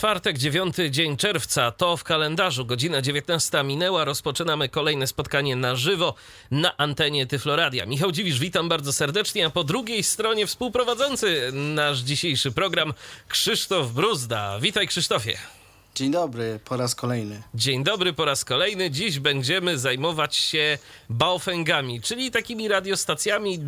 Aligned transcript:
Czwartek, 0.00 0.38
dziewiąty 0.38 0.90
dzień 0.90 1.16
czerwca, 1.16 1.70
to 1.70 1.96
w 1.96 2.04
kalendarzu, 2.04 2.66
godzina 2.66 3.02
19 3.02 3.64
minęła, 3.64 4.04
rozpoczynamy 4.04 4.68
kolejne 4.68 5.06
spotkanie 5.06 5.56
na 5.56 5.76
żywo 5.76 6.14
na 6.50 6.76
antenie 6.76 7.26
Tyfloradia. 7.26 7.86
Michał 7.86 8.12
Dziwisz, 8.12 8.38
witam 8.38 8.68
bardzo 8.68 8.92
serdecznie, 8.92 9.46
a 9.46 9.50
po 9.50 9.64
drugiej 9.64 10.02
stronie 10.02 10.46
współprowadzący 10.46 11.50
nasz 11.52 11.98
dzisiejszy 11.98 12.52
program 12.52 12.94
Krzysztof 13.28 13.92
Bruzda. 13.92 14.58
Witaj 14.60 14.88
Krzysztofie. 14.88 15.59
Dzień 15.94 16.10
dobry, 16.10 16.60
po 16.64 16.76
raz 16.76 16.94
kolejny. 16.94 17.42
Dzień 17.54 17.84
dobry 17.84 18.12
po 18.12 18.24
raz 18.24 18.44
kolejny. 18.44 18.90
Dziś 18.90 19.18
będziemy 19.18 19.78
zajmować 19.78 20.36
się 20.36 20.78
baofengami, 21.08 22.00
czyli 22.00 22.30
takimi 22.30 22.68
radiostacjami 22.68 23.58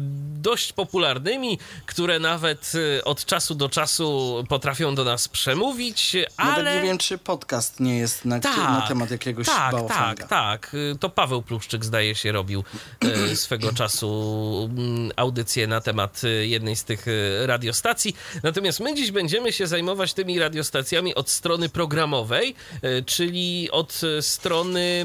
dość 0.42 0.72
popularnymi, 0.72 1.58
które 1.86 2.18
nawet 2.18 2.72
y, 2.74 3.04
od 3.04 3.24
czasu 3.24 3.54
do 3.54 3.68
czasu 3.68 4.44
potrafią 4.48 4.94
do 4.94 5.04
nas 5.04 5.28
przemówić, 5.28 6.16
ale... 6.36 6.62
Nawet 6.62 6.74
nie 6.74 6.88
wiem, 6.88 6.98
czy 6.98 7.18
podcast 7.18 7.80
nie 7.80 7.98
jest 7.98 8.24
na, 8.24 8.40
Tak, 8.40 8.56
na 8.56 8.86
temat 8.88 9.10
jakiegoś 9.10 9.46
tak, 9.46 9.72
baofenga. 9.72 10.14
tak, 10.14 10.28
tak. 10.28 10.76
To 11.00 11.08
Paweł 11.10 11.42
Pluszczyk 11.42 11.84
zdaje 11.84 12.14
się 12.14 12.32
robił 12.32 12.64
y, 13.04 13.36
swego 13.36 13.72
czasu 13.72 14.70
mm, 14.78 15.10
audycję 15.16 15.66
na 15.66 15.80
temat 15.80 16.24
y, 16.24 16.46
jednej 16.46 16.76
z 16.76 16.84
tych 16.84 17.06
radiostacji. 17.46 18.16
Natomiast 18.42 18.80
my 18.80 18.94
dziś 18.94 19.10
będziemy 19.10 19.52
się 19.52 19.66
zajmować 19.66 20.14
tymi 20.14 20.38
radiostacjami 20.38 21.14
od 21.14 21.30
strony 21.30 21.68
programowej, 22.12 22.54
y, 22.84 23.04
czyli 23.06 23.70
od 23.70 24.00
strony 24.20 25.04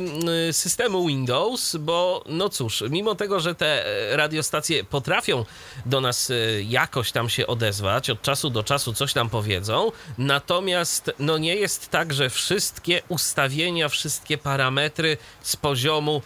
y, 0.49 0.53
systemu 0.53 1.07
Windows, 1.07 1.75
bo 1.75 2.23
no 2.25 2.49
cóż, 2.49 2.83
mimo 2.89 3.15
tego, 3.15 3.39
że 3.39 3.55
te 3.55 3.85
y, 4.13 4.17
radiostacje 4.17 4.83
potrafią 4.83 5.45
do 5.85 6.01
nas 6.01 6.31
jakoś 6.67 7.11
tam 7.11 7.29
się 7.29 7.47
odezwać, 7.47 8.09
od 8.09 8.21
czasu 8.21 8.49
do 8.49 8.63
czasu 8.63 8.93
coś 8.93 9.15
nam 9.15 9.29
powiedzą, 9.29 9.91
natomiast 10.17 11.11
no 11.19 11.37
nie 11.37 11.55
jest 11.55 11.89
tak, 11.89 12.13
że 12.13 12.29
wszystkie 12.29 13.01
ustawienia, 13.09 13.89
wszystkie 13.89 14.37
parametry 14.37 15.17
z 15.41 15.55
poziomu 15.55 16.21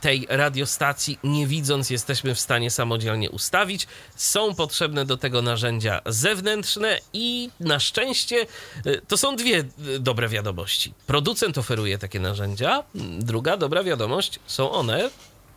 tej 0.00 0.26
radiostacji, 0.28 1.18
nie 1.24 1.46
widząc, 1.46 1.90
jesteśmy 1.90 2.34
w 2.34 2.40
stanie 2.40 2.70
samodzielnie 2.70 3.30
ustawić. 3.30 3.86
Są 4.16 4.54
potrzebne 4.54 5.04
do 5.04 5.16
tego 5.16 5.42
narzędzia 5.42 6.00
zewnętrzne 6.06 6.98
i 7.12 7.50
na 7.60 7.80
szczęście 7.80 8.46
y, 8.86 9.00
to 9.08 9.16
są 9.16 9.36
dwie 9.36 9.64
y, 9.88 10.00
dobre 10.00 10.28
wiadomości. 10.28 10.94
Producent 11.06 11.58
oferuje 11.58 11.98
takie 11.98 12.20
narzędzia. 12.20 12.82
Druga 13.18 13.56
dobra 13.56 13.84
wiadomość, 13.84 14.40
są 14.46 14.70
one 14.70 15.10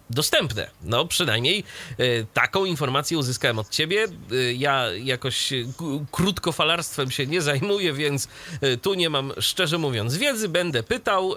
dostępne. 0.09 0.69
No, 0.83 1.05
przynajmniej 1.05 1.63
y, 1.99 2.25
taką 2.33 2.65
informację 2.65 3.17
uzyskałem 3.17 3.59
od 3.59 3.69
ciebie. 3.69 4.07
Y, 4.31 4.53
ja 4.57 4.85
jakoś 5.03 5.53
y, 5.53 5.65
krótkofalarstwem 6.11 7.11
się 7.11 7.27
nie 7.27 7.41
zajmuję, 7.41 7.93
więc 7.93 8.27
y, 8.63 8.77
tu 8.77 8.93
nie 8.93 9.09
mam, 9.09 9.33
szczerze 9.39 9.77
mówiąc, 9.77 10.15
wiedzy. 10.17 10.49
Będę 10.49 10.83
pytał 10.83 11.35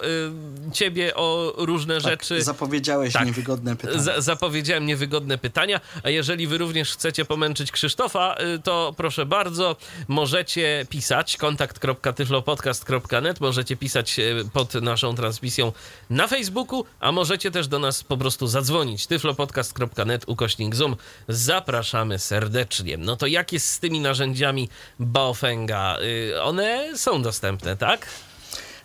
ciebie 0.72 1.14
o 1.14 1.52
różne 1.56 1.94
Tak, 1.94 2.02
rzeczy. 2.02 2.42
zapowiedziałeś 2.42 3.12
Tak. 3.12 3.26
niewygodne 3.26 3.76
pytanie. 3.76 4.00
Za, 4.00 4.20
zapowiedziałem 4.20 4.86
niewygodne 4.86 5.38
pytania, 5.38 5.80
a 6.02 6.10
jeżeli 6.10 6.46
wy 6.46 6.58
również 6.58 6.92
chcecie 6.92 7.24
pomęczyć 7.24 7.72
Krzysztofa, 7.72 8.36
to 8.64 8.94
proszę 8.96 9.26
bardzo, 9.26 9.76
możecie 10.08 10.86
pisać 10.88 11.36
kontakt.tyflopodcast.net, 11.36 13.40
możecie 13.40 13.76
pisać 13.76 14.16
pod 14.52 14.74
naszą 14.74 15.14
transmisją 15.14 15.72
na 16.10 16.26
Facebooku, 16.26 16.84
a 17.00 17.12
możecie 17.12 17.50
też 17.50 17.68
do 17.68 17.78
nas 17.78 18.04
po 18.04 18.16
prostu 18.16 18.46
zadzwonić. 18.46 18.61
tyflopodcast.net 19.08 20.24
ukośnik 20.26 20.74
Zoom. 20.74 20.96
Zapraszamy 21.28 22.18
serdecznie. 22.18 22.96
No 22.96 23.16
to 23.16 23.26
jak 23.26 23.52
jest 23.52 23.66
z 23.66 23.80
tymi 23.80 24.00
narzędziami 24.00 24.68
Baofenga? 24.98 25.98
Y, 26.00 26.42
One 26.42 26.98
są 26.98 27.22
dostępne, 27.22 27.76
tak? 27.76 28.06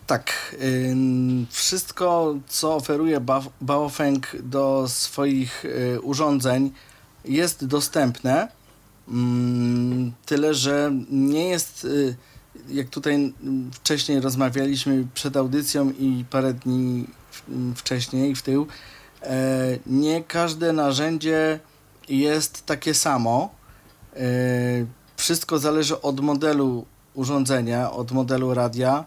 Tak, 0.08 0.56
ym, 0.62 1.48
wszystko, 1.50 2.36
co 2.48 2.76
oferuje 2.76 3.20
ba 3.20 3.44
Baofeng 3.62 4.36
do 4.44 4.86
swoich 4.88 5.66
y, 5.66 6.02
urządzeń 6.02 6.72
jest 7.26 7.66
dostępne, 7.66 8.48
Ym, 9.12 10.14
tyle 10.26 10.54
że 10.54 10.92
nie 11.10 11.50
jest, 11.50 11.86
y, 11.86 12.16
jak 12.70 12.90
tutaj 12.90 13.16
mm, 13.16 13.72
wcześniej 13.74 14.22
rozmawialiśmy 14.22 15.08
przed 15.14 15.38
audycją 15.38 15.92
i 15.92 16.26
parę 16.30 16.54
dni 16.54 17.06
wcześniej 17.76 18.36
w 18.36 18.42
tył, 18.42 18.68
nie 19.88 20.24
każde 20.24 20.74
narzędzie 20.74 21.60
jest 22.10 22.66
takie 22.66 22.94
samo. 22.94 23.50
E, 24.16 24.20
Wszystko 25.18 25.60
zależy 25.60 26.02
od 26.02 26.20
modelu 26.20 26.86
urządzenia, 27.14 27.92
od 27.92 28.12
modelu 28.12 28.54
radia. 28.54 29.06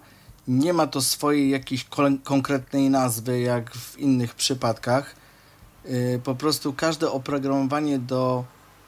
Nie 0.48 0.72
ma 0.72 0.86
to 0.86 1.00
swojej 1.00 1.50
jakiejś 1.50 1.86
konkretnej 2.24 2.90
nazwy, 2.90 3.40
jak 3.40 3.74
w 3.74 3.98
innych 3.98 4.34
przypadkach. 4.34 5.14
E, 5.84 6.18
Po 6.18 6.34
prostu 6.34 6.72
każde 6.72 7.10
oprogramowanie 7.10 7.98
do 7.98 8.44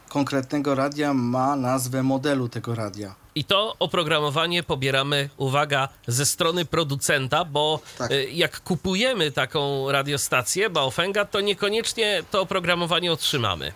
konkretnego 0.09 0.75
radia 0.75 1.15
ma 1.15 1.56
nazwę 1.56 2.03
modelu 2.03 2.49
tego 2.49 2.75
radia. 2.75 3.22
I 3.34 3.44
to 3.44 3.76
oprogramowanie 3.78 4.62
pobieramy, 4.62 5.28
uwaga, 5.37 5.88
ze 6.06 6.26
strony 6.26 6.65
producenta, 6.65 7.44
bo 7.44 7.81
Tak. 7.98 8.10
y, 8.10 8.31
jak 8.32 8.60
kupujemy 8.60 9.31
taką 9.32 9.93
radiostację 9.93 10.70
Baofenga, 10.70 11.25
to 11.25 11.41
niekoniecznie 11.41 12.22
to 12.31 12.41
oprogramowanie 12.41 13.12
otrzymamy. 13.12 13.72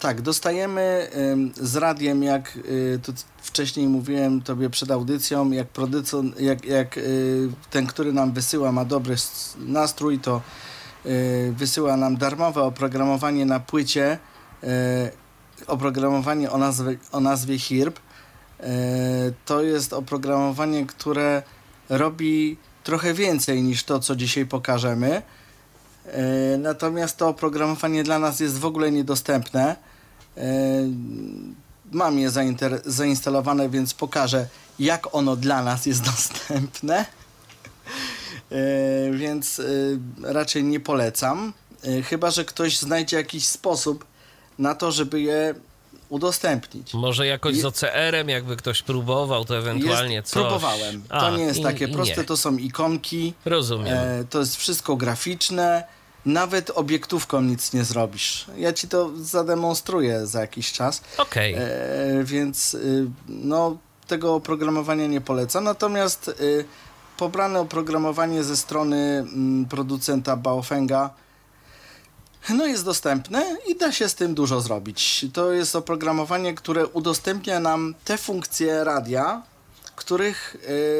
Tak, 0.00 0.20
dostajemy 0.22 1.10
z 1.54 1.76
radiem, 1.76 2.22
jak 2.22 2.56
y, 2.56 3.00
tu 3.02 3.12
wcześniej 3.42 3.86
mówiłem 3.88 4.42
tobie 4.42 4.70
przed 4.70 4.90
audycją, 4.90 5.50
jak 5.50 5.68
producent, 5.68 6.40
jak, 6.40 6.64
jak 6.64 6.98
y, 6.98 7.48
ten, 7.70 7.86
który 7.86 8.12
nam 8.12 8.32
wysyła, 8.32 8.72
ma 8.72 8.84
dobry 8.84 9.14
nastrój, 9.58 10.18
to 10.18 10.40
wysyła 11.52 11.96
nam 11.96 12.16
darmowe 12.16 12.62
oprogramowanie 12.62 13.46
na 13.46 13.60
płycie, 13.60 14.18
oprogramowanie 15.66 16.50
o 16.50 16.58
nazwie, 16.58 16.98
o 17.12 17.20
nazwie 17.20 17.58
HIRB. 17.58 18.00
Y, 18.60 19.32
to 19.44 19.62
jest 19.62 19.92
oprogramowanie, 19.92 20.86
które 20.86 21.42
robi 21.88 22.56
trochę 22.84 23.14
więcej 23.14 23.62
niż 23.62 23.84
to, 23.84 23.98
co 24.00 24.16
dzisiaj 24.16 24.46
pokażemy. 24.46 25.22
E, 26.06 26.58
Natomiast 26.58 27.16
to 27.16 27.28
oprogramowanie 27.28 28.04
dla 28.04 28.18
nas 28.18 28.40
jest 28.40 28.58
w 28.58 28.64
ogóle 28.64 28.90
niedostępne. 28.90 29.76
E, 30.36 30.42
Mam 31.92 32.18
je 32.18 32.30
zainstalowane, 32.86 33.68
więc 33.68 33.94
pokażę, 33.94 34.48
jak 34.78 35.14
ono 35.14 35.36
dla 35.36 35.62
nas 35.62 35.86
jest 35.86 36.02
dostępne. 36.12 37.06
E, 38.52 39.10
Więc 39.12 39.60
e, 39.60 39.64
raczej 40.32 40.64
nie 40.64 40.80
polecam. 40.80 41.52
E, 41.84 42.02
Chyba, 42.02 42.30
że 42.30 42.44
ktoś 42.44 42.78
znajdzie 42.78 43.16
jakiś 43.16 43.46
sposób 43.46 44.04
na 44.58 44.74
to, 44.74 44.92
żeby 44.92 45.20
je 45.20 45.54
udostępnić. 46.10 46.94
Może 46.94 47.26
jakoś 47.26 47.56
z 47.56 47.64
OCR-em, 47.64 48.28
jakby 48.28 48.56
ktoś 48.56 48.82
próbował, 48.82 49.44
to 49.44 49.58
ewentualnie 49.58 50.14
Jest, 50.14 50.28
coś. 50.28 50.42
próbowałem. 50.42 51.02
A, 51.08 51.20
to 51.20 51.36
nie 51.36 51.44
jest 51.44 51.58
i- 51.58 51.62
takie 51.62 51.84
i 51.84 51.92
proste, 51.92 52.16
nie. 52.20 52.24
to 52.24 52.36
są 52.36 52.56
ikonki. 52.56 53.34
Rozumiem. 53.44 53.96
E, 53.98 54.24
to 54.30 54.38
jest 54.38 54.56
wszystko 54.56 54.96
graficzne. 54.96 55.84
Nawet 56.26 56.70
obiektówką 56.70 57.40
nic 57.42 57.72
nie 57.72 57.84
zrobisz. 57.84 58.46
Ja 58.56 58.72
ci 58.72 58.88
to 58.88 59.10
zademonstruję 59.16 60.26
za 60.26 60.40
jakiś 60.40 60.72
czas. 60.72 61.02
Okej. 61.18 61.54
E, 61.54 61.60
więc 62.24 62.74
y, 62.74 63.06
no, 63.28 63.76
tego 64.06 64.34
oprogramowania 64.34 65.06
nie 65.06 65.20
polecam. 65.20 65.64
Natomiast 65.64 66.28
y, 66.28 66.64
pobrane 67.16 67.60
oprogramowanie 67.60 68.44
ze 68.44 68.56
strony 68.56 68.96
mm, 69.18 69.64
producenta 69.66 70.36
Baofenga 70.36 71.10
no 72.48 72.66
jest 72.66 72.84
dostępne 72.84 73.56
i 73.68 73.76
da 73.76 73.92
się 73.92 74.08
z 74.08 74.14
tym 74.14 74.34
dużo 74.34 74.60
zrobić. 74.60 75.26
To 75.32 75.52
jest 75.52 75.76
oprogramowanie, 75.76 76.54
które 76.54 76.86
udostępnia 76.86 77.60
nam 77.60 77.94
te 78.04 78.18
funkcje 78.18 78.84
radia, 78.84 79.42
których 79.96 80.56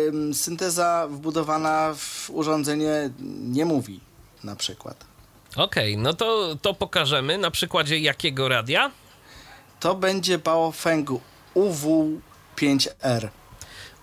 ym, 0.09 0.35
synteza 0.35 1.07
wbudowana 1.11 1.95
w 1.97 2.31
urządzenie 2.31 3.11
nie 3.41 3.65
mówi 3.65 4.01
na 4.45 4.57
przykład. 4.57 5.05
Okej, 5.57 5.97
no 5.97 6.13
to, 6.15 6.57
to 6.63 6.75
pokażemy 6.75 7.39
na 7.39 7.51
przykładzie 7.51 7.99
jakiego 7.99 8.49
radia? 8.49 8.91
To 9.81 9.95
będzie 9.95 10.39
Baofeng 10.39 11.11
UW5R. 11.55 13.29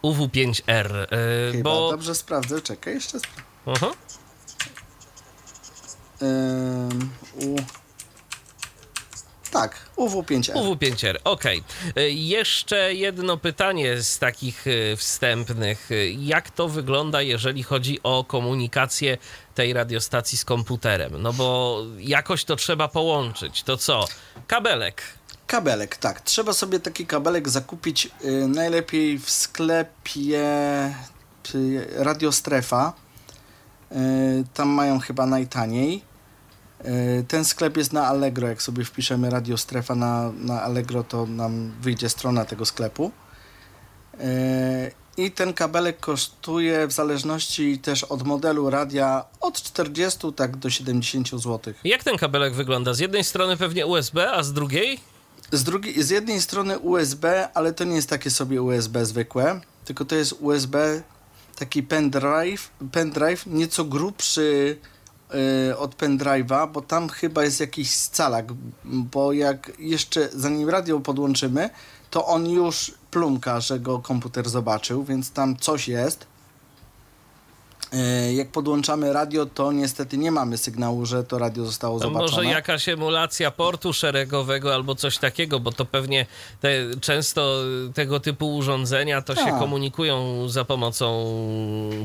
UW5R, 0.04 1.04
y, 1.04 1.51
Chyba 1.51 1.69
bo... 1.69 1.92
dobrze 1.92 2.16
sprawdzę, 2.16 2.62
czekaj, 2.62 2.94
jeszcze 2.94 3.19
sprawdzę. 3.19 3.42
Aha. 3.66 3.88
Ym, 3.88 3.94
u... 7.36 7.56
Tak, 9.52 9.90
UW5R. 9.98 10.54
UW5R, 10.54 11.16
okej. 11.24 11.64
Okay. 11.92 12.10
Jeszcze 12.12 12.94
jedno 12.94 13.38
pytanie 13.38 14.02
z 14.02 14.19
takich 14.19 14.66
e, 14.68 14.96
wstępnych. 14.98 15.90
Jak 16.19 16.52
to 16.52 16.68
wygląda, 16.68 17.22
jeżeli 17.22 17.64
chodzi 17.64 18.00
o 18.04 18.24
komunikację 18.24 19.18
tej 19.56 19.74
radiostacji 19.74 20.38
z 20.38 20.46
komputerem? 20.46 21.22
No 21.22 21.34
bo 21.34 21.81
jakoś 22.00 22.46
to 22.46 22.56
trzeba 22.56 22.88
połączyć. 22.88 23.64
To 23.64 23.78
co? 23.78 24.06
Kabelek. 24.48 25.02
Kabelek, 25.48 25.98
tak. 25.98 26.22
Trzeba 26.22 26.54
sobie 26.54 26.80
taki 26.80 27.06
kabelek 27.06 27.50
zakupić 27.50 28.10
y, 28.25 28.48
najlepiej 28.48 29.19
w 29.19 29.30
sklepie 29.30 30.46
y, 31.56 31.86
Radiostrefa. 31.96 32.94
Y, 33.92 33.96
tam 34.54 34.68
mają 34.68 35.00
chyba 35.00 35.25
najtaniej. 35.25 36.06
Y, 36.85 37.25
ten 37.27 37.45
sklep 37.45 37.77
jest 37.77 37.94
na 37.94 38.07
Allegro. 38.07 38.47
Jak 38.47 38.62
sobie 38.62 38.85
wpiszemy 38.85 39.29
Radiostrefa 39.29 39.95
na, 39.95 40.31
na 40.39 40.62
Allegro, 40.62 41.03
to 41.03 41.25
nam 41.25 41.71
wyjdzie 41.81 42.09
strona 42.09 42.45
tego 42.45 42.65
sklepu. 42.65 43.12
Y, 44.21 44.91
I 45.18 45.31
ten 45.31 45.53
kabelek 45.53 46.00
kosztuje 46.00 46.88
w 46.88 46.91
zależności 46.91 47.79
też 47.79 48.03
od 48.03 48.24
modelu 48.24 48.69
radia 48.69 49.25
od 49.41 49.62
40 49.62 50.33
tak 50.35 50.57
do 50.57 50.69
70 50.69 51.29
zł. 51.29 51.74
Jak 51.83 52.03
ten 52.03 52.18
kabelek 52.18 52.53
wygląda? 52.53 52.94
Z 52.94 53.00
jednej 53.00 53.23
strony 53.23 53.57
pewnie 53.57 53.85
USB, 53.85 54.31
a 54.31 54.44
z 54.44 54.53
drugiej? 54.53 55.00
Z, 55.51 55.63
drugiej, 55.63 56.03
z 56.03 56.09
jednej 56.09 56.41
strony 56.41 56.80
USB, 56.80 57.50
ale 57.53 57.73
to 57.73 57.83
nie 57.83 57.95
jest 57.95 58.09
takie 58.09 58.31
sobie 58.31 58.62
USB 58.62 59.06
zwykłe, 59.06 59.62
tylko 59.85 60.06
to 60.06 60.15
jest 60.15 60.35
USB 60.39 61.01
taki 61.56 61.83
pendrive, 61.83 62.69
pendrive 62.91 63.45
nieco 63.45 63.85
grubszy 63.85 64.77
od 65.77 65.95
pendrive'a, 65.95 66.71
bo 66.71 66.81
tam 66.81 67.09
chyba 67.09 67.44
jest 67.44 67.59
jakiś 67.59 67.91
scalak, 67.91 68.45
bo 68.85 69.33
jak 69.33 69.71
jeszcze 69.79 70.29
zanim 70.33 70.69
radio 70.69 71.00
podłączymy, 71.00 71.69
to 72.09 72.25
on 72.25 72.50
już 72.50 72.91
plumka, 73.12 73.59
że 73.59 73.79
go 73.79 74.00
komputer 74.00 74.50
zobaczył, 74.50 75.03
więc 75.03 75.31
tam 75.31 75.57
coś 75.57 75.88
jest. 75.88 76.25
E, 77.94 78.34
jak 78.34 78.48
podłączamy 78.51 79.13
radio, 79.13 79.45
to 79.45 79.72
niestety 79.72 80.18
nie 80.18 80.31
mamy 80.31 80.57
sygnału, 80.57 81.06
że 81.06 81.24
to 81.24 81.38
radio 81.38 81.66
zostało 81.66 82.00
to 82.00 82.04
zobaczone. 82.07 82.31
Może 82.31 82.45
jakaś 82.45 82.89
emulacja 82.89 83.51
portu 83.51 83.94
szeregowego 83.94 84.74
albo 84.74 84.95
coś 84.95 85.18
takiego, 85.18 85.60
bo 85.60 85.72
to 85.72 85.86
pewnie 85.86 86.25
te, 86.62 86.69
często 87.01 87.60
tego 87.94 88.19
typu 88.19 88.56
urządzenia 88.56 89.22
to 89.22 89.36
się 89.36 89.45
Tak. 89.45 89.60
komunikują 89.60 90.50
za 90.50 90.66
pomocą 90.66 91.25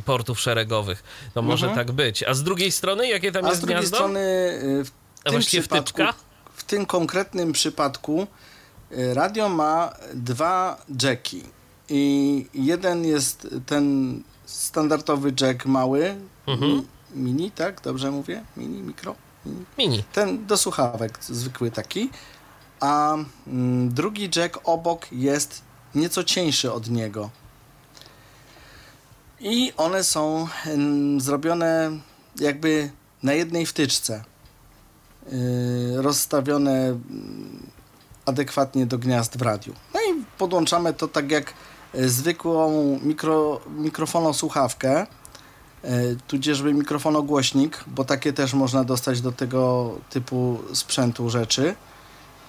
portów 0.05 0.41
szeregowych. 0.41 1.03
To 1.35 1.43
może 1.43 1.67
Mhm. 1.67 1.87
tak 1.87 1.95
być. 1.97 2.23
A 2.23 2.35
z 2.35 2.43
drugiej 2.43 2.73
strony, 2.73 3.09
jakie 3.09 3.33
tam 3.33 3.45
A 3.45 3.49
jest 3.49 3.59
z 3.59 3.61
drugiej 3.65 3.79
gniazdo? 3.79 3.97
strony 3.97 4.21
y, 4.21 4.85
w 4.85 4.91
A 5.25 5.31
tym 5.31 5.41
przypadku, 5.41 5.77
wtyczka? 5.91 6.15
w 6.55 6.65
tym 6.65 6.87
konkretnym 6.87 7.53
przypadku 7.53 8.27
y, 8.93 9.15
radio 9.15 9.49
ma 9.49 9.93
dwa 10.15 10.83
jacki 11.03 11.43
i 11.89 12.47
jeden 12.55 13.05
jest 13.05 13.49
ten 13.67 14.23
standardowy 14.53 15.33
jack 15.41 15.67
mały, 15.67 16.17
Mhm. 16.47 16.71
mi, 16.73 16.87
mini, 17.15 17.51
tak? 17.51 17.81
Dobrze 17.81 18.11
mówię? 18.11 18.45
Mini, 18.57 18.83
mikro? 18.83 19.15
Mini. 19.47 19.65
Mini. 19.79 20.05
Ten 20.13 20.47
do 20.47 20.57
słuchawek, 20.57 21.19
zwykły 21.25 21.71
taki, 21.71 22.11
a 22.81 23.15
mm, 23.47 23.95
drugi 23.95 24.31
jack 24.37 24.59
obok 24.65 25.13
jest 25.13 25.63
nieco 25.95 26.25
cieńszy 26.25 26.73
od 26.73 26.91
niego. 26.91 27.31
I 29.41 29.73
one 29.77 30.05
są 30.05 30.47
mm, 30.67 31.21
zrobione 31.21 31.91
jakby 32.41 32.91
na 33.23 33.33
jednej 33.33 33.67
wtyczce. 33.67 34.25
Yy, 35.33 36.03
rozstawione 36.03 36.73
mm, 36.87 37.67
adekwatnie 38.27 38.87
do 38.87 38.99
gniazd 38.99 39.39
w 39.39 39.43
radiu. 39.43 39.75
No 39.95 40.01
i 40.01 40.25
podłączamy 40.39 40.95
to 40.95 41.09
tak 41.09 41.31
jak 41.31 41.55
zwykłą 41.95 42.99
mikro, 43.03 43.61
mikrofonosłuchawkę, 43.77 45.07
e, 45.85 46.01
tudzieżby 46.29 46.75
mikrofonogłośnik, 46.75 47.85
bo 47.87 48.05
takie 48.05 48.33
też 48.33 48.55
można 48.55 48.85
dostać 48.85 49.21
do 49.21 49.33
tego 49.33 49.91
typu 50.11 50.59
sprzętu 50.73 51.31
rzeczy. 51.31 51.75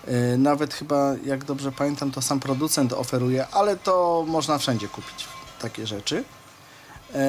E, 0.07 0.37
Nawet 0.37 0.73
chyba, 0.73 1.15
jak 1.25 1.45
dobrze 1.45 1.71
pamiętam, 1.71 2.11
to 2.11 2.21
sam 2.21 2.39
producent 2.39 2.93
oferuje, 2.93 3.47
ale 3.47 3.77
to 3.77 4.25
można 4.27 4.57
wszędzie 4.57 4.87
kupić 4.87 5.25
takie 5.61 5.87
rzeczy. 5.87 6.23
E, 7.15 7.23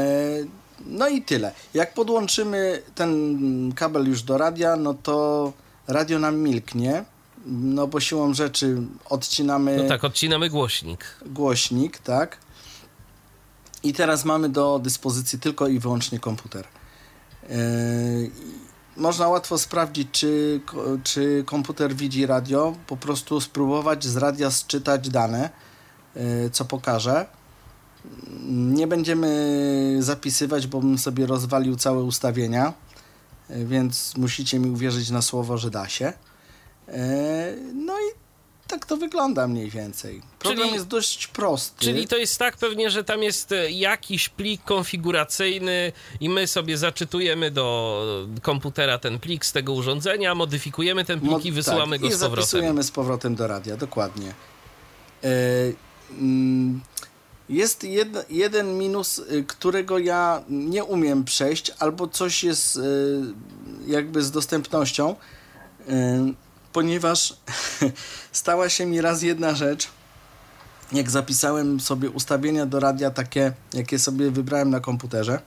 No 0.86 1.08
i 1.08 1.22
tyle. 1.22 1.52
Jak 1.74 1.94
podłączymy 1.94 2.82
ten 2.94 3.72
kabel 3.76 4.08
już 4.08 4.22
do 4.22 4.38
radia, 4.38 4.76
no 4.76 4.94
to 4.94 5.52
radio 5.88 6.18
nam 6.18 6.36
milknie, 6.38 7.04
no 7.46 7.86
bo 7.86 8.00
siłą 8.00 8.34
rzeczy 8.34 8.76
odcinamy 9.04 9.76
No 9.76 9.88
tak, 9.88 10.04
odcinamy 10.04 10.50
głośnik. 10.50 11.04
głośnik, 11.26 11.98
tak? 11.98 12.38
I 13.82 13.92
teraz 13.92 14.24
mamy 14.24 14.48
do 14.48 14.78
dyspozycji 14.78 15.38
tylko 15.38 15.68
i 15.68 15.78
wyłącznie 15.78 16.18
komputer. 16.18 16.64
Yy, 17.48 18.30
można 18.96 19.28
łatwo 19.28 19.58
sprawdzić, 19.58 20.08
czy, 20.12 20.60
czy 21.04 21.44
komputer 21.46 21.94
widzi 21.94 22.26
radio, 22.26 22.74
po 22.86 22.96
prostu 22.96 23.40
spróbować 23.40 24.04
z 24.04 24.16
radia 24.16 24.50
sczytać 24.50 25.08
dane, 25.08 25.50
yy, 26.16 26.50
co 26.50 26.64
pokaże. 26.64 27.26
Nie 28.48 28.86
będziemy 28.86 29.96
zapisywać, 30.00 30.66
bo 30.66 30.80
bym 30.80 30.98
sobie 30.98 31.26
rozwalił 31.26 31.76
całe 31.76 32.02
ustawienia, 32.02 32.72
yy, 33.50 33.66
więc 33.66 34.16
musicie 34.16 34.58
mi 34.58 34.70
uwierzyć 34.70 35.10
na 35.10 35.22
słowo, 35.22 35.58
że 35.58 35.70
da 35.70 35.88
się. 35.88 36.12
Yy, 36.88 36.94
No 37.74 37.92
i 37.98 38.24
tak 38.68 38.86
to 38.86 38.96
wygląda 38.96 39.48
mniej 39.48 39.70
więcej. 39.70 40.22
Program 40.38 40.62
Czyli- 40.66 40.74
jest 40.74 40.86
dość 40.86 41.26
prosty. 41.26 41.84
Czyli 41.84 42.08
to 42.08 42.16
jest 42.16 42.38
tak 42.38 42.56
pewnie, 42.56 42.90
że 42.90 43.04
tam 43.04 43.22
jest 43.22 43.52
e, 43.52 43.70
jakiś 43.70 44.28
plik 44.28 44.64
konfiguracyjny 44.64 45.92
i 46.20 46.28
my 46.28 46.46
sobie 46.46 46.78
zaczytujemy 46.78 47.50
do 47.50 48.02
komputera 48.42 48.98
ten 48.98 49.18
plik 49.18 49.44
z 49.46 49.52
tego 49.52 49.72
urządzenia, 49.72 50.34
modyfikujemy 50.34 51.04
ten 51.04 51.20
plik 51.20 51.32
Mod- 51.32 51.44
i 51.44 51.52
wysyłamy 51.52 51.96
tak, 51.96 52.00
go 52.00 52.06
i 52.06 52.10
z 52.12 52.14
powrotem. 52.20 52.36
zapisujemy 52.44 52.82
z 52.82 52.90
powrotem 52.90 53.34
do 53.34 53.46
radia, 53.46 53.76
dokładnie. 53.76 54.34
E, 55.24 55.28
mm, 56.10 56.80
Jest 57.48 57.84
jed, 57.84 58.08
jeden 58.30 58.78
minus, 58.78 59.22
którego 59.46 59.98
ja 59.98 60.42
nie 60.48 60.84
umiem 60.84 61.24
przejść, 61.24 61.72
albo 61.78 62.08
coś 62.08 62.44
jest 62.44 62.80
jakby 63.86 64.22
z 64.22 64.30
dostępnością, 64.30 65.16
ponieważ 66.74 67.36
stała 68.32 68.68
się 68.68 68.86
mi 68.86 69.00
raz 69.00 69.22
jedna 69.22 69.54
rzecz, 69.54 69.88
jak 70.92 71.10
zapisałem 71.10 71.80
sobie 71.80 72.10
ustawienia 72.10 72.66
do 72.66 72.80
radia 72.80 73.10
takie, 73.10 73.52
jakie 73.72 73.98
sobie 73.98 74.30
wybrałem 74.30 74.70
na 74.70 74.80
komputerze, 74.80 75.40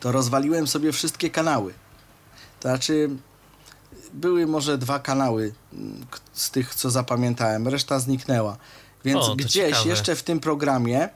to 0.00 0.12
rozwaliłem 0.12 0.66
sobie 0.66 0.92
wszystkie 0.92 1.30
kanały. 1.30 1.74
To 2.60 2.68
znaczy, 2.68 3.10
były 4.12 4.46
może 4.46 4.78
dwa 4.78 4.98
kanały 4.98 5.54
mm, 5.72 6.06
z 6.32 6.50
tych, 6.50 6.74
co 6.74 6.90
zapamiętałem, 6.90 7.68
reszta 7.68 7.98
zniknęła. 7.98 8.56
Więc 9.04 9.20
O, 9.20 9.36
gdzieś 9.36 9.52
ciekawe. 9.52 9.88
jeszcze 9.88 10.16
w 10.16 10.22
tym 10.22 10.40
programie, 10.40 11.08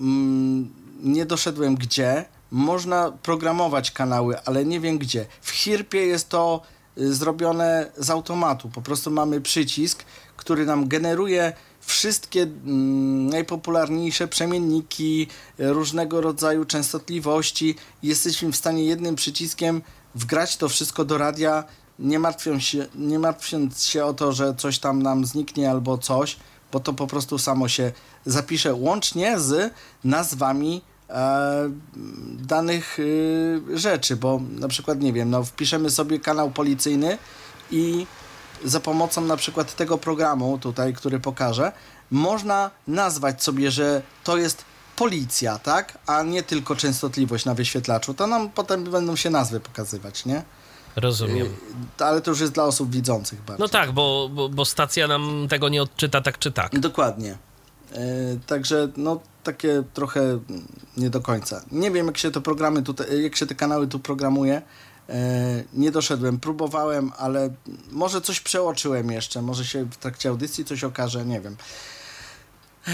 mm, 0.00 0.72
nie 1.02 1.26
doszedłem 1.26 1.74
gdzie, 1.74 2.24
można 2.50 3.12
programować 3.12 3.90
kanały, 3.90 4.40
ale 4.44 4.64
nie 4.64 4.80
wiem 4.80 4.98
gdzie. 4.98 5.26
W 5.42 5.50
Hirpie 5.50 6.06
jest 6.06 6.28
to 6.28 6.62
zrobione 6.96 7.90
z 7.96 8.10
automatu. 8.10 8.68
Po 8.68 8.82
prostu 8.82 9.10
mamy 9.10 9.40
przycisk, 9.40 10.04
który 10.36 10.66
nam 10.66 10.88
generuje 10.88 11.52
wszystkie 11.80 12.42
mm, 12.42 13.26
najpopularniejsze 13.26 14.28
przemienniki, 14.28 15.26
y, 15.60 15.72
różnego 15.72 16.20
rodzaju 16.20 16.64
częstotliwości. 16.64 17.74
Jesteśmy 18.02 18.52
w 18.52 18.56
stanie 18.56 18.84
jednym 18.84 19.14
przyciskiem 19.14 19.82
wgrać 20.14 20.56
to 20.56 20.68
wszystko 20.68 21.04
do 21.04 21.18
radia, 21.18 21.64
nie 21.98 22.18
martwiąc 22.18 22.62
się, 22.62 22.86
nie 22.94 23.18
martwiąc 23.18 23.84
się 23.84 24.04
o 24.04 24.14
to, 24.14 24.32
że 24.32 24.54
coś 24.54 24.78
tam 24.78 25.02
nam 25.02 25.24
zniknie 25.24 25.70
albo 25.70 25.98
coś, 25.98 26.36
bo 26.72 26.80
to 26.80 26.92
po 26.92 27.06
prostu 27.06 27.38
samo 27.38 27.68
się 27.68 27.92
zapisze 28.26 28.74
łącznie 28.74 29.40
z 29.40 29.72
nazwami 30.04 30.82
danych 32.38 32.98
y, 32.98 33.60
rzeczy, 33.74 34.16
bo 34.16 34.40
na 34.58 34.68
przykład, 34.68 35.00
nie 35.00 35.12
wiem, 35.12 35.30
no 35.30 35.44
wpiszemy 35.44 35.90
sobie 35.90 36.20
kanał 36.20 36.50
policyjny 36.50 37.18
i 37.70 38.06
za 38.64 38.80
pomocą 38.80 39.20
na 39.20 39.36
przykład 39.36 39.76
tego 39.76 39.98
programu 39.98 40.58
tutaj, 40.58 40.94
który 40.94 41.20
pokażę, 41.20 41.72
można 42.10 42.70
nazwać 42.86 43.42
sobie, 43.42 43.70
że 43.70 44.02
to 44.24 44.36
jest 44.36 44.64
policja, 44.96 45.58
tak? 45.58 45.98
A 46.06 46.22
nie 46.22 46.42
tylko 46.42 46.76
częstotliwość 46.76 47.44
na 47.44 47.54
wyświetlaczu. 47.54 48.14
To 48.14 48.26
nam 48.26 48.50
potem 48.50 48.84
będą 48.84 49.16
się 49.16 49.30
nazwy 49.30 49.60
pokazywać, 49.60 50.26
nie? 50.26 50.42
Rozumiem. 50.96 51.46
Y, 51.46 52.04
Ale 52.04 52.20
to 52.20 52.30
już 52.30 52.40
jest 52.40 52.52
dla 52.52 52.64
osób 52.64 52.90
widzących 52.90 53.40
bardziej. 53.40 53.60
No 53.60 53.68
tak, 53.68 53.92
bo, 53.92 54.30
bo, 54.32 54.48
bo 54.48 54.64
stacja 54.64 55.08
nam 55.08 55.46
tego 55.50 55.68
nie 55.68 55.82
odczyta 55.82 56.20
tak 56.20 56.38
czy 56.38 56.52
tak. 56.52 56.80
Dokładnie. 56.80 57.36
E, 57.92 57.98
także 58.46 58.88
no 58.96 59.20
takie 59.42 59.82
trochę 59.94 60.20
mm, 60.20 60.42
nie 60.96 61.10
do 61.10 61.20
końca. 61.20 61.62
Nie 61.72 61.90
wiem 61.90 62.06
jak 62.06 62.18
się 62.18 62.30
te 62.30 62.40
programy 62.40 62.82
tutaj, 62.82 63.22
jak 63.22 63.36
się 63.36 63.46
te 63.46 63.54
kanały 63.54 63.86
tu 63.86 63.98
programuje, 63.98 64.62
E, 65.08 65.64
nie 65.74 65.90
doszedłem, 65.90 66.40
próbowałem, 66.40 67.12
ale 67.18 67.50
może 67.90 68.20
coś 68.20 68.40
przeoczyłem 68.40 69.10
jeszcze, 69.10 69.42
może 69.42 69.64
się 69.64 69.84
w 69.84 69.96
trakcie 69.96 70.28
audycji 70.28 70.64
coś 70.64 70.84
okaże, 70.84 71.24
nie 71.24 71.40
wiem. 71.40 71.56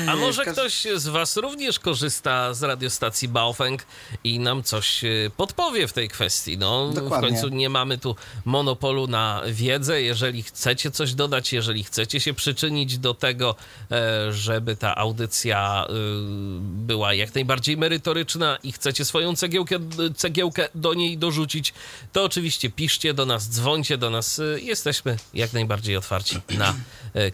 A 0.08 0.16
może 0.16 0.44
ktoś 0.44 0.86
z 0.96 1.08
Was 1.08 1.36
również 1.36 1.78
korzysta 1.78 2.54
z 2.54 2.62
radiostacji 2.62 3.28
Baofeng 3.28 3.82
i 4.24 4.38
nam 4.38 4.62
coś 4.62 5.04
e, 5.04 5.08
podpowie 5.36 5.88
w 5.88 5.92
tej 5.92 6.08
kwestii? 6.08 6.58
No, 6.58 6.90
Dokładnie. 6.94 7.28
w 7.28 7.30
końcu 7.30 7.48
nie 7.48 7.68
mamy 7.68 7.98
tu 7.98 8.16
monopolu 8.44 9.06
na 9.06 9.42
wiedzę. 9.46 10.02
Jeżeli 10.02 10.42
chcecie 10.42 10.90
coś 10.90 11.14
dodać, 11.14 11.52
jeżeli 11.52 11.84
chcecie 11.84 12.20
się 12.20 12.34
przyczynić 12.34 12.98
do 12.98 13.14
tego, 13.14 13.54
e, 13.90 14.32
żeby 14.32 14.76
ta 14.76 14.96
audycja 14.96 15.86
e, 15.88 15.92
była 16.60 17.14
jak 17.14 17.34
najbardziej 17.34 17.76
merytoryczna 17.76 18.58
i 18.62 18.72
chcecie 18.72 19.04
swoją 19.04 19.36
cegiełkę, 19.36 19.76
cegiełkę 20.16 20.68
do 20.74 20.94
niej 20.94 21.18
dorzucić, 21.18 21.74
to 22.12 22.24
oczywiście 22.24 22.70
piszcie 22.70 23.14
do 23.14 23.26
nas, 23.26 23.48
dzwońcie 23.48 23.98
do 23.98 24.10
nas. 24.10 24.40
Jesteśmy 24.56 25.16
jak 25.34 25.52
najbardziej 25.52 25.96
otwarci 25.96 26.40
na 26.50 26.74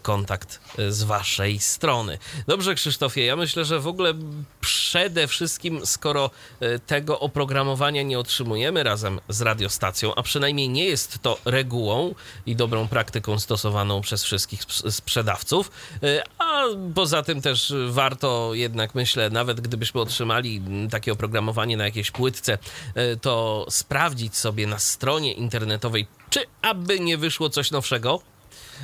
kontakt 0.01 0.59
z 0.89 1.03
Waszej 1.03 1.59
strony. 1.59 2.17
Dobrze, 2.47 2.75
Krzysztofie, 2.75 3.25
ja 3.25 3.35
myślę, 3.35 3.65
że 3.65 3.79
w 3.79 3.87
ogóle 3.87 4.13
przede 4.61 5.27
wszystkim, 5.27 5.85
skoro 5.85 6.29
e, 6.59 6.79
tego 6.79 7.19
oprogramowania 7.19 8.03
nie 8.03 8.19
otrzymujemy 8.19 8.83
razem 8.83 9.19
z 9.29 9.41
radiostacją, 9.41 10.15
a 10.15 10.23
przynajmniej 10.23 10.69
nie 10.69 10.85
jest 10.85 11.19
to 11.21 11.37
regułą 11.45 12.15
i 12.45 12.55
dobrą 12.55 12.87
praktyką 12.87 13.39
stosowaną 13.39 14.01
przez 14.01 14.23
wszystkich 14.23 14.61
sp- 14.69 14.91
sprzedawców, 14.91 15.71
e, 16.03 16.23
a 16.37 16.63
poza 16.95 17.23
tym 17.23 17.41
też 17.41 17.73
warto 17.89 18.53
jednak, 18.53 18.95
myślę, 18.95 19.29
nawet 19.29 19.61
gdybyśmy 19.61 20.01
otrzymali 20.01 20.61
takie 20.91 21.11
oprogramowanie 21.11 21.77
na 21.77 21.85
jakiejś 21.85 22.11
płytce, 22.11 22.57
e, 22.95 23.15
to 23.15 23.65
sprawdzić 23.69 24.37
sobie 24.37 24.67
na 24.67 24.79
stronie 24.79 25.33
internetowej, 25.33 26.07
czy 26.29 26.39
aby 26.61 26.99
nie 26.99 27.17
wyszło 27.17 27.49
coś 27.49 27.71
nowszego, 27.71 28.21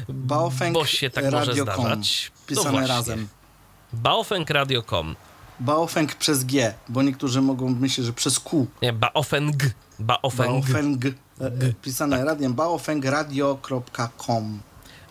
Baofeng 0.10 0.74
bo 0.74 0.86
się 0.86 1.10
tak 1.10 1.32
może 1.32 1.54
zdarzać. 1.54 2.32
No 2.34 2.46
Pisane 2.48 2.72
właśnie. 2.72 2.88
razem. 2.88 3.28
baofengradio.com. 3.94 5.16
Baofeng 5.60 6.16
przez 6.16 6.44
G, 6.44 6.74
bo 6.90 7.02
niektórzy 7.04 7.42
mogą 7.42 7.70
myśleć, 7.70 8.08
że 8.08 8.14
przez 8.14 8.40
Q. 8.40 8.68
Nie, 8.82 8.94
Baofeng. 8.94 9.56
Baofeng. 10.00 10.66
Baofeng. 10.66 11.06
e, 11.06 11.10
e, 11.46 11.74
Pisane 11.82 12.26
radiem 12.26 12.54
baofengradio.com. 12.54 14.60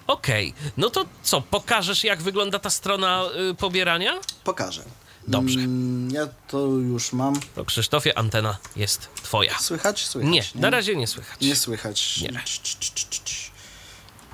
Okej, 0.06 0.54
no 0.76 0.90
to 0.90 1.04
co, 1.22 1.40
pokażesz 1.40 2.04
jak 2.04 2.22
wygląda 2.22 2.58
ta 2.58 2.70
strona 2.70 3.22
y, 3.50 3.54
pobierania? 3.54 4.12
Pokażę. 4.44 4.82
Dobrze. 5.28 5.58
Mm, 5.60 6.10
Ja 6.10 6.28
to 6.48 6.58
już 6.66 7.12
mam. 7.12 7.34
To 7.54 7.64
Krzysztofie, 7.64 8.18
antena 8.18 8.56
jest 8.76 9.08
twoja. 9.22 9.58
Słychać? 9.58 10.06
Słychać. 10.06 10.30
Nie, 10.30 10.44
na 10.54 10.70
razie 10.70 10.96
nie 10.96 11.06
słychać. 11.06 11.40
Nie 11.40 11.56
słychać. 11.56 12.20
Nie. 12.20 12.30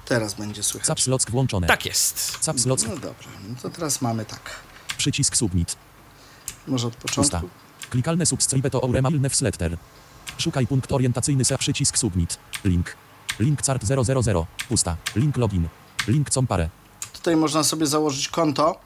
Teraz 0.06 0.34
będzie 0.34 0.62
słychać. 0.62 0.86
Caps 0.86 1.06
Lock 1.06 1.30
włączone. 1.30 1.66
Tak 1.66 1.86
jest. 1.86 2.38
Caps 2.38 2.66
Lock, 2.66 2.82
No 2.88 2.94
dobra, 2.94 3.28
no 3.48 3.54
to 3.62 3.70
teraz 3.70 4.02
mamy 4.02 4.24
tak. 4.24 4.40
przycisk 4.96 5.36
submit. 5.36 5.76
Może 6.66 6.86
od 6.86 6.96
początku. 6.96 7.48
Klikalne 7.90 8.26
subscribe 8.26 8.70
to 8.70 8.84
Auremalne 8.84 9.18
Newsletter. 9.18 9.76
Szukaj 10.38 10.66
punkt 10.66 10.92
orientacyjny 10.92 11.44
se 11.44 11.58
przycisk 11.58 11.98
submit. 11.98 12.38
Link. 12.64 12.96
Link 13.40 13.62
cart 13.62 13.84
000. 13.84 14.46
Pusta. 14.68 14.96
Link 15.16 15.36
login. 15.36 15.68
Link 16.08 16.30
compare. 16.30 16.68
Tutaj 17.12 17.36
można 17.36 17.64
sobie 17.64 17.86
założyć 17.86 18.28
konto. 18.28 18.80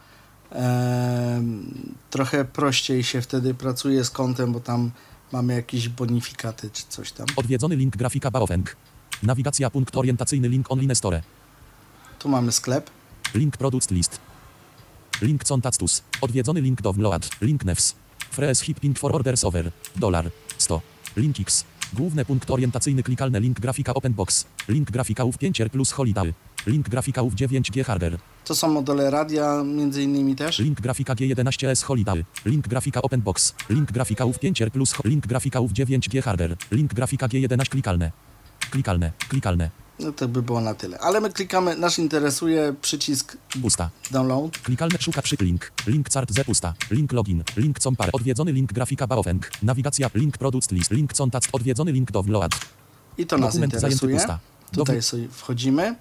Ehm, 0.52 1.94
trochę 2.10 2.44
prościej 2.44 3.04
się 3.04 3.22
wtedy 3.22 3.54
pracuje 3.54 4.04
z 4.04 4.10
kontem, 4.10 4.52
bo 4.52 4.60
tam 4.60 4.90
mamy 5.32 5.54
jakieś 5.54 5.88
bonifikaty 5.88 6.70
czy 6.70 6.82
coś 6.88 7.12
tam. 7.12 7.26
Odwiedzony 7.36 7.76
link 7.76 7.96
grafika 7.96 8.30
Baofeng. 8.30 8.76
Nawigacja 9.22 9.70
punkt 9.70 9.96
orientacyjny 9.96 10.48
link 10.48 10.70
online 10.70 10.94
store. 10.94 11.22
Tu 12.18 12.28
mamy 12.28 12.52
sklep. 12.52 12.90
Link 13.34 13.56
product 13.56 13.90
list. 13.90 14.20
Link 15.22 15.44
contactus. 15.44 16.02
Odwiedzony 16.20 16.60
link 16.60 16.82
download. 16.82 17.28
Link 17.40 17.64
nefs. 17.64 17.94
Frees 18.30 18.60
hipping 18.60 18.98
for 18.98 19.14
orders 19.14 19.44
over. 19.44 19.72
Dolar. 19.96 20.30
100. 20.58 20.80
Link 21.16 21.40
X. 21.40 21.64
Główny 21.92 22.24
punkt 22.24 22.50
orientacyjny 22.50 23.02
klikalny 23.02 23.40
link 23.40 23.60
grafika 23.60 23.94
open 23.94 24.12
box. 24.12 24.44
Link 24.68 24.90
grafika 24.90 25.24
ów 25.24 25.38
5 25.38 25.60
R 25.60 25.70
plus 25.70 25.92
holiday. 25.92 26.34
Link 26.66 26.88
grafika 26.88 27.22
ów 27.22 27.34
9G 27.34 27.84
harder. 27.84 28.18
To 28.44 28.54
są 28.54 28.68
modele 28.68 29.10
radia 29.10 29.64
między 29.64 30.02
innymi 30.02 30.36
też. 30.36 30.58
Link 30.58 30.80
grafika 30.80 31.14
G11S 31.14 31.82
holiday. 31.84 32.24
Link 32.44 32.68
grafika 32.68 33.02
open 33.02 33.20
box. 33.20 33.54
Link 33.70 33.92
grafika 33.92 34.24
ów 34.24 34.38
5 34.38 34.62
R 34.62 34.70
plus 34.72 34.94
link 35.04 35.26
grafika 35.26 35.60
ów 35.60 35.72
9G 35.72 36.22
harder. 36.22 36.56
Link 36.70 36.94
grafika 36.94 37.26
G11 37.26 37.68
klikalne. 37.68 38.12
Klikalne. 38.70 39.12
Klikalne. 39.28 39.70
No 40.00 40.12
to 40.12 40.28
by 40.28 40.42
było 40.42 40.60
na 40.60 40.74
tyle. 40.74 40.98
Ale 40.98 41.20
my 41.20 41.30
klikamy, 41.30 41.76
nas 41.76 41.98
interesuje 41.98 42.72
przycisk 42.80 43.36
Pusta. 43.62 43.90
download. 44.10 44.58
Klikalne 44.58 44.98
szuka 44.98 45.22
przy 45.22 45.36
link. 45.40 45.72
Link 45.86 46.08
cart 46.08 46.32
z 46.32 46.44
pusta. 46.44 46.74
Link 46.90 47.12
login. 47.12 47.44
Link 47.56 47.78
compare. 47.78 48.12
Odwiedzony 48.12 48.52
link 48.52 48.72
grafika 48.72 49.06
Baofeng. 49.06 49.50
Nawigacja. 49.62 50.10
Link 50.14 50.38
product 50.38 50.70
list. 50.72 50.90
Link 50.90 51.12
contact. 51.12 51.48
Odwiedzony 51.52 51.92
link 51.92 52.10
download. 52.12 52.52
I 53.18 53.26
to 53.26 53.38
nas 53.38 53.48
Dokument 53.52 53.72
zajęty 53.80 53.94
interesuje. 54.06 54.16
pusta. 54.16 54.38
Tutaj 54.72 55.02
sobie 55.02 55.28
wchodzimy. 55.28 55.96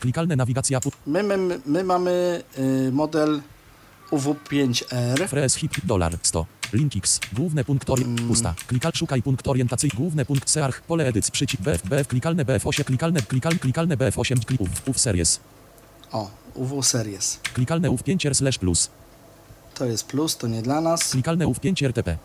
Klikalne 0.00 0.36
nawigacja. 0.36 0.80
pu- 0.80 0.90
My, 1.06 1.22
my, 1.22 1.60
my 1.66 1.84
mamy 1.84 2.42
y, 2.58 2.92
model 2.92 3.40
UW5R. 4.10 5.28
Frees 5.28 5.54
hip 5.54 5.72
dolar 5.84 6.18
100. 6.22 6.46
Link 6.72 6.96
X. 6.96 7.20
Główny 7.32 7.64
punkt 7.64 7.90
ori... 7.90 8.04
Pusta. 8.28 8.54
Klikal 8.66 8.92
szukaj 8.94 9.22
punkt 9.22 9.48
orientacyjny. 9.48 9.96
Główny 9.96 10.24
punkt 10.24 10.50
search. 10.50 10.80
Pole 10.80 11.06
edycji. 11.06 11.32
Przycisk 11.32 11.62
BF. 11.62 11.82
BF. 11.82 12.08
Klikalne 12.08 12.44
BF8. 12.44 12.84
Klikalne. 12.84 13.22
Klikal. 13.22 13.58
Klikalne 13.58 13.96
BF8. 13.96 14.44
Klik. 14.44 14.60
Ów. 14.60 14.88
Ów 14.88 14.98
series. 14.98 15.40
O, 16.12 16.30
UW 16.54 16.82
Series. 16.82 17.40
Klikalne 17.54 17.90
ów 17.90 18.02
5 18.02 18.26
R 18.26 18.34
slash 18.34 18.58
plus. 18.58 18.90
To 19.74 19.84
jest 19.84 20.06
plus, 20.06 20.36
to 20.36 20.46
nie 20.46 20.62
dla 20.62 20.80
nas. 20.80 21.10
Klikalne 21.10 21.46
ów 21.46 21.60
5 21.60 21.82
RTP. 21.82 22.16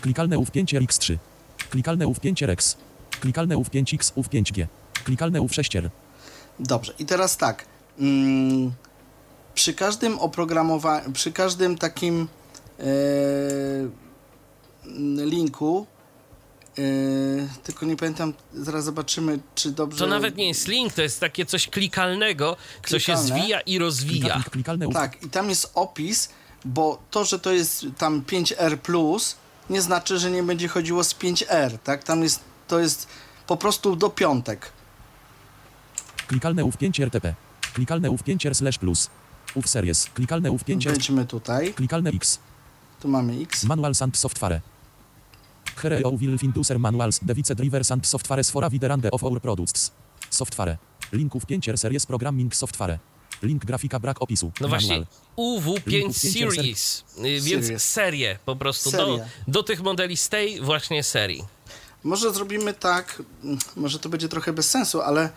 Klikalne 0.00 0.38
ów 0.38 0.50
5 0.50 0.74
RX3. 0.74 1.16
Klikalne 1.70 2.06
ów 2.06 2.20
5 2.20 2.42
RX. 2.42 2.76
Klikalne 3.20 3.56
ów 3.58 3.70
5X 3.70 4.12
ów 4.14 4.28
5G. 4.28 4.66
Klikalne 5.04 5.40
ów 5.40 5.52
6R. 5.52 5.90
Dobrze, 6.58 6.94
i 6.98 7.06
teraz 7.06 7.36
tak. 7.36 7.64
Mm, 7.98 8.72
przy 9.54 9.74
każdym 9.74 10.18
oprogramowaniu, 10.18 11.12
przy 11.12 11.32
każdym 11.32 11.78
takim 11.78 12.14
mm, 12.14 12.28
linku, 15.24 15.86
e, 16.78 16.82
tylko 17.62 17.86
nie 17.86 17.96
pamiętam, 17.96 18.34
zaraz 18.54 18.84
zobaczymy, 18.84 19.38
czy 19.54 19.70
dobrze. 19.70 19.98
To 19.98 20.06
nawet 20.06 20.36
nie 20.36 20.48
jest 20.48 20.68
link, 20.68 20.92
to 20.92 21.02
jest 21.02 21.20
takie 21.20 21.46
coś 21.46 21.68
klikalnego, 21.68 22.56
co 22.86 22.98
się 22.98 23.04
Klikalne. 23.04 23.28
zwija 23.40 23.60
i 23.60 23.78
rozwija. 23.78 24.34
Klika, 24.34 24.50
klikalne. 24.50 24.88
Tak, 24.92 25.22
i 25.22 25.28
tam 25.30 25.48
jest 25.48 25.70
opis, 25.74 26.28
bo 26.64 27.02
to, 27.10 27.24
że 27.24 27.38
to 27.38 27.52
jest 27.52 27.86
tam 27.98 28.22
5R, 28.22 29.34
nie 29.70 29.82
znaczy, 29.82 30.18
że 30.18 30.30
nie 30.30 30.42
będzie 30.42 30.68
chodziło 30.68 31.04
z 31.04 31.14
5R, 31.14 31.78
tak? 31.84 32.04
Tam 32.04 32.22
jest, 32.22 32.40
to 32.68 32.80
jest 32.80 33.08
po 33.46 33.56
prostu 33.56 33.96
do 33.96 34.10
piątek. 34.10 34.72
Klikalne 36.26 36.64
ów 36.64 36.76
5 36.76 37.00
RTP. 37.00 37.34
Klikalne 37.74 38.10
ów 38.10 38.22
5 38.22 38.46
R 38.46 38.54
slash 38.54 38.78
plus. 38.78 39.10
Ów 39.54 39.68
series. 39.68 40.04
Klikalne 40.14 40.50
ów 40.52 40.64
5 40.64 40.86
R. 40.86 40.92
Wejdźmy 40.92 41.24
tutaj, 41.24 41.74
Klikalne 41.74 42.10
X. 42.10 42.38
tu 43.04 43.08
mamy 43.08 43.40
X. 43.42 43.64
Manuals 43.64 44.02
and 44.02 44.16
software. 44.16 44.60
Here 45.82 46.00
you 46.00 46.18
will 46.18 46.38
find 46.38 46.56
user 46.56 46.78
manuals, 46.78 47.20
device 47.22 47.54
drivers 47.54 47.90
and 47.90 48.06
softwares 48.06 48.50
for 48.50 48.64
a 48.64 48.68
wide 48.68 48.88
range 48.88 49.08
of 49.12 49.24
our 49.24 49.40
products. 49.40 49.90
Software. 50.30 50.78
Linków 51.12 51.46
5 51.46 51.68
R 51.68 51.78
series 51.78 52.06
programming 52.06 52.54
software. 52.54 52.98
Link 53.42 53.64
grafika 53.64 54.00
brak 54.00 54.22
opisu. 54.22 54.52
No 54.60 54.68
właśnie, 54.68 54.88
Manual. 54.88 55.06
UW5 55.36 55.64
Linków 55.64 55.84
pięć 55.84 56.16
Series, 56.16 57.04
więc 57.42 57.64
Series. 57.66 57.82
serię 57.82 58.38
po 58.44 58.56
prostu 58.56 58.90
do, 58.90 59.20
do 59.48 59.62
tych 59.62 59.82
modeli 59.82 60.16
z 60.16 60.28
tej 60.28 60.60
właśnie 60.60 61.02
serii. 61.02 61.44
Może 62.04 62.32
zrobimy 62.32 62.74
tak, 62.74 63.22
mm, 63.44 63.58
może 63.76 63.98
to 63.98 64.08
będzie 64.08 64.28
trochę 64.28 64.52
bez 64.52 64.70
sensu, 64.70 65.00
ale 65.00 65.30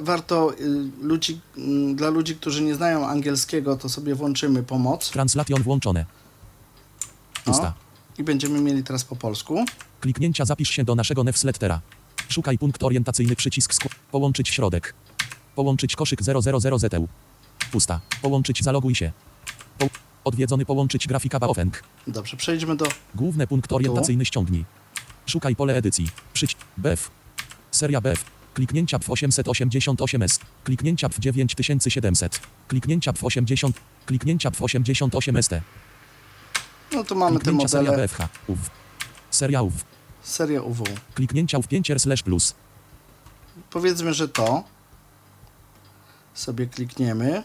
warto 0.00 0.52
y, 0.52 0.90
ludzi, 1.00 1.40
mm, 1.56 1.96
dla 1.96 2.10
ludzi, 2.10 2.36
którzy 2.36 2.62
nie 2.62 2.74
znają 2.74 3.06
angielskiego, 3.06 3.76
to 3.76 3.88
sobie 3.88 4.14
włączymy 4.14 4.62
pomoc. 4.62 5.10
Translation 5.10 5.62
włączone. 5.62 6.04
Pusta. 7.44 7.74
I 8.18 8.22
będziemy 8.22 8.60
mieli 8.60 8.82
teraz 8.82 9.04
po 9.04 9.16
polsku. 9.16 9.64
Kliknięcia 10.00 10.44
zapisz 10.44 10.70
się 10.70 10.84
do 10.84 10.94
naszego 10.94 11.24
newslettera. 11.24 11.80
Szukaj 12.28 12.58
punkt 12.58 12.82
orientacyjny 12.82 13.36
przycisk 13.36 13.74
skł- 13.74 13.88
Połączyć 14.10 14.48
środek. 14.48 14.94
Połączyć 15.54 15.96
koszyk 15.96 16.22
000 16.22 16.42
ZEU. 16.78 17.08
Pusta. 17.72 18.00
Połączyć 18.22 18.62
zaloguj 18.64 18.94
się. 18.94 19.12
Po- 19.78 19.86
odwiedzony 20.24 20.64
połączyć 20.66 21.06
grafika 21.06 21.38
Baofeng. 21.38 21.82
Dobrze, 22.06 22.36
przejdźmy 22.36 22.76
do 22.76 22.86
Główny 23.14 23.46
punkt 23.46 23.72
orientacyjny 23.72 24.24
ściągnij. 24.24 24.64
Szukaj 25.26 25.56
pole 25.56 25.76
edycji. 25.76 26.08
Przyć 26.32 26.56
BF. 26.76 27.10
Seria 27.70 28.00
BF. 28.00 28.24
Kliknięcia 28.54 28.98
w 28.98 29.08
888S. 29.08 30.40
Kliknięcia 30.64 31.08
w 31.08 31.18
9700. 31.18 32.40
Kliknięcia 32.68 33.12
w 33.12 33.24
80. 33.24 33.76
Kliknięcia 34.06 34.50
w 34.50 34.62
88 34.62 35.42
ST. 35.42 35.52
No 36.94 37.04
tu 37.04 37.14
mamy 37.16 37.38
te 37.38 37.44
Kliknięcia 37.44 37.68
seria 37.68 37.90
modele. 37.90 38.08
BFH. 38.08 38.28
UW. 38.46 38.58
Seria 39.30 39.62
UW. 39.62 39.72
Seria 40.22 40.62
UW. 40.62 40.84
Kliknięcia 41.14 41.58
w 41.58 41.68
pięcier 41.68 42.00
slash 42.00 42.22
plus. 42.22 42.54
Powiedzmy, 43.70 44.14
że 44.14 44.28
to. 44.28 44.64
Sobie 46.34 46.66
klikniemy. 46.66 47.42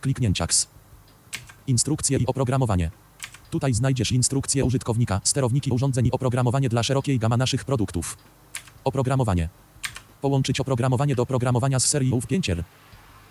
Kliknięciaks. 0.00 0.66
Instrukcje 1.66 2.18
i 2.18 2.26
oprogramowanie. 2.26 2.90
Tutaj 3.50 3.74
znajdziesz 3.74 4.12
instrukcje 4.12 4.64
użytkownika, 4.64 5.20
sterowniki 5.24 5.70
urządzeń 5.70 6.06
i 6.06 6.10
oprogramowanie 6.12 6.68
dla 6.68 6.82
szerokiej 6.82 7.18
gama 7.18 7.36
naszych 7.36 7.64
produktów. 7.64 8.16
Oprogramowanie. 8.84 9.48
Połączyć 10.20 10.60
oprogramowanie 10.60 11.14
do 11.14 11.22
oprogramowania 11.22 11.80
z 11.80 11.84
serii 11.84 12.12
UW 12.12 12.26
pięcier. 12.26 12.64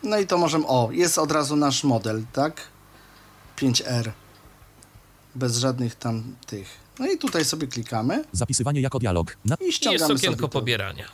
No 0.04 0.20
i 0.20 0.28
to 0.28 0.38
możemy. 0.38 0.68
O, 0.68 0.90
jest 0.92 1.18
od 1.18 1.32
razu 1.32 1.56
nasz 1.56 1.84
model, 1.84 2.26
tak? 2.34 2.62
5R. 3.64 4.12
Bez 5.36 5.58
żadnych 5.58 5.96
tam 5.96 6.36
tych. 6.48 6.68
No 7.00 7.08
i 7.12 7.18
tutaj 7.18 7.46
sobie 7.46 7.68
klikamy 7.68 8.24
Zapisywanie 8.32 8.82
jako 8.82 9.00
dialog. 9.00 9.38
Na... 9.46 9.56
i 9.56 9.64
I 9.64 9.66
jest 9.66 9.78
ściągamy 9.78 10.14
okienko 10.14 10.50
pobierania. 10.50 11.06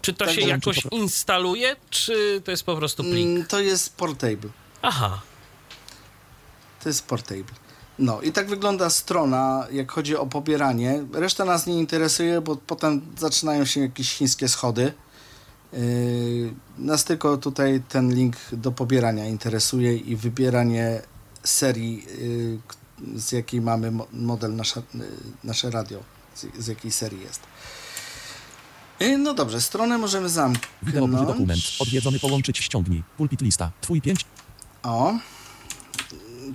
Czy 0.00 0.14
to 0.14 0.24
Tak, 0.24 0.34
się 0.34 0.40
jakoś 0.40 0.86
instaluje, 0.90 1.76
czy 1.90 2.42
to 2.44 2.50
jest 2.50 2.62
po 2.62 2.76
prostu 2.76 3.02
plik? 3.02 3.26
Mm, 3.26 3.46
To 3.46 3.60
jest 3.60 3.96
portable. 3.96 4.50
Aha, 4.82 5.20
To 6.82 6.88
jest 6.88 7.06
portable. 7.06 7.54
No 7.98 8.20
i 8.20 8.32
tak 8.32 8.48
wygląda 8.48 8.90
strona, 8.90 9.66
jak 9.72 9.92
chodzi 9.92 10.16
o 10.16 10.26
pobieranie. 10.26 11.04
Reszta 11.12 11.44
nas 11.44 11.66
nie 11.66 11.78
interesuje, 11.78 12.40
bo 12.40 12.56
potem 12.56 13.00
zaczynają 13.18 13.64
się 13.64 13.80
jakieś 13.80 14.12
chińskie 14.14 14.48
schody. 14.48 14.92
Yy, 15.72 16.54
nas 16.78 17.04
tylko 17.04 17.36
tutaj 17.36 17.82
ten 17.88 18.14
link 18.14 18.36
do 18.52 18.72
pobierania 18.72 19.26
interesuje 19.26 19.96
i 19.96 20.16
wybieranie 20.16 21.02
serii, 21.44 22.04
yy, 23.12 23.18
z 23.20 23.32
jakiej 23.32 23.60
mamy 23.60 23.90
mo- 23.90 24.06
model 24.12 24.56
nasza, 24.56 24.82
yy, 24.94 25.06
nasze 25.44 25.70
radio, 25.70 25.98
z, 26.58 26.66
jakiej 26.66 26.90
serii 26.92 27.20
jest. 27.20 27.40
No 29.18 29.34
dobrze, 29.34 29.60
stronę 29.60 29.98
możemy 29.98 30.28
Wideo 30.82 31.06
plus 31.08 31.20
dokument. 31.20 31.38
zamknąć. 31.38 31.76
Odwiedzony 31.80 32.18
połączyć 32.18 32.58
ściągnij. 32.58 33.02
Pulpit 33.16 33.40
lista. 33.40 33.70
Twój 33.80 34.00
5. 34.02 34.24
O, 34.82 35.14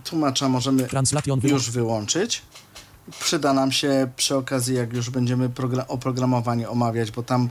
tłumacza 0.04 0.50
możemy 0.50 0.88
Translation 0.88 1.40
już 1.44 1.72
wyłączyć. 1.72 2.42
Przyda 3.20 3.54
nam 3.54 3.72
się 3.72 4.12
przy 4.16 4.36
okazji, 4.36 4.76
jak 4.76 4.94
już 4.94 5.10
będziemy 5.10 5.50
progra- 5.50 5.86
oprogramowanie 5.88 6.70
omawiać, 6.70 7.12
bo 7.12 7.24
tam 7.24 7.50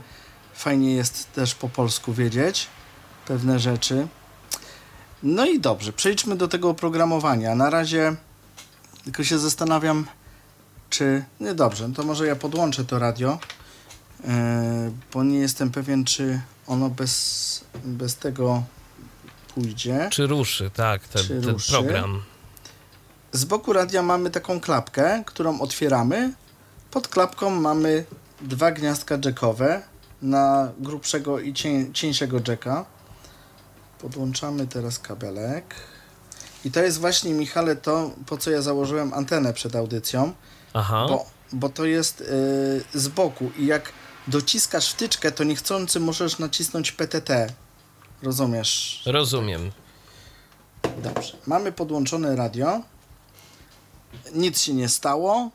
fajnie 0.55 0.95
jest 0.95 1.33
też 1.33 1.55
po 1.55 1.69
polsku 1.69 2.13
wiedzieć 2.13 2.67
pewne 3.27 3.59
rzeczy. 3.59 4.07
No 5.23 5.45
i 5.45 5.59
dobrze, 5.59 5.93
przejdźmy 5.93 6.35
do 6.35 6.47
tego 6.47 6.69
oprogramowania. 6.69 7.55
Na 7.55 7.69
razie 7.69 8.15
tylko 9.03 9.23
się 9.23 9.39
zastanawiam, 9.39 10.07
czy. 10.89 11.25
Nie 11.39 11.53
dobrze, 11.53 11.87
no 11.87 11.95
to 11.95 12.03
może 12.03 12.27
ja 12.27 12.35
podłączę 12.35 12.85
to 12.85 12.99
radio, 12.99 13.39
yy, 14.23 14.29
bo 15.13 15.23
nie 15.23 15.39
jestem 15.39 15.71
pewien, 15.71 16.05
czy 16.05 16.41
ono 16.67 16.89
bez, 16.89 17.63
bez 17.83 18.15
tego 18.15 18.63
pójdzie. 19.55 20.07
czy 20.11 20.27
ruszy, 20.27 20.71
tak, 20.73 21.07
ten, 21.07 21.23
Czy 21.23 21.41
ten 21.41 21.49
ruszy? 21.49 21.71
program. 21.71 22.21
Z 23.31 23.45
boku 23.45 23.73
radia 23.73 24.01
mamy 24.03 24.29
taką 24.31 24.59
klapkę, 24.59 25.23
którą 25.25 25.59
otwieramy. 25.61 26.33
Pod 26.91 27.07
klapką 27.07 27.49
mamy 27.49 28.05
dwa 28.41 28.71
gniazdka 28.71 29.17
jackowe 29.25 29.81
na 30.25 30.71
grubszego 30.79 31.39
i 31.39 31.53
cień, 31.53 31.93
cieńszego 31.93 32.39
jacka. 32.47 32.85
Podłączamy 33.99 34.67
teraz 34.67 34.99
kabelek. 34.99 35.75
I 36.65 36.71
to 36.71 36.79
jest 36.79 36.99
właśnie, 36.99 37.33
Michale, 37.33 37.75
to 37.75 38.11
po 38.25 38.37
co 38.37 38.51
ja 38.51 38.61
założyłem 38.61 39.13
antenę 39.13 39.53
przed 39.53 39.75
audycją, 39.75 40.33
Aha, 40.73 41.05
bo, 41.09 41.25
bo 41.53 41.69
to 41.69 41.85
jest 41.85 42.19
yy, 42.19 43.01
z 43.01 43.07
boku 43.07 43.51
i 43.57 43.65
jak 43.65 43.91
dociskasz 44.27 44.91
wtyczkę, 44.91 45.31
to 45.31 45.43
niechcący 45.43 45.99
możesz 45.99 46.39
nacisnąć 46.39 46.91
PTT. 46.91 47.47
Rozumiesz? 48.23 49.03
rozumiem. 49.05 49.71
Dobrze. 51.03 51.37
Mamy 51.47 51.71
podłączone 51.71 52.35
radio. 52.35 52.81
Nic 54.33 54.61
się 54.61 54.73
nie 54.73 54.89
stało. 54.89 55.51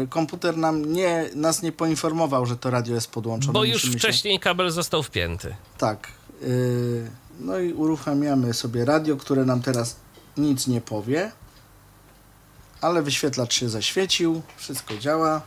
Yy, 0.00 0.06
komputer 0.08 0.56
nam 0.56 0.92
nie, 0.92 1.30
nas 1.34 1.62
nie 1.62 1.72
poinformował, 1.72 2.46
że 2.46 2.56
to 2.56 2.70
radio 2.70 2.94
jest 2.94 3.10
podłączone. 3.10 3.52
Bo 3.52 3.64
już 3.64 3.72
Musimy 3.74 3.92
się- 3.92 3.98
wcześniej 3.98 4.38
kabel 4.40 4.70
został 4.70 5.02
wpięty. 5.02 5.54
Tak. 5.78 6.08
Yy, 6.42 7.10
no 7.40 7.58
i 7.58 7.72
uruchamiamy 7.72 8.54
sobie 8.54 8.84
radio, 8.84 9.16
które 9.16 9.44
nam 9.44 9.62
teraz 9.62 9.96
nic 10.36 10.66
nie 10.66 10.80
powie. 10.80 11.32
Ale 12.80 13.02
wyświetlacz 13.02 13.54
się 13.54 13.68
zaświecił. 13.68 14.42
Wszystko 14.56 14.96
działa. 14.98 15.42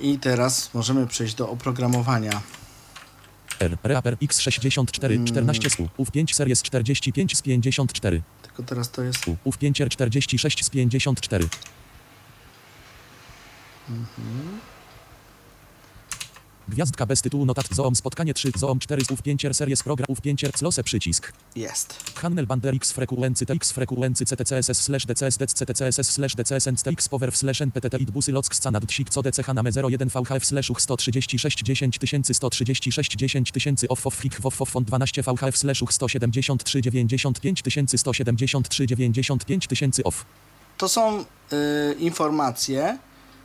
I 0.00 0.18
teraz 0.18 0.70
możemy 0.74 1.06
przejść 1.06 1.34
do 1.34 1.48
oprogramowania. 1.50 2.42
R. 3.60 3.76
Reaper 3.82 4.16
X64 4.16 5.04
Mm. 5.12 5.26
14 5.26 5.70
SU. 5.70 5.88
UW 5.96 6.10
5 6.12 6.34
series 6.34 6.62
45 6.62 7.36
z 7.36 7.42
54. 7.42 8.22
Tylko 8.42 8.62
teraz 8.62 8.90
to 8.90 9.02
jest. 9.02 9.28
U. 9.28 9.36
UW 9.44 9.58
5 9.58 9.80
R 9.80 9.88
46 9.88 10.64
z 10.64 10.70
54. 10.70 11.48
Gwiazdka 16.70 17.06
bez 17.06 17.22
tytułu 17.22 17.46
notat 17.46 17.68
Zoom 17.74 17.96
spotkanie 17.96 18.34
3 18.34 18.52
Zoom 18.56 18.78
4 18.78 19.02
UW 19.10 19.22
5 19.22 19.44
R 19.44 19.54
series 19.54 19.82
program 19.82 20.06
UW 20.08 20.20
5 20.22 20.44
R 20.44 20.52
close 20.52 20.82
przycisk. 20.82 21.32
Jest. 21.56 22.12
Handel 22.14 22.46
bander 22.46 22.74
X 22.74 22.92
frekuency 22.92 23.46
TX 23.46 23.72
frekuency 23.72 24.24
CTCSS 24.24 24.80
slash 24.82 25.06
DCS 25.06 25.38
DEC 25.38 25.52
CTCSS 25.52 26.10
slash 26.10 26.36
DCS 26.36 26.66
NTX 26.66 27.08
power 27.08 27.36
slash 27.36 27.62
NPTT 27.62 27.94
IT 28.00 28.10
busy 28.10 28.32
lock 28.32 28.54
scanad 28.54 28.84
dsik 28.84 29.10
co 29.10 29.22
DCH 29.22 29.54
na 29.54 29.62
01 29.62 30.08
VHF 30.08 30.46
slash 30.46 30.70
UH 30.70 30.80
136 30.80 31.62
10 31.62 31.92
136 32.32 33.16
10 33.16 33.52
000 33.64 33.76
off 33.88 34.06
off 34.06 34.14
fik 34.14 34.40
woff 34.40 34.62
off 34.62 34.72
12 34.84 35.22
VHF 35.22 35.56
slash 35.56 35.82
UH 35.82 35.90
173 35.92 36.80
95 36.82 37.62
173 37.98 38.86
95 38.86 39.66
000 39.80 39.92
off. 40.04 40.24
To 40.76 40.88
są 40.88 41.24
y, 41.52 41.94
informacje, 41.98 42.98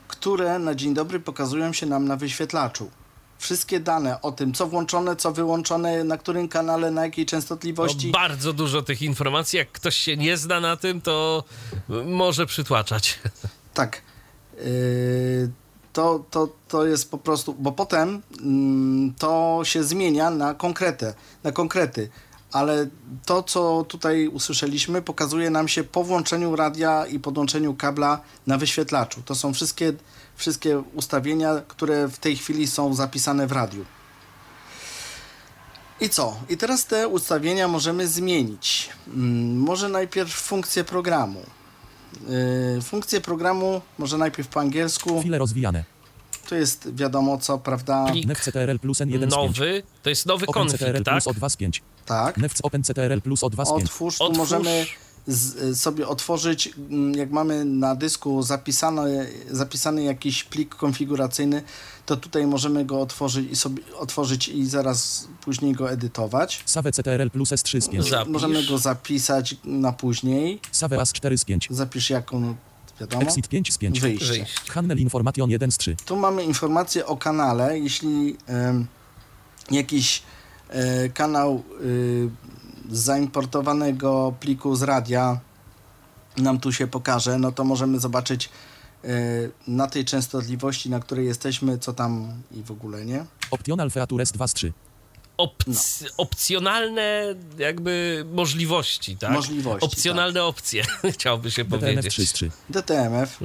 które 0.08 0.60
na 0.60 0.76
dzień 0.76 0.94
dobry 0.94 1.20
pokazują 1.20 1.74
się 1.74 1.86
nam 1.86 2.08
na 2.08 2.16
wyświetlaczu. 2.16 2.90
Wszystkie 3.38 3.80
dane 3.80 4.22
o 4.22 4.32
tym, 4.32 4.54
co 4.54 4.68
włączone, 4.68 5.16
co 5.16 5.32
wyłączone, 5.32 6.04
na 6.04 6.18
którym 6.18 6.48
kanale, 6.48 6.92
na 6.92 7.06
jakiej 7.06 7.26
No, 7.26 7.30
częstotliwości. 7.30 8.12
bardzo 8.12 8.54
dużo 8.54 8.82
tych 8.82 9.02
informacji. 9.02 9.58
Jak 9.58 9.72
ktoś 9.72 9.96
się 9.96 10.18
nie 10.18 10.38
zna 10.38 10.60
na 10.60 10.78
tym, 10.78 11.02
to 11.02 11.44
może 12.06 12.46
przytłaczać. 12.46 13.20
Tak. 13.74 14.02
Y, 14.62 15.52
to, 15.94 16.26
to, 16.32 16.50
to 16.68 16.86
jest 16.86 17.12
po 17.12 17.18
prostu, 17.18 17.54
bo 17.54 17.72
potem 17.72 18.22
mm, 18.42 19.14
to 19.14 19.60
się 19.64 19.84
zmienia 19.84 20.30
na 20.30 20.54
konkretę, 20.54 21.14
na 21.44 21.52
konkrety. 21.52 22.10
Ale 22.56 22.88
to, 23.26 23.44
co 23.44 23.86
tutaj 23.88 24.28
usłyszeliśmy, 24.28 25.02
pokazuje 25.02 25.50
nam 25.50 25.68
się 25.68 25.84
po 25.84 26.04
włączeniu 26.04 26.56
radia 26.56 27.06
i 27.06 27.20
podłączeniu 27.20 27.74
kabla 27.74 28.22
na 28.48 28.58
wyświetlaczu. 28.58 29.22
To 29.26 29.36
są 29.36 29.54
wszystkie, 29.54 29.94
wszystkie 30.36 30.80
ustawienia, 30.80 31.62
które 31.68 32.08
w 32.08 32.18
tej 32.18 32.38
chwili 32.38 32.68
są 32.68 32.94
zapisane 32.94 33.48
w 33.48 33.52
radiu. 33.52 33.86
I 36.02 36.10
co? 36.10 36.38
I 36.50 36.58
teraz 36.58 36.86
te 36.86 37.08
ustawienia 37.08 37.68
możemy 37.68 38.08
zmienić. 38.08 38.90
Mm, 39.08 39.58
Może 39.60 39.90
najpierw 39.90 40.34
funkcję 40.34 40.84
programu. 40.84 41.42
Yy, 42.76 42.82
funkcję 42.82 43.22
programu 43.22 43.82
może 43.98 44.18
najpierw 44.18 44.48
po 44.50 44.60
angielsku. 44.60 45.22
File 45.22 45.38
rozwijane. 45.38 45.84
To 46.50 46.56
jest 46.56 46.96
wiadomo 46.96 47.38
co, 47.38 47.58
prawda? 47.58 48.06
Plik 48.12 48.40
CTRL 48.40 48.80
plus 48.80 48.98
N1 48.98 49.18
z 49.18 49.20
5. 49.20 49.32
nowy, 49.32 49.84
to 50.04 50.10
jest 50.10 50.26
nowy 50.26 50.46
Open 50.46 50.70
CTRL 50.70 51.04
tak? 51.04 51.24
plus 51.24 51.36
O2 51.36 51.50
z 51.50 51.56
5. 51.58 51.82
Tak. 52.06 52.38
Nef 52.38 52.54
Open 52.64 52.84
CTRL 52.84 53.22
plus 53.22 53.42
O2 53.42 53.66
z 53.66 53.70
5. 53.70 53.84
Otwórz, 53.84 54.18
tu 54.18 54.24
Otwórz. 54.24 54.38
możemy 54.38 54.86
z, 55.28 55.56
y, 55.56 55.76
sobie 55.76 56.08
otworzyć, 56.08 56.74
mm, 56.78 57.14
jak 57.14 57.32
mamy 57.32 57.66
na 57.66 57.96
dysku 57.96 58.44
zapisany, 58.44 59.28
zapisany 59.52 60.04
jakiś 60.04 60.44
plik 60.44 60.76
konfiguracyjny, 60.76 61.64
to 62.06 62.18
tutaj 62.18 62.48
możemy 62.48 62.86
go 62.86 63.02
otworzyć 63.02 63.52
i 63.52 63.56
sobie 63.56 63.84
otworzyć 63.98 64.48
i 64.48 64.66
zaraz 64.66 65.28
później 65.42 65.74
go 65.74 65.92
edytować. 65.92 66.64
Save 66.66 66.92
CTRL 66.92 67.30
plus 67.30 67.50
S3 67.50 67.82
z 67.82 67.90
5. 67.90 68.10
Zapisz. 68.10 68.34
Możemy 68.34 68.64
go 68.64 68.78
zapisać 68.78 69.56
na 69.64 69.94
później. 69.94 70.60
Save 70.72 70.92
AS4 70.92 71.38
z 71.38 71.46
5. 71.46 71.68
Zapisz 71.72 72.10
jaką, 72.10 72.40
no, 72.40 72.56
wiadomo, 73.00 73.22
Exit 73.22 73.48
5 73.48 73.74
z 73.74 73.78
5. 73.78 74.00
wyjście. 74.00 74.28
Wyjść. 74.28 74.60
Handel 74.70 75.00
Information 75.00 75.50
1 75.50 75.72
z 75.72 75.78
3. 75.78 75.96
Tu 76.06 76.16
mamy 76.16 76.44
informację 76.44 77.06
o 77.06 77.18
kanale. 77.18 77.80
Jeśli 77.80 78.38
em, 78.48 78.88
jakiś 79.72 80.24
e, 80.70 81.10
kanał 81.10 81.64
y, 81.82 82.30
z 82.92 83.00
zaimportowanego 83.00 84.34
pliku 84.40 84.76
z 84.76 84.82
radia 84.82 85.40
nam 86.38 86.60
tu 86.60 86.72
się 86.72 86.88
pokaże, 86.88 87.38
no 87.38 87.52
to 87.52 87.64
możemy 87.64 88.00
zobaczyć 88.00 88.50
e, 89.04 89.10
na 89.68 89.88
tej 89.88 90.06
częstotliwości, 90.06 90.90
na 90.90 91.00
której 91.00 91.26
jesteśmy, 91.26 91.78
co 91.78 91.94
tam 91.94 92.34
i 92.52 92.64
w 92.64 92.72
ogóle, 92.72 93.06
nie? 93.06 93.26
Optional 93.52 93.92
Features 93.92 94.32
2 94.32 94.48
z 94.48 94.54
3. 94.54 94.74
opc- 95.38 96.06
opcjonalne 96.18 97.36
jakby 97.58 98.26
możliwości, 98.34 99.18
tak? 99.18 99.32
Możliwości, 99.32 99.86
Opcjonalne 99.86 100.44
opcje, 100.44 100.84
chciałby 101.14 101.52
się 101.52 101.64
DTMF 101.64 101.82
powiedzieć. 101.82 102.14
33. 102.14 102.52
DTMF. 102.70 103.40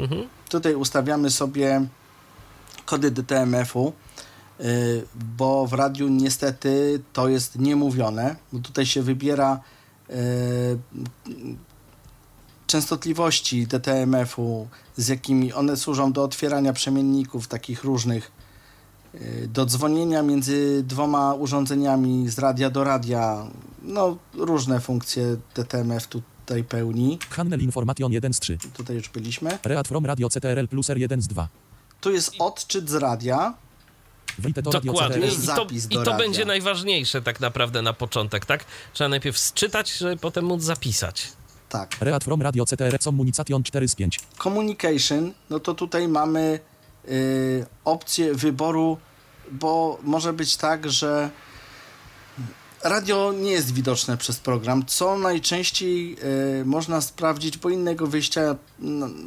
Tutaj 0.49 0.75
ustawiamy 0.75 1.31
sobie 1.31 1.87
kody 2.85 3.11
DTMF-u, 3.11 3.93
y, 4.61 5.03
bo 5.15 5.67
w 5.67 5.73
radiu 5.73 6.09
niestety 6.09 7.03
to 7.13 7.29
jest 7.29 7.59
niemówione, 7.59 8.37
bo 8.53 8.59
tutaj 8.59 8.87
się 8.87 9.03
wybiera 9.03 9.61
y, 10.11 10.79
częstotliwości 12.67 13.67
DTMF-u, 13.67 14.69
z 14.97 15.09
jakimi 15.09 15.53
one 15.53 15.77
służą 15.77 16.13
do 16.13 16.25
otwierania 16.25 16.73
przemienników 16.73 17.49
takich 17.49 17.85
różnych, 17.85 18.33
do 19.49 19.67
dzwonienia 19.67 20.23
między 20.23 20.83
dwoma 20.83 21.35
urządzeniami 21.35 22.29
z 22.29 22.39
radia 22.39 22.71
do 22.71 22.85
radia. 22.85 23.47
No, 23.83 24.17
różne 24.35 24.81
funkcje 24.81 25.37
DTMF 25.55 26.07
tutaj 26.07 26.65
pełni. 26.65 27.19
Handel 27.31 27.61
Information 27.61 28.13
1 28.13 28.35
z 28.35 28.41
3. 28.41 28.59
Tutaj 28.75 28.97
już 28.97 29.09
byliśmy. 29.09 29.59
Read 29.65 29.89
from 29.89 30.07
Radio 30.07 30.29
CTRL 30.29 30.69
plus 30.69 30.89
R1 30.89 31.21
z 31.21 31.29
2. 31.29 31.49
Tu 32.01 32.13
jest 32.13 32.33
odczyt 32.39 32.91
z 32.91 32.95
radia. 32.95 33.55
Dokładnie. 34.85 35.27
I 35.27 35.47
to, 35.47 35.67
I 35.91 36.05
to 36.05 36.17
będzie 36.17 36.45
najważniejsze 36.45 37.23
tak 37.23 37.41
naprawdę 37.41 37.83
na 37.83 37.93
początek, 37.93 38.47
tak? 38.47 38.65
Trzeba 38.93 39.09
najpierw 39.09 39.39
sczytać, 39.39 39.93
żeby 39.93 40.17
potem 40.17 40.45
móc 40.45 40.63
zapisać. 40.63 41.33
Tak. 41.69 41.97
Read 42.01 42.25
from 42.25 42.43
Radio 42.43 42.67
CTRL 42.67 42.99
Communication 42.99 43.63
4 43.63 43.89
z 43.89 43.95
5. 43.95 44.21
Communication, 44.43 45.33
no 45.51 45.61
to 45.61 45.75
tutaj 45.75 46.09
mamy 46.09 46.61
y, 47.09 47.67
opcję 47.85 48.35
wyboru, 48.35 48.99
bo 49.51 49.99
może 50.03 50.33
być 50.33 50.57
tak, 50.57 50.91
że 50.91 51.31
radio 52.83 53.33
nie 53.33 53.51
jest 53.51 53.75
widoczne 53.75 54.17
przez 54.17 54.39
program, 54.39 54.87
co 54.87 55.19
najczęściej 55.19 56.17
y, 56.61 56.65
można 56.65 57.01
sprawdzić, 57.01 57.59
bo 57.59 57.71
innego 57.71 58.07
wyjścia 58.07 58.57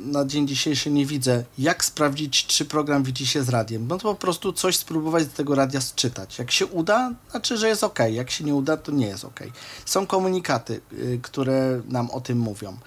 na, 0.05 0.25
dzień 0.25 0.47
dzisiejszy 0.47 0.91
nie 0.91 1.05
widzę. 1.05 1.43
Jak 1.57 1.85
sprawdzić, 1.85 2.45
czy 2.45 2.65
program 2.65 3.03
widzi 3.03 3.27
się 3.27 3.43
z 3.43 3.49
radiem? 3.49 3.87
No 3.87 3.97
to 3.97 4.03
po 4.03 4.15
prostu 4.15 4.53
coś 4.53 4.77
spróbować 4.77 5.23
z 5.23 5.29
tego 5.29 5.55
radia 5.55 5.81
sczytać. 5.81 6.39
Jak 6.39 6.51
się 6.51 6.65
uda, 6.65 7.11
znaczy, 7.31 7.57
że 7.57 7.67
jest 7.67 7.83
ok. 7.83 7.99
Jak 8.11 8.31
się 8.31 8.43
nie 8.43 8.55
uda, 8.55 8.77
to 8.77 8.91
nie 8.91 9.07
jest 9.07 9.25
ok. 9.25 9.39
Są 9.85 10.07
komunikaty, 10.07 10.81
y, 10.93 11.19
które 11.23 11.81
nam 11.87 12.11
o 12.11 12.21
tym 12.21 12.37
mówią. 12.37 12.77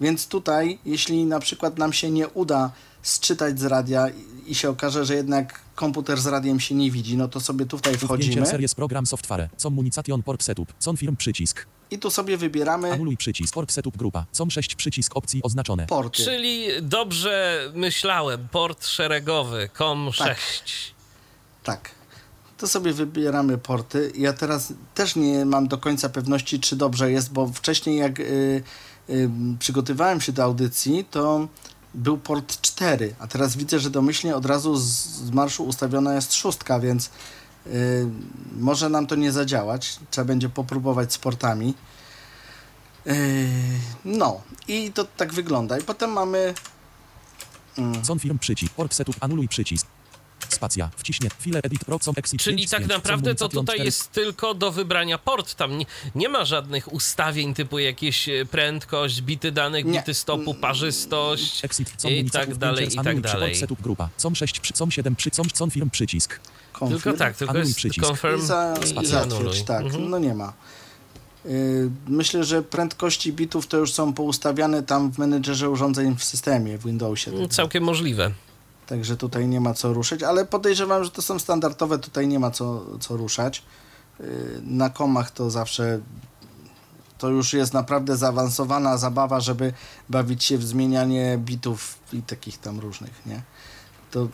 Więc 0.00 0.28
tutaj, 0.28 0.78
jeśli 0.84 1.24
na 1.24 1.40
przykład 1.40 1.78
nam 1.78 1.92
się 1.92 2.10
nie 2.10 2.28
uda 2.28 2.70
sczytać 3.08 3.60
z 3.60 3.64
radia 3.64 4.06
i- 4.46 4.54
się 4.54 4.70
okaże, 4.70 5.04
że 5.04 5.14
jednak 5.14 5.60
komputer 5.74 6.20
z 6.20 6.26
radiem 6.26 6.60
się 6.60 6.74
nie 6.74 6.90
widzi, 6.90 7.16
no 7.16 7.28
to 7.28 7.40
sobie 7.40 7.66
tutaj 7.66 7.92
Wchodzimy. 7.96 8.08
wchodzimy 8.24 8.46
Series 8.46 8.74
program 8.74 9.06
software. 9.06 9.48
Communication 9.56 10.22
port 10.22 10.42
setup. 10.42 10.72
Com 10.78 10.96
firm 10.96 11.16
przycisk. 11.16 11.66
i 11.90 11.98
tu 11.98 12.10
sobie 12.10 12.36
wybieramy 12.36 12.92
Anuluj 12.92 13.16
przycisk. 13.16 13.54
Port 13.54 13.72
setup 13.72 13.96
grupa. 13.96 14.24
Com 14.32 14.50
6 14.50 14.74
przycisk 14.74 15.16
opcji 15.16 15.40
oznaczone. 15.42 15.86
porty. 15.86 16.24
Czyli 16.24 16.66
dobrze 16.82 17.60
myślałem, 17.74 18.48
port 18.48 18.86
szeregowy, 18.86 19.68
COM6. 19.78 20.18
Tak. 20.24 20.38
Tak. 21.64 21.90
To 22.58 22.68
sobie 22.68 22.92
wybieramy 22.92 23.58
porty. 23.58 24.12
Ja 24.16 24.32
teraz 24.32 24.72
też 24.94 25.16
nie 25.16 25.44
mam 25.44 25.68
do 25.68 25.78
końca 25.78 26.08
pewności, 26.08 26.60
czy 26.60 26.76
dobrze 26.76 27.10
jest, 27.12 27.32
bo 27.32 27.46
wcześniej 27.46 27.98
jak 27.98 28.20
y, 28.20 28.62
y, 29.10 29.28
przygotowywałem 29.58 30.20
się 30.20 30.32
do 30.32 30.42
audycji, 30.44 31.04
to 31.10 31.48
był 31.94 32.18
port 32.18 32.60
4, 32.60 33.14
a 33.18 33.26
teraz 33.26 33.56
widzę, 33.56 33.78
że 33.78 33.90
domyślnie 33.90 34.36
od 34.36 34.46
razu 34.46 34.76
z, 34.76 35.30
marszu 35.30 35.64
ustawiona 35.64 36.14
jest 36.14 36.34
szóstka, 36.34 36.80
więc 36.80 37.10
y, 37.66 38.06
może 38.56 38.88
nam 38.88 39.06
to 39.06 39.14
nie 39.14 39.32
zadziałać. 39.32 39.98
Trzeba 40.10 40.24
będzie 40.24 40.48
popróbować 40.48 41.12
z 41.12 41.18
portami. 41.18 41.74
Y, 43.06 43.48
no 44.04 44.40
i 44.68 44.92
to 44.92 45.04
tak 45.04 45.32
wygląda. 45.32 45.78
I 45.78 45.82
potem 45.82 46.10
mamy 46.10 46.54
Com 48.06 48.18
firm 48.18 48.38
przycisk. 48.38 48.72
Port 48.72 48.94
setup. 48.94 49.16
Anuluj 49.20 49.48
przycisk. 49.48 49.86
Spacja. 50.48 50.90
Wciśnie. 50.96 51.28
File 51.40 51.60
edit 51.62 51.84
pro 51.84 51.98
com 51.98 52.14
exit 52.18 52.40
Czyli 52.42 52.56
5 52.56 52.68
z 52.68 52.70
tak 52.70 52.80
5. 52.80 52.90
naprawdę 52.90 53.34
to 53.34 53.48
tutaj 53.48 53.74
4. 53.76 53.84
jest 53.84 54.12
tylko 54.12 54.54
do 54.54 54.72
wybrania 54.72 55.18
port. 55.18 55.54
Tam 55.54 55.78
nie, 55.78 55.86
nie 56.14 56.28
ma 56.28 56.44
żadnych 56.44 56.92
ustawień 56.92 57.54
typu 57.54 57.78
jakieś 57.78 58.28
e, 58.28 58.46
prędkość, 58.46 59.22
bity 59.22 59.52
danych, 59.52 59.84
Nie. 59.84 59.98
bity 59.98 60.14
stopu, 60.14 60.54
parzystość 60.54 61.64
Exit. 61.64 61.94
Com 61.96 62.10
i 62.10 62.20
Unicatów 62.20 62.48
tak 62.48 62.56
dalej, 62.58 62.88
i 62.92 62.96
tak 62.96 63.20
dalej. 63.20 63.50
Port 63.50 63.60
setup 63.60 63.82
grupa. 63.82 64.08
Com 64.16 64.36
6 64.36 64.60
przy 64.60 64.72
com 64.72 64.90
7 64.90 65.16
przy 65.16 65.30
com, 65.30 65.46
com 65.50 65.70
firm 65.70 65.90
przycisk. 65.90 66.40
konfirm. 66.72 67.00
Tylko 67.02 67.18
tak, 67.18 67.36
tylko 67.36 67.50
Anuluj 67.50 67.66
jest 67.68 67.76
przycisk. 67.76 68.06
confirm 68.06 68.38
I, 68.38 68.46
za, 68.46 68.74
i 69.00 69.02
i 69.04 69.06
zatwierdź, 69.06 69.62
tak. 69.62 69.82
Mhm. 69.84 70.10
No 70.10 70.18
nie 70.18 70.34
ma. 70.34 70.52
Yy, 71.44 71.90
Myślę, 72.08 72.44
że 72.44 72.62
prędkości 72.62 73.32
bitów 73.32 73.66
to 73.66 73.76
już 73.76 73.92
są 73.92 74.12
poustawiane 74.12 74.82
tam 74.82 75.12
w 75.12 75.18
menedżerze 75.18 75.70
urządzeń 75.70 76.16
w 76.16 76.24
systemie, 76.24 76.78
w 76.78 76.84
Windowsie. 76.86 77.30
Mm, 77.30 77.48
Całkiem 77.48 77.84
możliwe. 77.84 78.30
Także 78.86 79.16
tutaj 79.16 79.48
nie 79.48 79.60
ma 79.60 79.74
co 79.74 79.92
ruszyć, 79.92 80.22
ale 80.22 80.44
podejrzewam, 80.44 81.04
że 81.04 81.10
to 81.10 81.22
są 81.22 81.38
standardowe, 81.38 81.98
tutaj 81.98 82.28
nie 82.28 82.38
ma 82.38 82.50
co, 82.50 82.98
co 83.00 83.16
ruszać. 83.16 83.62
Yy, 84.20 84.26
Na 84.62 84.90
komach 84.90 85.30
to 85.30 85.50
zawsze 85.50 86.00
to 87.18 87.28
już 87.28 87.52
jest 87.52 87.72
naprawdę 87.72 88.16
zaawansowana 88.16 88.96
zabawa, 88.96 89.40
żeby 89.40 89.72
bawić 90.08 90.44
się 90.44 90.58
w 90.58 90.64
zmienianie 90.64 91.38
bitów 91.38 91.98
i 92.12 92.22
takich 92.22 92.58
tam 92.58 92.80
różnych, 92.80 93.26
nie? 93.26 93.42
To 94.10 94.28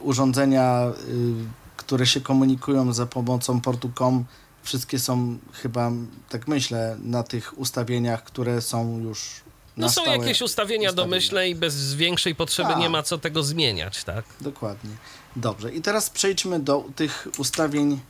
urządzenia, 0.00 0.92
y, 1.08 1.34
które 1.76 2.06
się 2.06 2.20
komunikują 2.20 2.92
za 2.92 3.06
pomocą 3.06 3.60
portu 3.60 3.90
COM, 3.94 4.24
wszystkie 4.62 4.98
są 4.98 5.38
chyba, 5.52 5.90
tak 6.28 6.48
myślę, 6.48 6.96
na 7.02 7.22
tych 7.22 7.58
ustawieniach, 7.58 8.24
które 8.24 8.60
są 8.60 8.98
już 8.98 9.40
No 9.76 9.88
są 9.88 10.02
stałe 10.02 10.18
jakieś 10.18 10.42
ustawienia 10.42 10.92
domyślne 10.92 11.48
i 11.48 11.54
bez 11.54 11.94
większej 11.94 12.34
potrzeby 12.34 12.68
Tak. 12.68 12.78
nie 12.78 12.88
ma 12.88 13.02
co 13.02 13.18
tego 13.18 13.42
zmieniać, 13.42 14.04
tak? 14.04 14.24
Dokładnie. 14.40 14.90
Dobrze. 15.36 15.72
I 15.72 15.80
teraz 15.82 16.10
przejdźmy 16.10 16.60
do 16.60 16.84
tych 16.96 17.28
ustawień. 17.38 18.00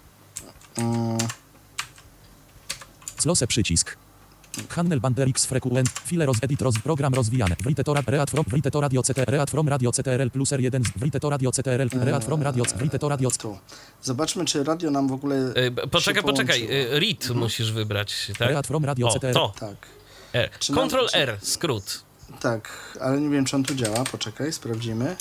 mm, 0.79 1.18
Slose 3.18 3.46
przycisk. 3.46 3.96
Handel 4.68 5.01
Bander 5.01 5.29
X 5.29 5.46
Frequent. 5.46 5.88
File 5.88 6.27
roz 6.27 6.37
edit 6.42 6.62
roz 6.62 6.79
program 6.79 7.14
rozwijane. 7.14 7.57
Write 7.64 7.85
to 7.85 7.94
rad 7.94 8.09
read 8.09 8.31
from 8.31 8.44
write 8.49 8.70
to 8.70 8.81
radio 8.81 9.03
CTRL 9.03 9.31
read 9.37 9.51
from 9.51 9.68
radio 9.68 9.92
CTRL 9.92 10.31
plus 10.31 10.51
R1 10.53 10.85
z- 10.85 10.99
write 10.99 11.20
to 11.20 11.31
radio 11.31 11.51
CTRL 11.53 11.88
read 11.92 12.25
from 12.25 12.42
radio 12.42 12.64
write 12.77 12.99
to 12.99 13.09
radio 13.09 13.31
Tu. 13.31 13.59
Zobaczmy, 14.03 14.44
czy 14.44 14.64
radio 14.64 14.90
nam 14.90 15.09
w 15.09 15.12
ogóle. 15.12 15.37
E, 15.55 15.70
b- 15.70 15.87
Poczekaj, 15.87 16.23
poczekaj. 16.23 16.68
e, 16.70 17.01
Read 17.01 17.31
musisz 17.35 17.73
wybrać, 17.73 18.33
tak? 18.38 18.49
read 18.51 18.66
from 18.66 18.85
radio 18.85 19.09
O, 19.09 19.12
CTRL. 19.12 19.35
to. 19.35 19.53
Tak, 19.61 19.77
R. 20.33 20.51
Czy 20.59 20.73
Control 20.73 21.09
czy- 21.09 21.16
R, 21.16 21.38
skrót. 21.43 22.05
tak, 22.40 22.99
ale 23.01 23.21
nie 23.21 23.29
wiem, 23.29 23.45
czy 23.45 23.57
on 23.57 23.64
tu 23.64 23.75
działa. 23.75 24.05
Poczekaj, 24.05 24.53
sprawdzimy. 24.53 25.16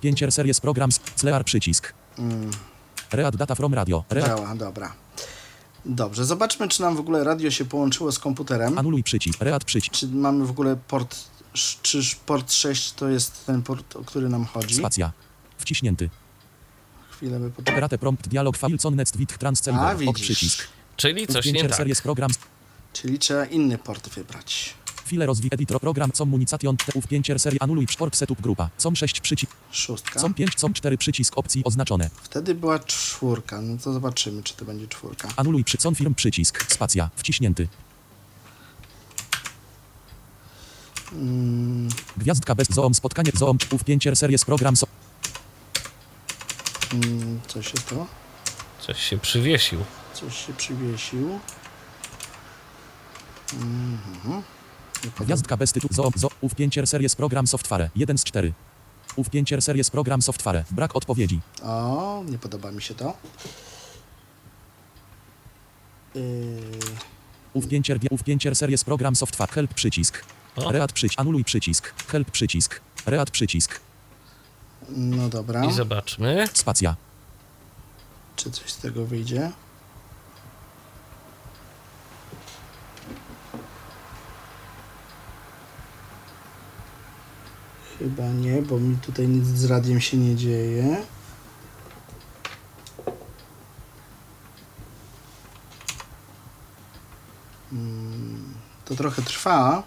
5 0.00 0.24
series 0.34 0.60
programs. 0.60 1.00
Slear 1.16 1.44
przycisk. 1.44 1.92
Read 3.12 3.36
data 3.36 3.54
from 3.54 3.74
radio. 3.74 4.04
Read 4.10 4.26
Działa, 4.26 4.54
dobra. 4.54 4.92
Dobrze, 5.84 6.24
zobaczmy, 6.24 6.68
czy 6.68 6.82
nam 6.82 6.96
w 6.96 7.00
ogóle 7.00 7.24
radio 7.24 7.50
się 7.50 7.64
połączyło 7.64 8.12
z 8.12 8.18
komputerem. 8.18 8.78
anuluj 8.78 9.02
przycisk. 9.02 9.40
Read 9.40 9.64
przycisk. 9.64 9.94
Czy 9.94 10.08
mamy 10.08 10.46
w 10.46 10.50
ogóle 10.50 10.76
port. 10.88 11.16
Czy 11.82 12.00
port 12.26 12.52
6 12.52 12.92
to 12.92 13.08
jest 13.08 13.46
ten 13.46 13.62
port, 13.62 13.96
o 13.96 14.04
który 14.04 14.28
nam 14.28 14.44
chodzi? 14.44 14.74
Spacja. 14.74 15.12
Wciśnięty. 15.58 16.10
Chwilę 17.10 17.38
by 17.40 17.50
poczekać. 17.50 17.72
Operate 17.74 17.98
prompt 17.98 18.28
dialog 18.28 18.56
file 18.56 18.78
con 18.78 18.96
next 18.96 19.16
with 19.16 19.34
A, 19.34 19.38
transceiver. 19.38 20.08
Ok 20.08 20.14
przycisk. 20.14 20.66
Czyli 20.96 21.26
coś 21.26 21.44
5 21.44 21.56
nie 21.62 21.68
tak. 21.68 21.76
series 21.76 22.00
programs. 22.00 22.38
Czyli 22.92 23.18
trzeba 23.18 23.44
inny 23.44 23.78
port 23.78 24.08
wybrać. 24.08 24.74
File 25.04 25.26
rozwij 25.26 25.50
editor 25.52 25.80
program 25.80 26.12
communication. 26.12 26.76
Ów 26.94 27.06
5 27.06 27.30
serii 27.36 27.60
anuluj 27.60 27.86
port 27.98 28.16
setup 28.16 28.40
grupa. 28.40 28.68
Com 28.78 28.96
6 28.96 29.20
przycisk. 29.20 29.52
Szóstka. 29.70 30.20
Com 30.20 30.34
5 30.34 30.54
com 30.54 30.72
4 30.74 30.98
przycisk 30.98 31.38
opcji 31.38 31.64
oznaczone. 31.64 32.10
Wtedy 32.22 32.54
była 32.54 32.78
czwórka. 32.78 33.60
No 33.60 33.76
to 33.84 33.92
zobaczymy, 33.92 34.42
czy 34.42 34.54
to 34.56 34.64
będzie 34.64 34.88
czwórka. 34.88 35.28
Anuluj 35.36 35.64
przy 35.64 35.78
com 35.78 35.94
firm 35.94 36.14
przycisk. 36.14 36.72
Spacja. 36.72 37.10
Wciśnięty. 37.16 37.68
Mm, 41.12 41.88
Gwiazdka 42.16 42.54
bez 42.54 42.68
zoom. 42.70 42.94
Spotkanie 42.94 43.32
zoom. 43.38 43.58
Ów 43.70 43.84
5 43.84 44.08
series 44.14 44.44
program. 44.44 44.76
So 44.76 44.86
mm, 46.92 47.40
co 47.46 47.62
się 47.62 47.78
to? 47.90 48.06
Coś 48.80 49.02
się 49.02 49.18
przywiesił. 49.18 49.84
Coś 50.14 50.46
się 50.46 50.52
przywiesił. 50.52 51.40
Mhm. 53.52 54.42
Gwiazdka 55.20 55.56
bez 55.56 55.72
tytułu. 55.72 55.94
Zoom. 55.94 56.12
Zo. 56.16 56.28
Ów 56.40 56.54
5 56.54 56.78
series 56.84 57.16
program 57.16 57.46
software. 57.46 57.90
1 57.96 58.18
z 58.18 58.24
4. 58.24 58.52
Ów 59.16 59.30
5 59.30 59.54
series 59.60 59.90
program 59.90 60.22
software. 60.22 60.64
Brak 60.70 60.96
odpowiedzi. 60.96 61.40
O, 61.62 62.22
nie 62.30 62.38
podoba 62.38 62.70
mi 62.70 62.82
się 62.82 62.94
to. 62.94 63.16
Yy, 66.14 66.22
Ów 67.52 67.68
5 67.68 67.90
Ów 68.10 68.24
5 68.24 68.46
series 68.58 68.84
program 68.84 69.16
software. 69.16 69.48
Help 69.50 69.74
przycisk. 69.74 70.24
O. 70.56 70.72
Read 70.72 70.92
przycisk. 70.92 71.20
Anuluj 71.20 71.44
przycisk. 71.44 71.94
Help 72.08 72.30
przycisk. 72.30 72.80
Read 73.06 73.30
przycisk. 73.30 73.80
no 74.88 75.28
dobra. 75.28 75.64
I 75.64 75.72
zobaczmy. 75.72 76.48
Spacja. 76.52 76.96
Czy 78.36 78.50
coś 78.50 78.72
z 78.72 78.76
tego 78.78 79.06
wyjdzie? 79.06 79.52
Chyba 88.00 88.28
nie, 88.28 88.62
bo 88.62 88.78
mi 88.80 88.96
tutaj 88.96 89.28
nic 89.28 89.46
z 89.46 89.64
radiem 89.64 90.00
się 90.00 90.16
nie 90.16 90.36
dzieje. 90.36 90.96
Mm, 97.72 98.54
To 98.84 98.94
trochę 98.96 99.22
trwa, 99.22 99.82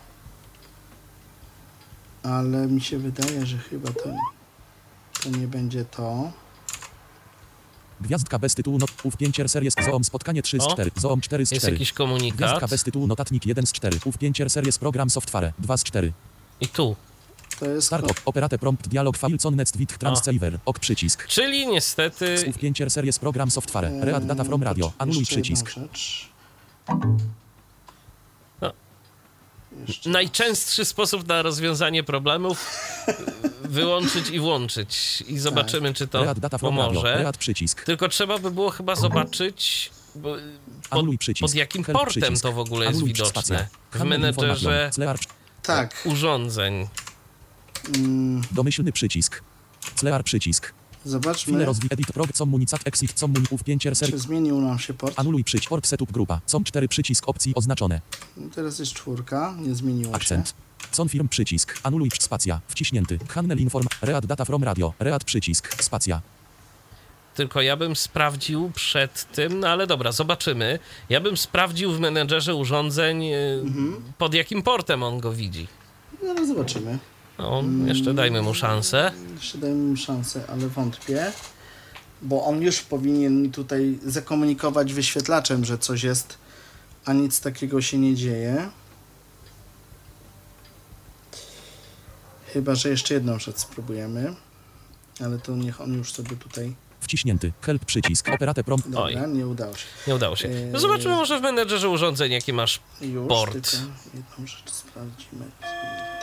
ale 2.23 2.67
mi 2.67 2.81
się 2.81 2.99
wydaje, 2.99 3.45
że 3.45 3.57
chyba 3.57 3.89
to, 3.91 4.09
to 5.23 5.29
nie 5.29 5.47
będzie 5.47 5.85
to. 5.85 6.31
Gwiazdka 8.01 8.39
bez 8.39 8.55
tytułu 8.55 8.77
not... 8.77 8.91
Ów 9.03 9.17
5 9.17 9.35
series 9.51 9.73
Zoom 9.85 10.03
spotkanie 10.03 10.41
3 10.41 10.57
z 10.59 10.63
O, 10.63 10.67
4. 10.73 10.91
Zoom 10.95 11.21
4 11.21 11.45
z 11.45 11.51
Jest 11.51 11.61
4. 11.61 11.75
jakiś 11.75 11.93
komunikat. 11.93 12.37
Gwiazdka 12.37 12.67
bez 12.67 12.83
tytułu 12.83 13.07
notatnik 13.07 13.45
1 13.45 13.65
z 13.65 13.71
4. 13.71 13.99
Ów 14.05 14.17
5 14.17 14.37
series 14.47 14.77
program 14.77 15.09
software 15.09 15.53
2 15.59 15.77
z 15.77 15.83
4. 15.83 16.13
I 16.61 16.67
tu. 16.67 16.95
To 17.59 17.65
jest 17.65 17.87
Start 17.87 18.03
ko- 18.05 18.11
op, 18.11 18.21
operate 18.25 18.57
prompt 18.57 18.87
dialog 18.87 19.17
next 19.51 19.77
with 19.77 19.97
transceiver. 19.97 20.59
Ok 20.65 20.79
przycisk. 20.79 21.27
Czyli 21.27 21.67
niestety 21.67 22.45
Ów 22.47 22.57
5 22.57 22.81
series 22.87 23.19
program 23.19 23.51
software. 23.51 23.91
Read 24.01 24.25
data 24.25 24.43
from 24.43 24.63
radio. 24.63 24.91
Anuluj 24.97 25.25
przycisk. 25.25 25.71
No. 28.61 28.73
Jeszcze 29.87 30.09
najczęstszy 30.09 30.85
sposób 30.85 31.27
na 31.27 31.41
rozwiązanie 31.41 32.03
problemów 32.03 32.65
wyłączyć 33.63 34.29
i 34.29 34.39
włączyć. 34.39 35.23
I 35.27 35.37
zobaczymy, 35.39 35.93
czy 35.93 36.07
to 36.07 36.23
Read 36.23 36.39
data 36.39 36.57
from 36.57 36.77
radio. 36.77 36.89
pomoże. 37.01 37.17
Read 37.23 37.37
przycisk. 37.37 37.83
Tylko 37.83 38.09
trzeba 38.09 38.37
by 38.39 38.51
było 38.51 38.69
chyba 38.69 38.95
zobaczyć, 38.95 39.91
bo- 40.15 40.35
pod, 40.89 41.05
pod 41.39 41.55
jakim 41.55 41.83
Help 41.83 41.97
portem 41.99 42.21
przycisk. 42.21 42.43
to 42.43 42.51
w 42.51 42.59
ogóle 42.59 42.85
jest 42.85 43.03
widoczne. 43.03 43.67
W 43.91 44.03
menedżerze 44.03 44.91
Tak. 45.63 46.01
urządzeń. 46.05 46.87
Mm, 47.89 48.41
Domyślny 48.51 48.91
przycisk. 48.91 49.41
Slear 49.95 50.23
przycisk. 50.23 50.73
Zobaczmy, 51.05 51.65
rozwij 51.65 51.89
edit 51.91 52.07
prog 52.13 52.31
comunicat 52.33 52.81
exit 52.87 53.13
comuników 53.13 53.63
5 53.63 53.83
czy 53.83 53.95
series. 53.95 54.21
zmienił 54.21 54.61
nam 54.61 54.79
się 54.79 54.93
port. 54.93 55.19
Anuluj 55.19 55.43
przycisk. 55.43 55.69
Port 55.69 55.87
setup 55.87 56.11
grupa. 56.11 56.41
Com 56.45 56.63
4 56.63 56.87
przycisk 56.87 57.29
opcji 57.29 57.55
oznaczone. 57.55 58.01
No 58.37 58.49
Teraz 58.55 58.79
jest 58.79 58.93
czwórka, 58.93 59.55
nie 59.59 59.75
zmieniło 59.75 60.15
Akcent. 60.15 60.47
się. 60.47 60.53
Confirm 61.01 61.27
przycisk. 61.27 61.79
Anuluj 61.83 62.09
spacja. 62.19 62.61
Wciśnięty. 62.67 63.19
Handel 63.29 63.57
inform. 63.59 63.87
Read 64.01 64.25
data 64.25 64.45
from 64.45 64.63
radio. 64.63 64.93
Read 64.99 65.23
przycisk. 65.23 65.83
Spacja. 65.83 66.21
Tylko 67.35 67.61
ja 67.61 67.77
bym 67.77 67.95
sprawdził 67.95 68.71
przed 68.75 69.31
tym, 69.31 69.59
no 69.59 69.67
ale 69.67 69.87
dobra, 69.87 70.11
zobaczymy. 70.11 70.79
Ja 71.09 71.21
bym 71.21 71.37
sprawdził 71.37 71.91
w 71.93 71.99
menedżerze 71.99 72.55
urządzeń, 72.55 73.23
y, 73.23 73.61
Mhm. 73.63 74.01
pod 74.17 74.33
jakim 74.33 74.61
portem 74.61 75.03
on 75.03 75.19
go 75.19 75.33
widzi. 75.33 75.67
No 76.23 76.29
ale 76.31 76.47
zobaczymy. 76.47 76.97
No, 77.37 77.63
jeszcze 77.85 78.13
dajmy 78.13 78.41
mu 78.41 78.53
szansę. 78.53 79.11
Jeszcze 79.35 79.57
dajmy 79.57 79.83
mu 79.83 79.97
szansę, 79.97 80.43
ale 80.47 80.67
wątpię. 80.67 81.31
Bo 82.21 82.45
on 82.45 82.61
już 82.61 82.81
powinien 82.81 83.51
tutaj 83.51 83.99
zakomunikować 84.05 84.93
wyświetlaczem, 84.93 85.65
że 85.65 85.77
coś 85.77 86.03
jest, 86.03 86.37
a 87.05 87.13
nic 87.13 87.41
takiego 87.41 87.81
się 87.81 87.97
nie 87.97 88.15
dzieje. 88.15 88.69
Chyba, 92.53 92.75
że 92.75 92.89
jeszcze 92.89 93.13
jedną 93.13 93.39
rzecz 93.39 93.57
spróbujemy. 93.57 94.33
Ale 95.25 95.39
to 95.39 95.55
niech 95.55 95.81
on 95.81 95.93
już 95.93 96.13
sobie 96.13 96.35
tutaj... 96.35 96.75
Wciśnięty. 97.03 97.51
Help 97.61 97.85
przycisk. 97.85 98.29
Operate 98.29 98.63
prompt. 98.63 98.89
Dobra, 98.89 99.21
Oj. 99.21 99.27
nie 99.27 99.47
udało 99.47 99.73
się. 99.77 99.85
Nie 100.07 100.15
udało 100.15 100.35
się. 100.35 100.47
No 100.49 100.55
Eee. 100.75 100.79
zobaczmy 100.81 101.11
może 101.11 101.39
w 101.39 101.41
menedżerze 101.41 101.89
urządzeń, 101.89 102.31
jakie 102.31 102.53
masz. 102.53 102.79
Już, 103.01 103.27
Port. 103.27 103.53
tylko 103.53 103.69
jedną 104.13 104.47
rzecz 104.47 104.71
sprawdzimy. 104.71 105.45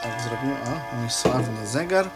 Tak 0.03 0.23
zrobimy. 0.29 0.53
O, 0.65 0.97
mój 0.97 1.11
sławny 1.11 1.67
zegar. 1.67 2.11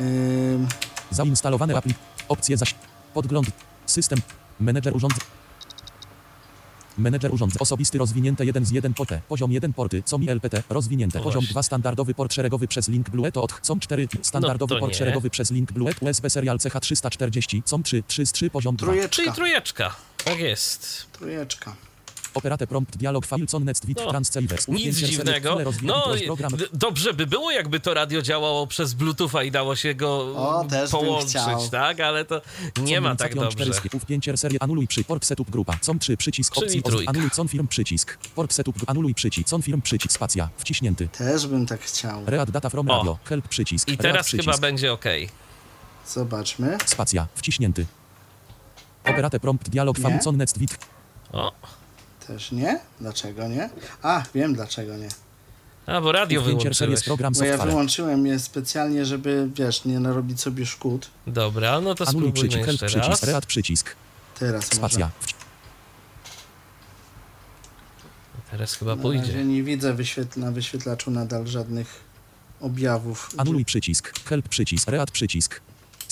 Ym, 0.00 0.68
Zainstalowane 1.10 1.76
aplik. 1.76 1.96
Opcje 2.28 2.56
zaś. 2.56 2.74
Podgląd. 3.14 3.46
System. 3.86 4.18
Menedżer 4.60 4.96
urządzeń. 4.96 5.20
Menedżer 6.98 7.34
urządzeń. 7.34 7.56
Osobisty 7.60 7.98
rozwinięte 7.98 8.44
1 8.46 8.64
z 8.64 8.70
1 8.70 8.94
PT. 8.94 9.20
Poziom 9.28 9.52
1 9.52 9.72
porty. 9.72 10.02
COMI 10.02 10.30
LPT. 10.30 10.62
Rozwinięte. 10.68 11.18
No 11.18 11.24
Poziom 11.24 11.40
właśnie. 11.40 11.52
2 11.52 11.62
standardowy 11.62 12.14
port 12.14 12.32
szeregowy 12.34 12.68
przez 12.68 12.88
link 12.88 13.10
Bluetooth 13.10 13.42
od 13.44 13.60
COM 13.60 13.80
4. 13.80 14.08
Standardowy 14.22 14.74
No 14.74 14.76
to 14.76 14.80
port 14.80 14.92
nie. 14.92 14.98
szeregowy 14.98 15.30
przez 15.30 15.50
link 15.50 15.72
Bluetooth 15.72 16.08
USB 16.08 16.30
serial 16.30 16.58
CH340. 16.58 17.62
COM 17.64 17.82
3. 17.82 18.02
3 18.06 18.26
z 18.26 18.32
3 18.32 18.50
poziom 18.50 18.76
2. 18.76 18.86
trójeczka. 18.86 19.22
Czyli 19.22 19.32
trójeczka. 19.32 19.94
Tak 20.24 20.38
jest. 20.38 21.06
Trójeczka. 21.12 21.76
Operate 22.34 22.66
prompt 22.66 22.96
dialog 22.96 23.26
Filson 23.26 23.64
next 23.64 23.86
with 23.86 24.00
No, 24.04 24.10
transceiver. 24.10 24.58
Nic 24.68 24.96
dziwnego. 24.96 25.58
No, 25.82 26.04
program. 26.26 26.52
d- 26.56 26.66
dobrze 26.72 27.14
by 27.14 27.26
było, 27.26 27.50
jakby 27.50 27.80
to 27.80 27.94
radio 27.94 28.22
działało 28.22 28.66
przez 28.66 28.94
Bluetootha 28.94 29.42
i 29.42 29.50
dało 29.50 29.76
się 29.76 29.94
go 29.94 30.08
O, 30.36 30.64
połączyć, 30.90 31.70
tak? 31.70 32.00
Ale 32.00 32.24
to 32.24 32.40
nie 32.82 33.00
ma 33.00 33.16
tak 33.16 33.34
dobrze. 33.34 33.64
5 34.06 34.28
serii 34.36 34.60
anuluj 34.60 34.86
przy 34.86 35.04
port 35.04 35.24
setup 35.24 35.50
grupa. 35.50 35.76
Com 35.80 35.98
3 35.98 36.16
przycisk 36.16 36.54
Czyli 36.54 36.80
opcji 36.84 37.06
anuluj 37.06 37.30
confirm 37.40 37.66
przycisk. 37.66 38.18
Port 38.34 38.52
setup 38.52 38.76
anuluj 38.86 39.14
przycisk. 39.14 39.48
Confirm 39.54 39.80
przycisk 39.82 40.14
spacja. 40.14 40.48
Wciśnięty. 40.56 41.08
Też 41.08 41.46
bym 41.46 41.66
tak 41.66 41.80
chciał. 41.80 42.22
Read 42.26 42.50
data 42.50 42.70
from 42.70 42.90
O. 42.90 42.96
radio. 42.96 43.18
Help 43.24 43.48
przycisk. 43.48 43.88
I 43.88 43.98
teraz 43.98 44.26
przycisk. 44.26 44.44
chyba 44.50 44.58
będzie 44.58 44.92
ok. 44.92 45.04
Zobaczmy. 46.08 46.78
Spacja. 46.86 47.26
Wciśnięty. 47.34 47.86
Operate 49.04 49.40
prompt 49.40 49.68
dialog 49.68 49.98
Nie. 49.98 50.02
Famicon 50.04 50.36
next 50.36 50.58
with. 50.58 50.76
O, 51.32 51.52
Też 52.26 52.52
nie? 52.52 52.80
Dlaczego 53.00 53.48
nie? 53.48 53.70
A, 54.02 54.22
wiem 54.34 54.54
dlaczego 54.54 54.96
nie. 54.96 55.08
a 55.86 56.00
bo 56.00 56.12
radio 56.12 56.40
Ów 56.40 56.46
5 56.46 56.62
serii 56.62 56.74
wyłączyłeś. 56.76 57.04
program 57.04 57.32
Bo 57.38 57.44
ja 57.44 57.58
wyłączyłem 57.58 58.26
je 58.26 58.38
specjalnie, 58.38 59.04
żeby, 59.04 59.48
wiesz, 59.54 59.84
nie 59.84 60.00
narobić 60.00 60.40
sobie 60.40 60.66
szkód. 60.66 61.10
Dobra, 61.26 61.80
no 61.80 61.94
to 61.94 62.08
Anuluj 62.08 62.30
spróbujmy 62.30 62.48
przycisk. 62.48 62.66
Help 62.66 62.82
jeszcze 62.82 62.86
przycisk. 62.86 63.08
raz. 63.10 63.22
Read 63.22 63.46
przycisk. 63.46 63.94
Teraz 64.38 64.64
Spacja. 64.66 65.10
może. 65.20 65.34
Teraz 68.50 68.74
chyba 68.74 68.96
Na 68.96 69.02
pójdzie. 69.02 69.22
razie 69.26 69.44
nie 69.44 69.62
widzę 69.62 69.94
wyświetl 69.94 70.40
na 70.40 70.50
wyświetlaczu 70.52 71.10
nadal 71.10 71.46
żadnych 71.46 72.00
objawów. 72.60 73.30
Anuluj 73.36 73.64
przycisk. 73.64 74.20
Help 74.28 74.48
przycisk. 74.48 74.88
Read 74.88 75.10
przycisk. 75.10 75.60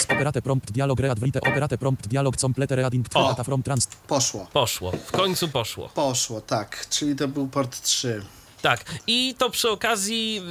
Operate 0.05 0.43
prompt 0.43 0.73
dialog 0.73 1.01
read 1.01 1.19
write. 1.19 1.41
Operate 1.41 1.79
prompt 1.79 2.09
dialog 2.09 2.37
complete 2.37 2.77
reading 2.77 3.09
data 3.09 3.45
from 3.45 3.62
trans. 3.62 3.87
Poszło. 3.87 4.47
Poszło, 4.53 4.93
w 5.07 5.12
końcu 5.12 5.49
poszło. 5.49 5.88
Poszło, 5.88 6.41
tak. 6.41 6.87
Czyli 6.91 7.17
to 7.17 7.29
był 7.29 7.49
port 7.49 7.83
3. 7.83 8.23
Tak, 8.62 8.85
i 9.07 9.35
to 9.38 9.51
przy 9.51 9.70
okazji 9.70 10.42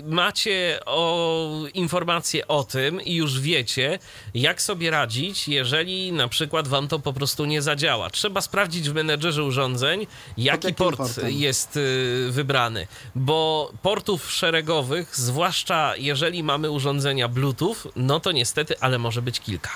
y, 0.00 0.02
macie 0.04 0.80
o, 0.86 1.50
informacje 1.74 2.48
o 2.48 2.64
tym 2.64 3.00
i 3.02 3.14
już 3.14 3.40
wiecie, 3.40 3.98
jak 4.34 4.62
sobie 4.62 4.90
radzić, 4.90 5.48
jeżeli 5.48 6.12
na 6.12 6.28
przykład 6.28 6.68
wam 6.68 6.88
to 6.88 6.98
po 6.98 7.12
prostu 7.12 7.44
nie 7.44 7.62
zadziała. 7.62 8.10
Trzeba 8.10 8.40
sprawdzić 8.40 8.90
w 8.90 8.94
menedżerze 8.94 9.44
urządzeń, 9.44 10.06
jaki 10.36 10.74
port 10.74 10.96
portem? 10.98 11.30
jest 11.30 11.76
y, 11.76 12.26
wybrany, 12.30 12.86
bo 13.14 13.72
portów 13.82 14.30
szeregowych, 14.30 15.16
zwłaszcza 15.16 15.96
jeżeli 15.96 16.42
mamy 16.42 16.70
urządzenia 16.70 17.28
Bluetooth, 17.28 17.76
no 17.96 18.20
to 18.20 18.32
niestety, 18.32 18.80
ale 18.80 18.98
może 18.98 19.22
być 19.22 19.40
kilka. 19.40 19.70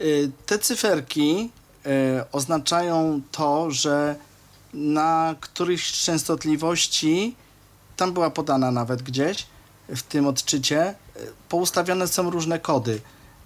Y, 0.00 0.30
Te 0.46 0.58
cyferki 0.58 1.30
y, 1.30 1.48
oznaczają 2.32 3.20
to, 3.32 3.70
że 3.70 4.16
na 4.74 5.34
którychś 5.40 5.94
z 5.94 6.04
częstotliwości, 6.04 7.36
tam 7.96 8.12
była 8.12 8.30
podana 8.30 8.70
nawet 8.70 9.02
gdzieś 9.02 9.46
w 9.88 10.02
tym 10.02 10.26
odczycie, 10.26 10.94
y, 11.16 11.20
poustawiane 11.48 12.08
są 12.08 12.30
różne 12.30 12.58
kody. 12.58 13.00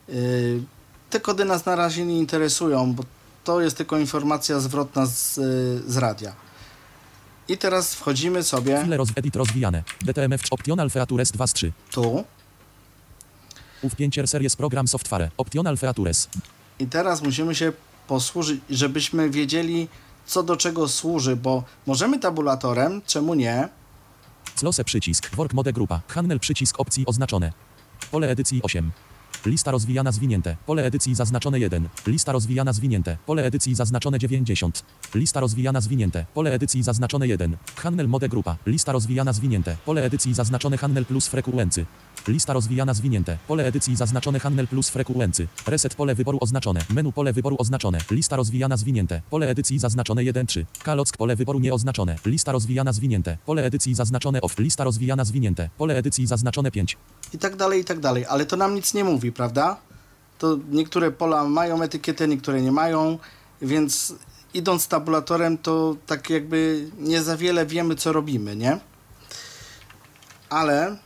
Y, 0.09 0.63
Te 1.11 1.21
kody 1.21 1.45
nas 1.45 1.67
na 1.67 1.77
razie 1.77 2.05
nie 2.05 2.19
interesują, 2.19 2.95
bo 2.95 3.03
to 3.45 3.61
jest 3.61 3.77
tylko 3.77 3.99
informacja 3.99 4.61
zwrotna 4.61 5.07
z, 5.07 5.35
z 5.87 5.97
radia. 5.97 6.33
I 7.49 7.59
teraz 7.59 7.95
wchodzimy 7.95 8.43
sobie 8.43 8.81
File 8.85 8.97
roz 8.97 9.09
edit 9.17 9.37
rozwijane. 9.37 9.83
DTMF 10.05 10.41
Optional 10.51 10.91
Features 10.91 11.33
2 11.33 11.47
z 11.47 11.53
3. 11.53 11.73
tu 11.91 12.25
Ów 13.83 13.97
5 13.97 14.19
series 14.27 14.57
program 14.57 14.89
software. 14.89 15.31
Optional 15.37 15.77
Features. 15.77 16.29
i 16.79 16.87
teraz 16.87 17.23
musimy 17.23 17.55
się 17.55 17.73
posłużyć, 18.09 18.61
żebyśmy 18.71 19.31
wiedzieli, 19.31 19.89
co 20.27 20.43
do 20.43 20.57
czego 20.57 20.89
służy, 20.89 21.37
bo 21.37 21.65
możemy 21.87 22.19
tabulatorem, 22.19 23.03
czemu 23.07 23.35
nie? 23.35 23.69
Close 24.57 24.85
przycisk. 24.85 25.37
Work 25.37 25.53
mode 25.55 25.73
grupa. 25.73 26.01
Handel 26.09 26.41
przycisk 26.41 26.81
opcji 26.81 27.07
oznaczone. 27.07 27.53
Pole 28.11 28.29
edycji 28.31 28.61
8. 28.63 28.93
Lista 29.47 29.71
rozwijana 29.71 30.13
zwinięte. 30.13 30.57
Pole 30.67 30.85
edycji 30.85 31.15
zaznaczone 31.15 31.59
1. 31.61 31.89
Lista 32.07 32.33
rozwijana 32.33 32.73
zwinięte. 32.73 33.17
Pole 33.27 33.45
edycji 33.45 33.75
zaznaczone 33.75 34.19
90. 34.19 34.85
Lista 35.15 35.41
rozwijana 35.41 35.81
zwinięte. 35.81 36.27
Pole 36.35 36.53
edycji 36.53 36.83
zaznaczone 36.83 37.29
1. 37.29 37.57
Handel 37.77 38.09
mode 38.09 38.29
grupa. 38.29 38.57
Lista 38.67 38.93
rozwijana 38.93 39.33
zwinięte. 39.33 39.77
Pole 39.85 40.05
edycji 40.05 40.35
zaznaczone 40.35 40.77
handel 40.77 41.07
plus 41.07 41.27
frekuency. 41.27 41.87
Lista 42.29 42.53
rozwijana 42.53 42.95
zwinięte. 42.95 43.39
Pole 43.49 43.67
edycji 43.67 43.97
zaznaczone 43.97 44.41
handel 44.41 44.69
plus 44.69 44.89
frekuency. 44.89 45.49
Reset 45.67 45.95
pole 45.95 46.15
wyboru 46.15 46.39
oznaczone. 46.41 46.81
Menu 46.91 47.13
pole 47.13 47.33
wyboru 47.33 47.57
oznaczone. 47.59 47.99
Lista 48.11 48.37
rozwijana 48.37 48.77
zwinięte. 48.77 49.23
Pole 49.31 49.49
edycji 49.49 49.79
zaznaczone 49.79 50.23
1-3. 50.23 50.65
Kalock 50.83 51.17
pole 51.17 51.37
wyboru 51.37 51.59
nieoznaczone. 51.59 52.17
Lista 52.27 52.53
rozwijana 52.53 52.93
zwinięte. 52.93 53.39
Pole 53.47 53.65
edycji 53.65 53.95
zaznaczone 53.95 54.41
off. 54.41 54.59
Lista 54.59 54.85
rozwijana 54.85 55.25
zwinięte. 55.25 55.71
Pole 55.79 55.97
edycji 55.97 56.27
zaznaczone 56.27 56.71
5. 56.71 56.97
I 57.35 57.39
tak 57.39 57.57
dalej, 57.57 57.81
i 57.81 57.85
tak 57.85 58.01
dalej. 58.01 58.27
Ale 58.27 58.47
to 58.47 58.57
nam 58.57 58.75
nic 58.75 58.95
nie 58.95 59.05
mówi, 59.05 59.33
prawda? 59.33 59.77
To 60.39 60.59
niektóre 60.71 61.11
pola 61.11 61.45
mają 61.45 61.83
etykietę, 61.83 62.29
niektóre 62.29 62.63
nie 62.63 62.73
mają, 62.73 63.19
więc 63.63 64.15
idąc 64.55 64.89
tabulatorem, 64.89 65.59
to 65.59 65.97
tak 66.07 66.31
jakby 66.31 66.91
nie 66.99 67.23
za 67.23 67.37
wiele 67.37 67.67
wiemy, 67.67 67.95
co 67.95 68.13
robimy, 68.13 68.57
nie? 68.57 68.79
Ale 70.53 70.97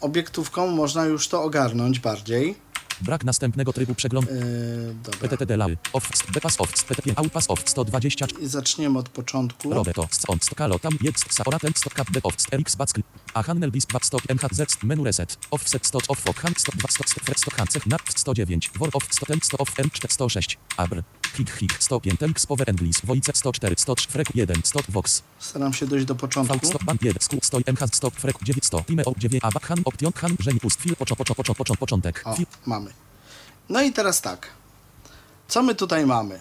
obiektówką 0.00 0.66
można 0.66 1.04
już 1.04 1.28
to 1.28 1.42
ogarnąć 1.42 2.00
bardziej. 2.00 2.54
Brak 3.00 3.24
następnego 3.24 3.72
trybu 3.72 3.94
przeglądu. 3.94 4.34
Yy, 4.34 4.94
dobra. 5.02 5.28
PTT 5.28 5.56
lały. 5.56 5.76
Off. 5.92 6.10
Bypass 6.32 6.60
off. 6.60 6.84
PTP 6.84 7.12
outpass 7.16 7.50
off. 7.50 7.62
120. 7.64 8.26
I 8.40 8.46
zaczniemy 8.46 8.98
od 8.98 9.08
początku. 9.08 9.74
Robeto, 9.74 10.08
on, 10.28 10.38
stokalo, 10.40 10.78
tam, 10.78 10.92
jest, 11.02 11.34
saoratem, 11.34 11.72
stokap, 11.76 12.10
de, 12.10 12.22
off, 12.22 12.34
rx, 12.52 12.76
back, 12.76 12.90
a 13.34 13.42
handel, 13.42 13.70
back, 13.92 14.06
stop, 14.06 14.22
mhz, 14.28 14.82
menu 14.82 15.04
reset, 15.04 15.38
offset, 15.50 15.86
stop, 15.86 16.02
off, 16.08 16.24
hand, 16.42 16.60
stop, 16.60 16.76
2, 16.76 16.88
stop, 16.90 17.08
stop, 17.08 17.38
stop, 17.38 17.54
hand, 17.54 17.70
cech, 17.70 17.86
nap, 17.86 18.02
109, 18.16 18.70
wor, 18.78 18.90
off, 18.92 19.06
stop, 19.10 19.44
stop, 19.44 19.60
off, 19.60 19.78
m4, 19.78 20.10
106, 20.10 20.58
abr, 20.76 21.02
hik, 21.34 21.50
hik, 21.50 21.72
105, 21.82 22.18
telx, 22.20 22.46
power, 22.46 22.70
englis, 22.70 23.00
wojce, 23.04 23.32
104, 23.34 23.74
103, 23.78 24.08
frek, 24.08 24.28
1, 24.34 24.56
stop, 24.64 24.84
vox, 24.88 25.22
Staram 25.38 25.72
się 25.72 25.86
dojść 25.86 26.06
do 26.06 26.14
początku. 26.14 26.66
stop, 26.66 26.84
band, 26.84 27.02
1, 27.02 27.22
skół, 27.22 27.38
stoi, 27.42 27.62
mh, 27.72 27.94
stop, 27.96 28.14
frek, 28.16 28.36
9, 28.42 28.64
100, 28.64 28.84
ime, 28.88 29.04
op, 29.04 29.18
9, 29.18 29.44
a, 29.44 29.50
back, 29.50 29.66
hand, 29.66 29.80
option, 29.84 30.12
hand, 30.16 30.38
brzeń, 30.38 30.58
pust, 30.60 30.80
fil, 30.80 30.96
poczo, 30.96 31.16
poczo, 31.16 31.34
poczo, 31.34 31.54
poczo, 31.54 31.74
początek, 31.76 32.22
O, 32.24 32.34
fil, 32.34 32.46
mamy. 32.66 32.90
No 33.68 33.82
i 33.82 33.92
teraz 33.92 34.20
tak. 34.20 34.46
Co 35.48 35.62
my 35.62 35.74
tutaj 35.74 36.06
mamy? 36.06 36.40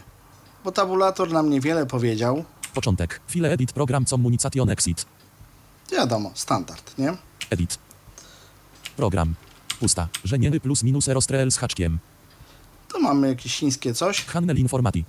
Bo 0.63 0.71
tabulator 0.71 1.31
nam 1.31 1.49
niewiele 1.49 1.85
powiedział. 1.85 2.45
początek, 2.73 3.21
file, 3.27 3.51
edit, 3.51 3.71
program, 3.73 4.05
communication, 4.05 4.69
exit, 4.69 5.05
Wiadomo, 5.91 6.31
standard, 6.33 6.97
nie? 6.97 7.13
edit, 7.49 7.79
program, 8.97 9.35
pusta, 9.79 10.07
żenieny 10.23 10.59
plus 10.59 10.83
minus 10.83 11.07
erostrel 11.07 11.51
z 11.51 11.57
haczkiem, 11.57 11.99
To 12.95 13.01
mamy 13.01 13.27
jakieś 13.27 13.55
chińskie 13.55 13.93
coś. 13.93 14.25
Handel 14.25 14.57
informati. 14.57 15.05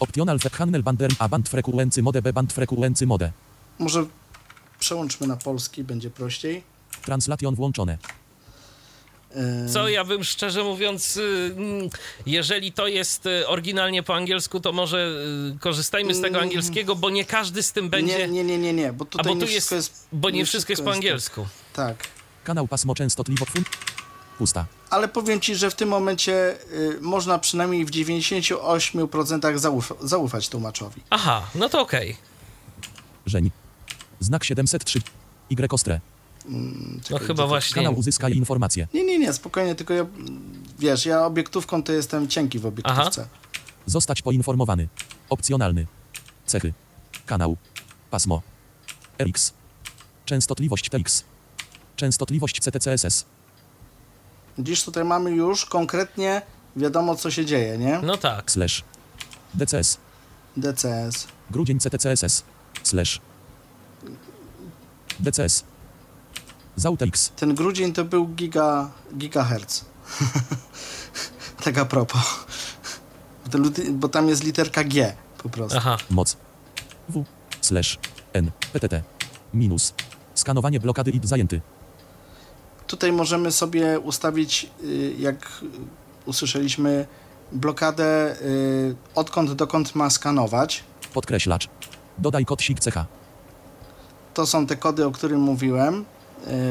Optional 0.00 0.38
handel 0.52 0.82
bander 0.82 1.10
a 1.18 1.28
band 1.28 1.48
frekuency 1.48 2.02
mode 2.02 2.22
b 2.22 2.32
band 2.32 2.52
frekuency 2.52 3.06
mode. 3.06 3.32
Może 3.78 4.06
przełączmy 4.78 5.26
na 5.26 5.36
polski, 5.36 5.84
będzie 5.84 6.10
prościej. 6.10 6.62
Translation 7.02 7.54
włączone. 7.54 7.98
Co 9.72 9.88
ja 9.88 10.04
bym 10.04 10.24
szczerze 10.24 10.64
mówiąc, 10.64 11.16
y, 11.16 11.54
mm, 11.56 11.90
jeżeli 12.26 12.72
to 12.72 12.86
jest 12.86 13.26
y, 13.26 13.48
oryginalnie 13.48 14.02
po 14.02 14.14
angielsku, 14.14 14.60
to 14.60 14.72
może 14.72 15.10
y, 15.54 15.58
korzystajmy 15.58 16.14
z 16.14 16.20
tego 16.20 16.40
angielskiego, 16.40 16.96
bo 16.96 17.10
nie 17.10 17.24
każdy 17.24 17.62
z 17.62 17.72
tym 17.72 17.90
będzie. 17.90 18.18
Nie, 18.18 18.28
nie, 18.28 18.44
nie, 18.44 18.58
nie, 18.58 18.72
nie, 18.72 18.92
bo 18.92 19.04
A 19.04 19.08
tutaj 19.08 19.32
bo 19.32 19.34
nie 19.34 19.40
tu 19.40 19.46
wszystko 19.46 19.74
jest, 19.74 19.90
jest... 19.90 20.08
bo 20.12 20.30
nie 20.30 20.44
wszystko 20.44 20.72
jest 20.72 20.82
po 20.82 20.92
angielsku. 20.92 21.46
Tak. 21.72 21.98
tak. 21.98 22.08
Kanał 22.44 22.68
pasmo 22.68 22.94
częstotliwość 22.94 23.52
fun. 23.52 23.64
Pusta. 24.38 24.66
Ale 24.90 25.08
powiem 25.08 25.40
Ci, 25.40 25.56
że 25.56 25.70
w 25.70 25.74
tym 25.74 25.88
momencie 25.88 26.56
y, 26.72 26.98
można 27.00 27.38
przynajmniej 27.38 27.84
w 27.84 27.90
98% 27.90 29.58
zauf 29.58 29.92
zaufać 30.02 30.48
tłumaczowi. 30.48 31.02
Aha, 31.10 31.46
no 31.54 31.68
to 31.68 31.80
okej. 31.80 32.16
Żeń. 33.26 33.50
Znak 34.20 34.44
703. 34.44 35.00
Y 35.50 35.72
ostre. 35.74 36.00
No 36.48 37.00
Czekaj, 37.04 37.26
chyba 37.26 37.42
to- 37.42 37.48
właśnie. 37.48 37.74
Kanał 37.74 37.98
uzyskaj 37.98 38.32
informacje. 38.32 38.88
Nie, 38.94 39.04
nie, 39.04 39.18
nie, 39.18 39.32
spokojnie, 39.32 39.74
tylko 39.74 39.94
ja, 39.94 40.06
wiesz, 40.78 41.06
ja 41.06 41.26
obiektówką 41.26 41.82
to 41.82 41.92
jestem 41.92 42.28
cienki 42.28 42.58
w 42.58 42.66
obiektówce. 42.66 43.28
Zostać 43.86 44.22
poinformowany. 44.22 44.88
Opcjonalny. 45.28 45.86
Cechy. 46.46 46.72
Kanał. 47.26 47.56
Pasmo. 48.10 48.42
RX. 49.18 49.52
Częstotliwość 50.24 50.88
TX. 50.88 51.24
Częstotliwość 51.96 52.60
CTCSS. 52.60 53.24
Widzisz, 54.58 54.84
tutaj 54.84 55.04
mamy 55.04 55.30
już 55.30 55.64
konkretnie 55.66 56.42
wiadomo, 56.76 57.16
co 57.16 57.30
się 57.30 57.44
dzieje, 57.44 57.78
nie? 57.78 58.00
No 58.02 58.16
tak. 58.16 58.50
Slash. 58.50 58.84
DCS. 59.54 59.98
DCS. 60.56 61.26
Grudzień 61.50 61.80
CTCSS. 61.80 62.42
Slash. 62.82 63.20
DCS. 65.20 65.64
ZAUTX. 66.76 67.30
Ten 67.36 67.54
grudzień 67.54 67.92
to 67.92 68.04
był 68.04 68.26
giga, 68.28 68.90
gigahertz. 69.16 69.84
tak 71.64 71.78
a 71.78 71.84
propos. 71.84 72.22
Bo, 73.52 73.58
luty- 73.58 73.92
bo 73.92 74.08
tam 74.08 74.28
jest 74.28 74.44
literka 74.44 74.84
G 74.84 75.14
po 75.42 75.48
prostu. 75.48 75.78
Aha. 75.78 75.96
Moc. 76.10 76.36
W. 77.08 77.24
Slash. 77.60 77.98
N. 78.32 78.50
PTT. 78.72 79.02
Minus. 79.54 79.94
Skanowanie 80.34 80.80
blokady 80.80 81.10
IP 81.10 81.26
zajęty. 81.26 81.60
Tutaj 82.86 83.12
możemy 83.12 83.52
sobie 83.52 84.00
ustawić, 84.00 84.70
y, 84.84 85.14
jak 85.18 85.48
usłyszeliśmy, 86.26 87.06
blokadę 87.52 88.36
y, 88.42 88.96
odkąd 89.14 89.52
dokąd 89.52 89.94
ma 89.94 90.10
skanować. 90.10 90.84
Podkreślacz. 91.14 91.68
Dodaj 92.18 92.44
kod 92.44 92.62
SIG. 92.62 92.78
To 94.34 94.46
są 94.46 94.66
te 94.66 94.76
kody, 94.76 95.06
o 95.06 95.10
których 95.10 95.38
mówiłem, 95.38 96.04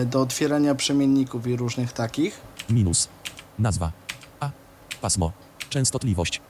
y, 0.01 0.06
do 0.06 0.21
otwierania 0.21 0.75
przemienników 0.75 1.47
i 1.47 1.56
różnych 1.56 1.91
takich. 1.93 2.41
Minus. 2.69 3.08
Nazwa. 3.60 3.91
A. 4.39 4.49
Pasmo. 5.01 5.32
Częstotliwość. 5.69 6.41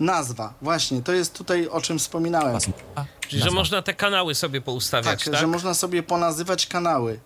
Nazwa, 0.00 0.54
właśnie, 0.62 1.02
to 1.02 1.12
jest 1.12 1.34
tutaj 1.34 1.68
o 1.68 1.80
czym 1.80 1.98
wspominałem. 1.98 2.52
Pasmo. 2.52 2.74
A. 2.94 3.04
Czyli, 3.28 3.42
że 3.42 3.50
można 3.50 3.82
te 3.82 3.94
kanały 3.94 4.34
sobie 4.34 4.60
poustawiać, 4.60 5.24
Tak, 5.24 5.32
tak? 5.32 5.40
że 5.40 5.46
można 5.46 5.74
sobie 5.74 6.02
ponazywać 6.02 6.66
kanały. 6.66 7.20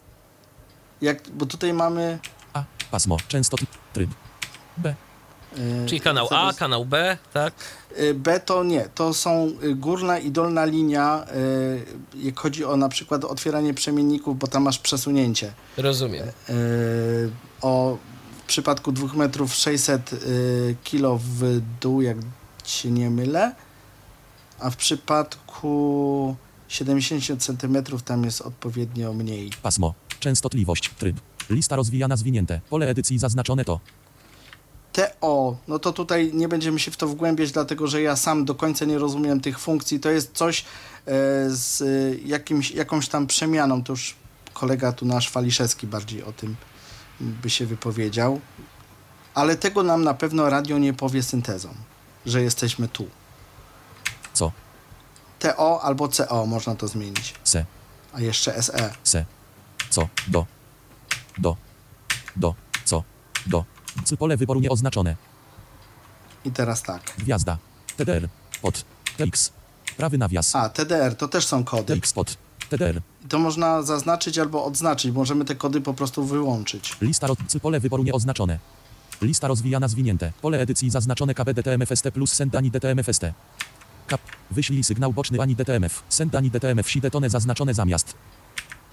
Jak, 1.01 1.31
bo 1.31 1.47
tutaj 1.47 1.73
mamy. 1.73 2.19
A. 2.53 2.65
Pasmo. 2.91 3.17
Częstotliwość. 3.29 3.79
Tryb. 3.93 4.11
B. 4.77 4.95
y, 5.59 5.87
Czyli 5.87 6.01
kanał 6.01 6.29
A, 6.31 6.53
kanał 6.53 6.85
B, 6.85 7.19
tak? 7.33 7.55
Y, 8.01 8.15
B 8.15 8.41
to 8.41 8.65
nie, 8.65 8.89
to 8.95 9.15
są 9.15 9.53
y, 9.63 9.75
górna 9.75 10.19
i 10.19 10.31
dolna 10.31 10.65
linia, 10.65 11.25
y, 12.15 12.23
jak 12.27 12.39
chodzi 12.41 12.65
o 12.65 12.77
na 12.77 12.89
przykład 12.89 13.25
otwieranie 13.25 13.75
przemienników, 13.75 14.39
bo 14.39 14.47
tam 14.47 14.63
masz 14.63 14.79
przesunięcie. 14.79 15.53
Rozumiem. 15.77 16.29
Y, 16.51 17.31
O 17.61 17.99
w 18.43 18.47
przypadku 18.49 18.93
2 18.93 19.15
metrów 19.15 19.55
600 19.55 20.13
y, 20.13 20.77
kilo 20.85 21.19
w 21.23 21.61
dół, 21.81 22.03
jak 22.03 22.17
się 22.65 22.91
nie 22.91 23.11
mylę, 23.11 23.55
a 24.59 24.71
w 24.71 24.77
przypadku 24.77 26.37
70 26.69 27.43
centymetrów 27.43 28.03
tam 28.03 28.25
jest 28.25 28.41
odpowiednio 28.41 29.13
mniej. 29.13 29.51
Pasmo. 29.63 29.95
Częstotliwość. 30.21 30.91
Tryb. 30.99 31.17
Lista 31.51 31.77
rozwijana 31.77 32.17
zwinięte. 32.17 32.61
Pole 32.71 32.89
edycji 32.89 33.19
zaznaczone 33.19 33.65
to. 33.65 33.81
TO, 34.93 35.57
no 35.69 35.79
to 35.79 35.93
tutaj 35.93 36.31
nie 36.35 36.49
będziemy 36.49 36.79
się 36.79 36.91
w 36.91 36.97
to 36.97 37.09
wgłębiać, 37.09 37.53
dlatego 37.53 37.87
że 37.87 38.03
ja 38.03 38.17
sam 38.17 38.45
do 38.45 38.55
końca 38.55 38.85
nie 38.85 38.99
rozumiem 38.99 39.41
tych 39.41 39.59
funkcji. 39.59 40.01
To 40.01 40.11
jest 40.11 40.33
coś 40.33 40.61
e, 40.61 40.65
z 41.49 41.83
e, 41.83 42.19
jakimś, 42.29 42.71
jakąś 42.71 43.09
tam 43.09 43.27
przemianą. 43.27 43.83
To 43.83 43.93
już 43.93 44.15
kolega 44.53 44.93
tu 44.93 45.07
nasz 45.07 45.31
Waliszewski 45.33 45.87
bardziej 45.87 46.23
o 46.23 46.33
tym 46.33 46.57
by 47.21 47.51
się 47.51 47.67
wypowiedział. 47.67 48.41
Ale 49.35 49.57
tego 49.57 49.83
nam 49.83 50.05
na 50.05 50.15
pewno 50.15 50.51
radio 50.51 50.79
nie 50.79 50.95
powie 50.95 51.23
syntezą, 51.23 51.69
że 52.27 52.43
jesteśmy 52.43 52.89
tu. 52.89 53.07
Co? 54.33 54.53
TO 55.39 55.83
albo 55.83 56.09
CO 56.09 56.47
można 56.47 56.75
to 56.75 56.89
zmienić, 56.89 57.35
Se. 57.45 57.65
a 58.13 58.21
jeszcze. 58.21 58.63
SE. 58.63 58.93
Se. 59.05 59.25
Co. 59.97 60.09
Do. 60.29 60.47
Do. 61.39 61.57
Do. 62.37 62.55
Co. 62.85 63.03
Do. 63.47 63.65
C 64.05 64.17
pole 64.17 64.37
wyboru 64.37 64.61
nieoznaczone. 64.61 65.17
I 66.45 66.51
teraz 66.51 66.83
tak. 66.83 67.03
Gwiazda. 67.19 67.59
TDR. 67.97 68.29
Pod. 68.63 68.85
TX. 69.17 69.53
Prawy 69.97 70.19
nawias. 70.19 70.57
A, 70.57 70.69
TDR, 70.69 71.17
to 71.17 71.29
też 71.29 71.47
są 71.47 71.65
kody. 71.65 72.01
TX 72.01 72.09
spot. 72.09 72.37
TDR. 72.69 73.01
To 73.29 73.39
można 73.39 73.83
zaznaczyć 73.83 74.39
albo 74.39 74.65
odznaczyć. 74.65 75.13
Możemy 75.13 75.45
te 75.45 75.55
kody 75.55 75.81
po 75.81 75.95
prostu 75.95 76.25
wyłączyć. 76.25 76.97
Lista 77.01 77.27
roz... 77.27 77.39
Pole 77.63 77.81
wyboru 77.81 78.03
nieoznaczone. 78.03 78.59
Lista 79.23 79.49
rozwijana 79.49 79.89
zwinięte. 79.89 80.33
Pole 80.43 80.61
edycji 80.61 80.91
zaznaczone 80.91 81.35
KB 81.35 81.53
DTMFST 81.55 82.11
plus 82.15 82.33
send 82.33 82.55
ani 82.55 82.71
DTMFST. 82.71 83.23
Kap. 84.07 84.21
Wyślij 84.51 84.85
sygnał 84.85 85.13
boczny 85.13 85.41
ani 85.41 85.57
DTMF. 85.57 86.03
Send 86.09 86.35
ani 86.35 86.51
DTMF 86.51 86.91
si 86.91 87.01
detone 87.01 87.31
zaznaczone 87.31 87.75
zamiast. 87.75 88.15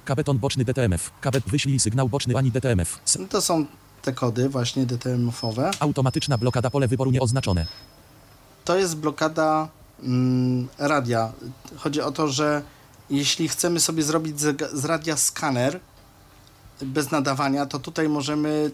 KB 0.05 0.23
ton 0.23 0.37
boczny 0.37 0.65
DTMF. 0.65 1.11
KB 1.21 1.35
wyślij 1.47 1.79
sygnał 1.79 2.09
boczny 2.09 2.37
ani 2.37 2.51
DTMF. 2.51 2.99
No 3.19 3.27
To 3.27 3.41
są 3.41 3.65
te 4.01 4.13
kody 4.13 4.49
właśnie 4.49 4.85
DTMF-owe. 4.85 5.71
automatyczna 5.79 6.37
blokada 6.37 6.69
pole 6.69 6.87
wyboru 6.87 7.11
nieoznaczone. 7.11 7.65
To 8.65 8.77
jest 8.77 8.95
blokada 8.97 9.67
mm, 10.03 10.67
radia. 10.77 11.31
Chodzi 11.77 12.01
o 12.01 12.11
to, 12.11 12.27
że 12.27 12.61
jeśli 13.09 13.47
chcemy 13.49 13.79
sobie 13.79 14.03
zrobić 14.03 14.39
z, 14.39 14.61
z 14.73 14.85
radia 14.85 15.17
skaner 15.17 15.79
bez 16.81 17.11
nadawania, 17.11 17.65
to 17.65 17.79
tutaj 17.79 18.09
możemy 18.09 18.71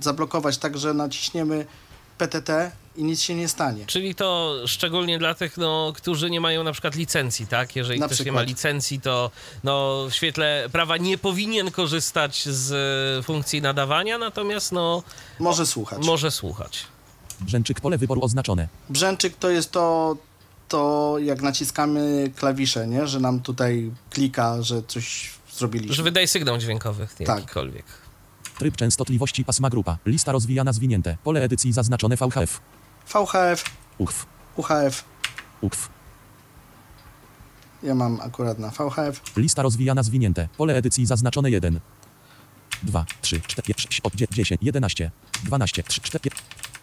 zablokować 0.00 0.58
tak, 0.58 0.78
że 0.78 0.94
naciśniemy 0.94 1.66
PTT 2.18 2.70
i 2.98 3.04
nic 3.04 3.20
się 3.22 3.34
nie 3.34 3.48
stanie. 3.48 3.86
Czyli 3.86 4.14
to 4.14 4.56
szczególnie 4.66 5.18
dla 5.18 5.34
tych, 5.34 5.56
no, 5.56 5.92
którzy 5.96 6.30
nie 6.30 6.40
mają 6.40 6.64
na 6.64 6.72
przykład 6.72 6.94
licencji, 6.94 7.46
tak? 7.46 7.76
Jeżeli 7.76 8.00
Na 8.00 8.06
ktoś 8.06 8.18
nie 8.18 8.24
przykład. 8.24 8.44
ma 8.44 8.48
licencji, 8.48 9.00
to 9.00 9.30
no, 9.64 10.04
w 10.10 10.14
świetle 10.14 10.68
prawa 10.72 10.96
nie 10.96 11.18
powinien 11.18 11.70
korzystać 11.70 12.44
z 12.48 12.72
e, 13.20 13.22
funkcji 13.22 13.62
nadawania, 13.62 14.18
natomiast 14.18 14.72
no, 14.72 15.02
Może 15.38 15.66
słuchać. 15.66 16.06
może 16.06 16.30
słuchać. 16.30 16.86
Brzęczyk 17.40 17.80
pole 17.80 17.98
wyboru 17.98 18.24
oznaczone. 18.24 18.68
Brzęczyk 18.90 19.36
to 19.36 19.50
jest 19.50 19.70
to, 19.72 20.16
to 20.68 21.14
jak 21.22 21.42
naciskamy 21.42 22.30
klawisze, 22.36 22.86
nie? 22.86 23.06
że 23.06 23.20
nam 23.20 23.40
tutaj 23.40 23.90
klika, 24.10 24.62
że 24.62 24.82
coś 24.82 25.30
zrobiliśmy. 25.52 25.94
Że 25.94 26.02
wydaje 26.02 26.28
sygnał 26.28 26.58
dźwiękowy, 26.58 27.08
Tak. 27.26 27.38
jakikolwiek. 27.38 27.84
Tryb 28.58 28.76
częstotliwości 28.76 29.44
pasma 29.44 29.70
grupa. 29.70 29.98
Lista 30.06 30.32
rozwijana 30.32 30.72
zwinięte. 30.72 31.16
Pole 31.24 31.42
edycji 31.42 31.72
zaznaczone 31.72 32.16
VHF. 32.16 32.60
VHF, 33.12 33.64
UHF. 33.98 34.26
UHF, 34.56 35.04
UKW. 35.60 35.88
ja 37.82 37.94
mam 37.94 38.20
akurat 38.20 38.58
na 38.58 38.70
VHF. 38.70 39.20
Lista 39.36 39.62
rozwijana 39.62 40.02
zwinięte. 40.02 40.48
Pole 40.56 40.76
edycji 40.76 41.06
zaznaczone 41.06 41.50
1. 41.50 41.80
2, 42.82 43.04
3, 43.20 43.40
4, 43.40 43.62
5, 43.62 43.80
6, 43.80 44.00
8, 44.04 44.26
10, 44.30 44.60
11, 44.62 45.10
12, 45.44 45.82
3, 45.82 46.00
4, 46.00 46.30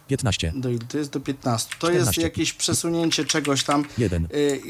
15, 0.08 0.52
Do 0.56 0.70
ile 0.70 0.80
to 0.80 0.98
jest? 0.98 1.12
Do 1.12 1.20
15. 1.20 1.76
To 1.80 1.88
jest 1.90 2.02
14. 2.02 2.22
jakieś 2.22 2.54
przesunięcie 2.54 3.26
czegoś 3.26 3.64
tam. 3.64 3.86
1. 3.98 4.28
Y, 4.34 4.62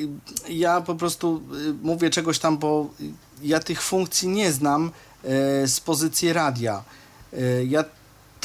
Ja 0.49 0.82
po 0.82 0.95
prostu 0.95 1.41
y, 1.70 1.74
mówię 1.74 2.10
czegoś 2.10 2.39
tam, 2.39 2.58
bo 2.58 2.89
ja 3.41 3.60
tych 3.60 3.82
funkcji 3.82 4.28
nie 4.28 4.51
znam 4.51 4.91
y, 5.64 5.68
z 5.68 5.80
pozycji 5.80 6.34
radia. 6.34 6.84
Ja 7.68 7.84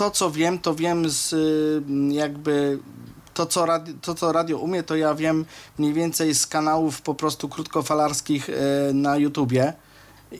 to, 0.01 0.11
co 0.11 0.31
wiem, 0.31 0.59
to 0.59 0.75
wiem 0.75 1.11
z 1.11 1.33
y, 1.33 2.15
jakby 2.15 2.79
to 3.35 3.47
co, 3.47 3.67
radio, 3.67 3.95
to, 4.03 4.15
co 4.15 4.33
radio 4.33 4.59
umie, 4.59 4.83
to 4.83 4.97
ja 4.97 5.15
wiem 5.15 5.45
mniej 5.79 5.93
więcej 5.93 6.35
z 6.35 6.47
kanałów 6.47 7.03
po 7.03 7.15
prostu 7.15 7.49
krótkofalarskich 7.49 8.49
y, 8.49 8.55
na 8.95 9.17
YouTubie. 9.17 9.73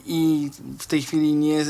I 0.05 0.49
w 0.79 0.87
tej 0.87 1.01
chwili 1.01 1.35
nie, 1.35 1.65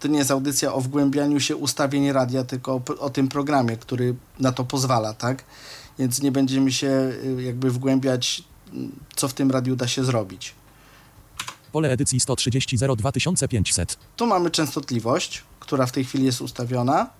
to 0.00 0.08
nie 0.08 0.18
jest 0.18 0.30
audycja 0.30 0.72
o 0.72 0.80
wgłębianiu 0.80 1.40
się 1.40 1.56
ustawień 1.56 2.12
radia, 2.12 2.44
tylko 2.44 2.72
o, 2.72 2.98
o 2.98 3.10
tym 3.10 3.28
programie, 3.28 3.76
który 3.76 4.14
na 4.40 4.52
to 4.52 4.64
pozwala, 4.64 5.14
tak? 5.14 5.44
Więc 5.98 6.22
nie 6.22 6.32
będziemy 6.32 6.72
się 6.72 7.12
y, 7.24 7.42
jakby 7.42 7.70
wgłębiać, 7.70 8.42
co 9.16 9.28
w 9.28 9.34
tym 9.34 9.50
radiu 9.50 9.76
da 9.76 9.88
się 9.88 10.04
zrobić. 10.04 10.54
Pole 11.72 11.90
edycji 11.90 12.20
130 12.20 12.76
2500. 12.96 13.98
Tu 14.16 14.26
mamy 14.26 14.50
częstotliwość, 14.50 15.42
która 15.66 15.86
w 15.86 15.92
tej 15.92 16.04
chwili 16.04 16.24
jest 16.24 16.40
ustawiona. 16.40 17.10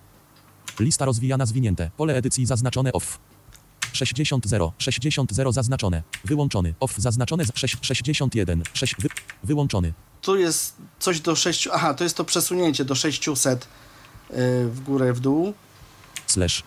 Lista 0.80 1.05
rozwijana 1.05 1.47
zwinięte. 1.47 1.90
Pole 1.97 2.16
edycji 2.16 2.47
zaznaczone 2.47 2.92
off. 2.92 3.18
60 3.92 4.47
0, 4.47 4.72
60 4.78 5.32
0 5.32 5.53
zaznaczone. 5.53 6.03
Wyłączony. 6.24 6.74
Off 6.80 6.94
zaznaczone 6.99 7.44
z 7.44 7.51
6, 7.55 7.76
61. 7.82 8.62
6 8.72 8.94
wy, 8.99 9.09
wyłączony. 9.44 9.92
Tu 10.22 10.36
jest 10.36 10.76
coś 10.99 11.20
do 11.20 11.36
6. 11.36 11.68
Aha, 11.72 11.94
to 11.94 12.05
jest 12.05 12.16
to 12.16 12.24
przesunięcie 12.24 12.84
do 12.84 12.94
600 12.94 13.64
y, 13.64 14.68
w 14.68 14.80
górę, 14.80 15.12
w 15.12 15.20
dół. 15.20 15.55
Slash. 16.26 16.62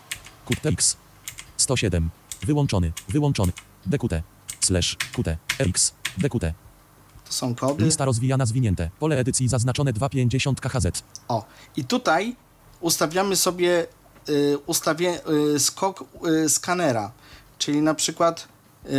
QTX. 0.46 0.96
107. 1.56 2.10
Wyłączony. 2.42 2.92
Wyłączony. 3.08 3.52
DQT. 3.86 4.22
Slash. 4.60 4.96
QT. 4.96 5.36
RX. 5.58 5.94
DQT. 6.18 6.54
To 7.30 7.34
są 7.34 7.54
kody. 7.54 7.84
Lista 7.84 8.04
rozwijana 8.04 8.46
zwinięte. 8.46 8.90
Pole 8.98 9.18
edycji 9.18 9.48
zaznaczone 9.48 9.92
250 9.92 10.60
KHZ. 10.60 11.02
O, 11.28 11.44
i 11.76 11.84
tutaj 11.84 12.36
ustawiamy 12.80 13.36
sobie 13.36 13.86
y, 14.28 14.58
ustawie, 14.66 15.20
y, 15.54 15.60
skok 15.60 16.04
y, 16.44 16.48
skanera, 16.48 17.10
czyli 17.58 17.82
na 17.82 17.94
przykład 17.94 18.48
y, 18.86 18.90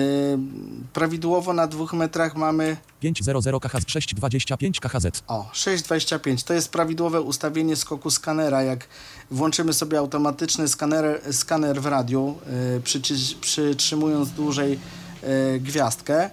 prawidłowo 0.93 1.53
na 1.53 1.67
dwóch 1.67 1.93
metrach 1.93 2.35
mamy 2.35 2.77
500 2.99 3.25
KHZ. 3.61 3.83
625 3.87 4.79
KHZ. 4.79 5.23
o 5.27 5.49
6,25. 5.53 6.43
To 6.43 6.53
jest 6.53 6.69
prawidłowe 6.71 7.21
ustawienie 7.21 7.75
skoku 7.75 8.09
skanera. 8.11 8.63
Jak 8.63 8.87
włączymy 9.31 9.73
sobie 9.73 9.99
automatyczny 9.99 10.67
skaner, 10.67 11.21
skaner 11.33 11.81
w 11.81 11.85
radiu, 11.85 12.37
y, 12.77 12.81
przyci- 12.81 13.35
przytrzymując 13.41 14.29
dłużej 14.31 14.79
y, 15.23 15.59
gwiazdkę 15.59 16.29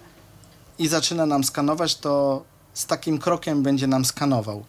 i 0.79 0.87
zaczyna 0.87 1.25
nam 1.25 1.43
skanować, 1.43 1.95
to 1.95 2.43
z 2.73 2.85
takim 2.85 3.17
krokiem 3.17 3.63
będzie 3.63 3.87
nam 3.87 4.05
skanował. 4.05 4.63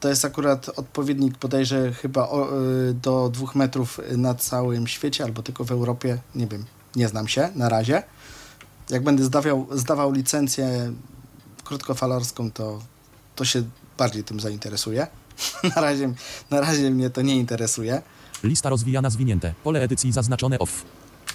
To 0.00 0.08
jest 0.08 0.24
akurat 0.24 0.68
odpowiednik 0.68 1.38
bodajże 1.38 1.92
chyba 1.92 2.28
o, 2.28 2.62
y, 2.90 2.94
do 2.94 3.30
dwóch 3.32 3.54
metrów 3.54 4.00
na 4.16 4.34
całym 4.34 4.86
świecie, 4.86 5.24
albo 5.24 5.42
tylko 5.42 5.64
w 5.64 5.70
Europie. 5.70 6.18
Nie 6.34 6.46
wiem, 6.46 6.64
nie 6.96 7.08
znam 7.08 7.28
się 7.28 7.48
na 7.54 7.68
razie. 7.68 8.02
Jak 8.90 9.02
będę 9.02 9.24
zdawiał, 9.24 9.66
zdawał 9.72 10.12
licencję 10.12 10.92
krótkofalarską, 11.64 12.50
to, 12.50 12.82
to 13.36 13.44
się 13.44 13.62
bardziej 13.98 14.24
tym 14.24 14.40
zainteresuję. 14.40 15.06
na, 15.76 15.80
razie, 15.82 16.12
na 16.50 16.60
razie 16.60 16.90
mnie 16.90 17.10
to 17.10 17.22
nie 17.22 17.36
interesuje. 17.36 18.02
Lista 18.44 18.68
rozwijana 18.68 19.10
zwinięte. 19.10 19.54
Pole 19.64 19.82
edycji 19.82 20.12
zaznaczone 20.12 20.58
off. 20.58 20.84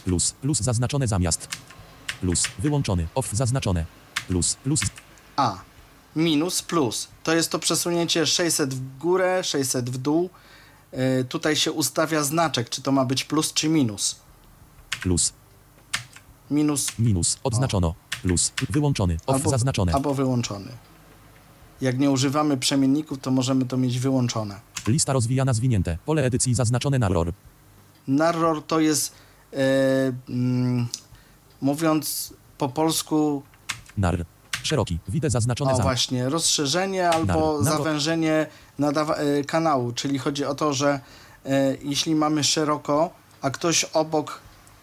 Plus. 0.05 0.31
Plus 0.31 0.59
zaznaczone 0.59 1.07
zamiast. 1.07 1.47
Plus. 2.23 2.43
Wyłączony. 2.59 3.07
Off 3.15 3.29
zaznaczone. 3.33 3.85
Plus. 4.27 4.55
Plus. 4.55 4.81
A. 5.35 5.57
Minus, 6.15 6.61
plus. 6.61 7.07
To 7.23 7.35
jest 7.35 7.51
to 7.51 7.59
przesunięcie 7.59 8.25
600 8.25 8.73
w 8.73 8.97
górę, 8.97 9.43
600 9.43 9.89
w 9.89 9.97
dół. 9.97 10.29
Y, 10.93 11.25
tutaj 11.25 11.55
się 11.55 11.71
ustawia 11.71 12.23
znaczek, 12.23 12.69
czy 12.69 12.81
to 12.81 12.91
ma 12.91 13.05
być 13.05 13.23
plus, 13.23 13.53
czy 13.53 13.69
minus. 13.69 14.15
Plus. 15.01 15.33
Minus 16.51 16.99
Minus. 16.99 17.37
Odznaczono. 17.43 17.95
Plus. 18.21 18.51
Wyłączony. 18.69 19.17
Off 19.27 19.49
zaznaczone. 19.49 19.93
albo 19.93 20.13
wyłączony. 20.13 20.71
Jak 21.81 21.99
nie 21.99 22.11
używamy 22.11 22.57
przemienników, 22.57 23.19
to 23.19 23.31
możemy 23.31 23.65
to 23.65 23.77
mieć 23.77 23.99
wyłączone. 23.99 24.59
Lista 24.87 25.13
rozwijana 25.13 25.53
zwinięte. 25.53 25.97
Pole 26.05 26.23
edycji 26.23 26.55
zaznaczone 26.55 26.99
na 26.99 27.07
ROR. 27.07 27.33
Narror 28.07 28.63
to 28.63 28.79
jest, 28.79 29.13
e, 29.53 29.57
mm, 30.29 30.87
mówiąc 31.63 32.33
po 32.57 32.69
polsku, 32.69 33.43
NAR. 33.97 34.25
Szeroki. 34.63 34.99
Widzę 35.07 35.29
zaznaczone 35.29 35.71
o 35.73 35.75
za. 35.77 35.83
właśnie, 35.83 36.29
rozszerzenie 36.29 37.09
albo 37.09 37.33
narro- 37.59 37.63
zawężenie 37.63 38.47
nadawa- 38.79 39.15
e, 39.15 39.43
kanału, 39.43 39.91
czyli 39.91 40.19
chodzi 40.19 40.45
o 40.45 40.55
to, 40.55 40.73
że 40.73 40.99
e, 41.45 41.75
jeśli 41.81 42.15
mamy 42.15 42.43
szeroko, 42.43 43.09
a 43.41 43.49
ktoś 43.49 43.83
obok 43.83 44.39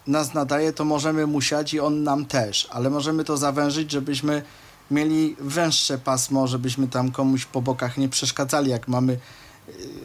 nas 0.07 0.33
nadaje, 0.33 0.73
to 0.73 0.85
możemy 0.85 1.27
mu 1.27 1.41
siać 1.41 1.73
i 1.73 1.79
on 1.79 2.03
nam 2.03 2.25
też, 2.25 2.67
ale 2.71 2.89
możemy 2.89 3.23
to 3.23 3.37
zawężyć, 3.37 3.91
żebyśmy 3.91 4.41
mieli 4.91 5.35
węższe 5.39 5.97
pasmo, 5.97 6.47
żebyśmy 6.47 6.87
tam 6.87 7.11
komuś 7.11 7.45
po 7.45 7.61
bokach 7.61 7.97
nie 7.97 8.09
przeszkadzali, 8.09 8.69
jak 8.71 8.87
mamy 8.87 9.13
y, 9.13 9.19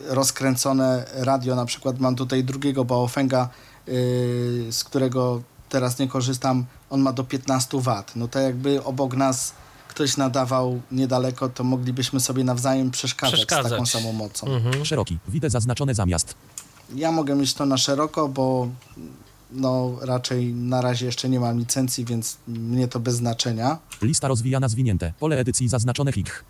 rozkręcone 0.08 1.06
radio, 1.14 1.54
na 1.56 1.64
przykład 1.64 1.98
mam 2.00 2.16
tutaj 2.16 2.44
drugiego 2.44 2.84
Baofenga, 2.84 3.48
y, 3.88 4.66
z 4.70 4.84
którego 4.84 5.42
teraz 5.68 5.98
nie 5.98 6.08
korzystam, 6.08 6.64
on 6.90 7.00
ma 7.00 7.12
do 7.12 7.24
15 7.24 7.80
W. 7.80 8.02
No 8.16 8.28
to 8.28 8.38
jakby 8.38 8.84
obok 8.84 9.16
nas 9.16 9.52
ktoś 9.88 10.16
nadawał 10.16 10.80
niedaleko, 10.92 11.48
to 11.48 11.64
moglibyśmy 11.64 12.20
sobie 12.20 12.44
nawzajem 12.44 12.90
przeszkadzać, 12.90 13.40
z 13.40 13.46
Przeszkadzać. 13.46 13.72
taką 13.72 13.86
samą 13.86 14.12
mocą. 14.12 14.46
Mhm. 14.46 14.84
Szeroki. 14.84 15.18
Widzę 15.28 15.50
zaznaczone 15.50 15.94
zamiast. 15.94 16.34
Ja 16.94 17.12
mogę 17.12 17.34
mieć 17.34 17.54
to 17.54 17.66
na 17.66 17.76
szeroko, 17.76 18.28
bo 18.28 18.68
no 19.50 19.96
raczej 20.00 20.54
na 20.54 20.80
razie 20.80 21.06
jeszcze 21.06 21.28
nie 21.28 21.40
mam 21.40 21.58
licencji, 21.58 22.04
więc 22.04 22.36
mnie 22.48 22.88
to 22.88 23.00
bez 23.00 23.14
znaczenia. 23.16 23.78
Lista 24.02 24.28
rozwijana 24.28 24.68
zwinięte. 24.68 25.12
Pole 25.20 25.38
edycji 25.38 25.68
zaznaczone 25.68 26.12
HIK. 26.12 26.44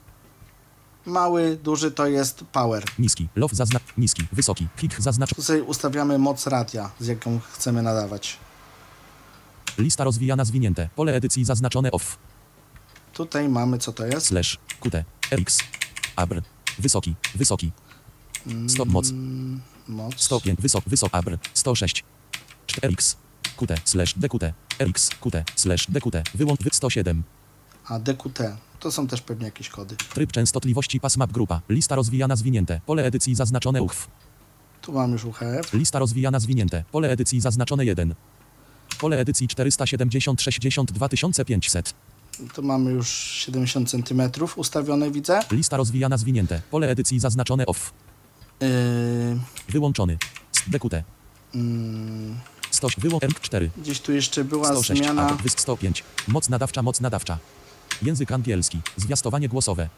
Mały, 1.06 1.58
duży 1.62 1.90
to 1.90 2.06
jest 2.06 2.44
power. 2.52 2.84
Niski. 2.98 3.28
Low 3.36 3.52
zazna... 3.52 3.80
Niski. 3.98 4.22
Wysoki. 4.32 4.66
HIK 4.76 5.00
zaznaczony. 5.00 5.36
Tu 5.36 5.42
sobie 5.42 5.62
ustawiamy 5.62 6.18
moc 6.18 6.46
radia, 6.46 6.90
z 7.00 7.06
jaką 7.06 7.40
chcemy 7.52 7.82
nadawać. 7.82 8.38
Lista 9.78 10.04
rozwijana 10.04 10.44
zwinięte. 10.44 10.88
Pole 10.96 11.14
edycji 11.14 11.44
zaznaczone 11.44 11.90
off. 11.90 12.18
Tutaj 13.12 13.48
mamy, 13.48 13.78
co 13.78 13.92
to 13.92 14.06
jest? 14.06 14.26
Slash. 14.26 14.58
QT. 14.80 15.04
RX. 15.32 15.58
Abr. 16.16 16.42
Wysoki. 16.78 17.14
Wysoki. 17.34 17.72
Stop 18.68 18.88
moc. 18.88 19.12
Moc. 19.88 20.14
105. 20.16 20.60
Wysok. 20.60 20.84
Wysok. 20.86 21.08
Abr. 21.12 21.38
106. 21.54 22.04
4X. 22.66 23.16
QT. 23.56 23.72
Slash. 23.84 24.14
DQT. 24.14 24.52
RX. 24.80 25.10
QT. 25.10 25.34
Slash. 25.56 25.86
DQT. 25.90 26.16
Wyłącz. 26.34 26.62
Wy 26.62 26.70
107. 26.72 27.22
A 27.88 27.98
DQT. 27.98 28.56
To 28.80 28.92
są 28.92 29.06
też 29.06 29.20
pewnie 29.22 29.44
jakieś 29.44 29.68
kody. 29.68 29.96
Tryb 29.96 30.32
częstotliwości 30.32 31.00
pasmap 31.00 31.32
grupa. 31.32 31.60
Lista 31.68 31.94
rozwijana 31.94 32.36
zwinięte. 32.36 32.80
Pole 32.86 33.04
edycji 33.04 33.34
zaznaczone 33.34 33.82
UF. 33.82 34.08
Tu 34.82 34.92
mam 34.92 35.12
już 35.12 35.24
UHF. 35.24 35.72
Lista 35.72 35.98
rozwijana 35.98 36.40
zwinięte. 36.40 36.84
Pole 36.92 37.10
edycji 37.10 37.40
zaznaczone 37.40 37.84
1. 37.84 38.14
Pole 38.96 39.18
edycji 39.18 39.48
470 39.48 40.42
62 40.42 41.08
500. 41.46 41.94
Tu 42.54 42.62
mamy 42.62 42.90
już 42.90 43.08
70 43.08 43.90
cm 43.90 44.22
ustawione, 44.56 45.10
widzę. 45.10 45.40
Lista 45.50 45.76
rozwijana 45.76 46.16
zwinięte. 46.16 46.62
Pole 46.70 46.88
edycji 46.90 47.20
zaznaczone 47.20 47.66
off. 47.66 47.92
Yy, 48.60 48.68
Wyłączony. 49.68 50.18
DQT. 50.66 51.02
mm, 51.54 52.38
100. 52.70 52.88
Wyłącz 52.98 53.22
R4. 53.24 53.68
gdzieś 53.78 54.00
tu 54.00 54.12
jeszcze 54.12 54.44
była 54.44 54.68
106. 54.68 55.00
zmiana. 55.02 55.38
Wysk 55.42 55.60
105. 55.60 56.04
Moc 56.28 56.48
nadawcza. 56.48 56.82
Moc 56.82 57.00
nadawcza. 57.00 57.38
Język 58.02 58.32
angielski. 58.32 58.80
Zwiastowanie 58.96 59.48
głosowe. 59.48 59.88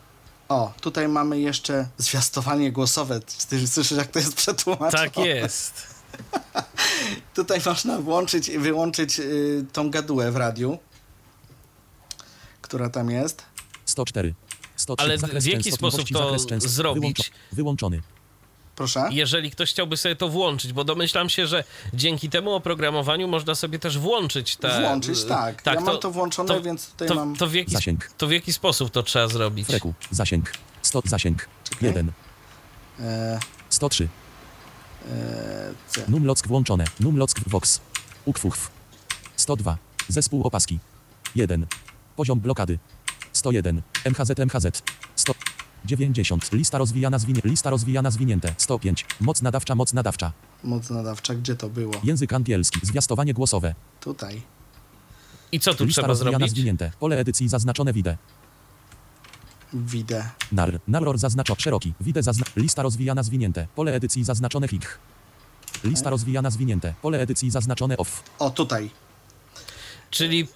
O, 0.49 0.73
tutaj 0.81 1.09
mamy 1.09 1.41
jeszcze 1.41 1.89
zwiastowanie 1.99 2.73
głosowe. 2.73 3.21
Ty 3.49 3.69
słyszysz, 3.69 3.99
jak 3.99 4.07
to 4.07 4.19
jest 4.19 4.35
przetłumaczone? 4.35 4.91
Tak 4.91 5.17
jest. 5.17 5.98
Tutaj 7.35 7.61
można 7.67 7.99
włączyć 7.99 8.49
i 8.49 8.59
wyłączyć 8.59 9.21
y, 9.21 9.65
tą 9.73 9.91
gadułę 9.91 10.33
w 10.33 10.37
radiu, 10.37 10.79
która 12.63 12.91
tam 12.91 13.11
jest. 13.11 13.43
104. 13.85 14.35
103. 14.77 15.05
Ale 15.05 15.19
zakres 15.19 15.45
w 15.45 15.47
jaki 15.47 15.73
sposób 15.73 16.09
to 16.13 16.39
zrobić? 16.59 17.19
Wyłączo- 17.19 17.31
wyłączony. 17.53 18.03
Proszę. 18.79 19.09
Jeżeli 19.11 19.51
ktoś 19.51 19.71
chciałby 19.71 19.97
sobie 19.97 20.17
to 20.17 20.29
włączyć, 20.29 20.73
bo 20.73 20.85
domyślam 20.85 21.29
się, 21.29 21.47
że 21.47 21.65
dzięki 21.95 22.31
temu 22.31 22.53
oprogramowaniu 22.53 23.29
można 23.29 23.55
sobie 23.55 23.79
też 23.79 23.99
włączyć 23.99 24.57
te... 24.57 24.81
Włączyć, 24.81 25.25
tak. 25.25 25.63
ja 25.67 25.81
mam 25.81 25.99
to 25.99 26.11
włączone, 26.11 26.63
więc 26.63 26.91
tutaj 26.91 27.09
to, 27.09 27.15
mam... 27.15 27.37
to, 27.37 27.47
w 27.47 27.55
jaki, 27.55 27.73
Zasięg. 27.73 28.11
to 28.19 28.27
w 28.27 28.33
jaki 28.33 28.53
sposób 28.53 28.91
to 28.91 29.03
trzeba 29.03 29.29
zrobić? 29.29 29.67
Freku. 29.67 29.95
Zasięg. 30.11 30.53
100. 30.83 31.03
Zasięg. 31.05 31.49
1. 31.81 32.13
E, 33.01 33.39
103. 33.69 34.09
e, 35.11 35.75
C. 35.89 36.05
Numlock 36.09 36.47
włączone. 36.49 36.85
Numlock 37.01 37.41
Vox. 37.49 37.81
Ukfuchw. 38.25 38.71
102. 39.37 39.79
Zespół 40.09 40.43
opaski. 40.43 40.79
1. 41.35 41.67
Poziom 42.17 42.41
blokady. 42.41 42.79
101. 43.33 43.83
MHZ 44.05 44.39
MHZ. 44.39 44.83
100. 45.17 45.35
90. 45.85 46.53
Lista 46.53 46.79
rozwijana 46.79 47.19
zwinie. 47.19 47.41
Lista 47.45 47.71
rozwijana 47.71 48.11
zwinięte. 48.11 48.55
105. 48.59 49.07
Moc 49.21 49.43
nadawcza. 49.43 49.75
Moc 49.75 49.93
nadawcza. 49.93 50.33
Moc 50.65 50.91
nadawcza, 50.91 51.35
gdzie 51.35 51.57
to 51.57 51.69
było? 51.69 51.93
Język 52.05 52.33
angielski. 52.33 52.81
Zwiastowanie 52.83 53.35
głosowe. 53.35 53.75
Tutaj. 54.01 54.43
I 55.53 55.61
co 55.61 55.75
tu 55.75 55.85
Lista 55.85 56.01
trzeba 56.03 56.09
rozwijana 56.09 56.39
zrobić? 56.39 56.55
zwinięte. 56.55 56.93
Pole 57.01 57.19
edycji 57.19 57.49
zaznaczone 57.49 57.93
wide. 57.93 58.17
Widzę. 59.73 60.31
Nar. 60.53 60.81
Narror 60.89 61.19
zaznaczo. 61.19 61.55
Szeroki. 61.59 61.95
Wide 62.01 62.23
zazna. 62.23 62.47
Lista 62.57 62.83
rozwijana 62.83 63.23
zwinięte. 63.23 63.67
Pole 63.75 63.95
edycji 63.95 64.25
zaznaczone 64.25 64.69
hich. 64.69 64.99
Lista 65.85 66.11
rozwijana 66.11 66.51
zwinięte. 66.51 66.95
Pole 67.03 67.21
edycji 67.21 67.51
zaznaczone 67.51 67.97
off. 67.97 68.23
O, 68.39 68.51
tutaj. 68.51 68.91
Czyli 70.11 70.49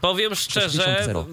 powiem 0.00 0.34
szczerze, 0.34 0.82
60. 0.82 1.28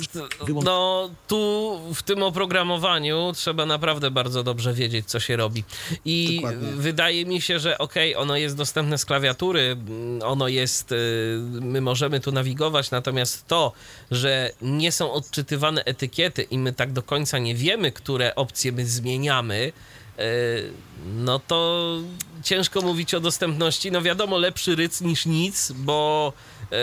Wyłącz- 0.46 0.66
no 0.66 1.10
tu 1.28 1.80
w 1.96 2.04
tym 2.04 2.24
oprogramowaniu 2.24 3.32
trzeba 3.36 3.66
naprawdę 3.66 4.12
bardzo 4.12 4.44
dobrze 4.44 4.74
wiedzieć, 4.74 5.06
co 5.06 5.20
się 5.20 5.36
robi. 5.36 5.64
I 6.06 6.36
Dokładnie. 6.36 6.68
wydaje 6.72 7.26
mi 7.26 7.42
się, 7.42 7.60
że 7.60 7.78
okej, 7.78 8.16
ono 8.16 8.38
jest 8.38 8.56
dostępne 8.58 8.98
z 8.98 9.06
klawiatury, 9.06 9.62
mm, 9.62 10.22
ono 10.24 10.48
jest, 10.48 10.92
y, 10.92 10.96
my 11.62 11.82
możemy 11.82 12.20
tu 12.20 12.32
nawigować, 12.32 12.92
natomiast 12.92 13.48
to, 13.48 13.72
że 14.12 14.52
nie 14.62 14.92
są 14.92 15.12
odczytywane 15.12 15.84
etykiety 15.84 16.44
i 16.44 16.58
my 16.58 16.74
tak 16.74 16.94
do 16.94 17.04
końca 17.04 17.38
nie 17.38 17.56
wiemy, 17.56 17.92
które 17.92 18.36
opcje 18.36 18.72
my 18.72 18.86
zmieniamy, 18.86 19.72
no 21.16 21.40
to 21.40 21.98
ciężko 22.44 22.82
mówić 22.82 23.14
o 23.14 23.20
dostępności. 23.20 23.92
No 23.92 24.02
wiadomo, 24.02 24.38
lepszy 24.38 24.76
ryc 24.76 25.02
niż 25.02 25.26
nic, 25.26 25.72
bo, 25.72 26.34
y, 26.64 26.76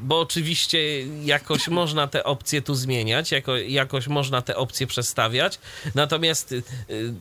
bo 0.00 0.20
oczywiście 0.20 0.78
jakoś 1.24 1.68
można 1.68 2.06
te 2.08 2.24
opcje 2.24 2.62
tu 2.62 2.74
zmieniać, 2.74 3.32
jako, 3.32 3.56
jakoś 3.56 4.08
można 4.08 4.42
te 4.42 4.56
opcje 4.56 4.86
przestawiać. 4.86 5.58
Natomiast 5.94 6.52
y, 6.52 6.62
y, 6.90 7.14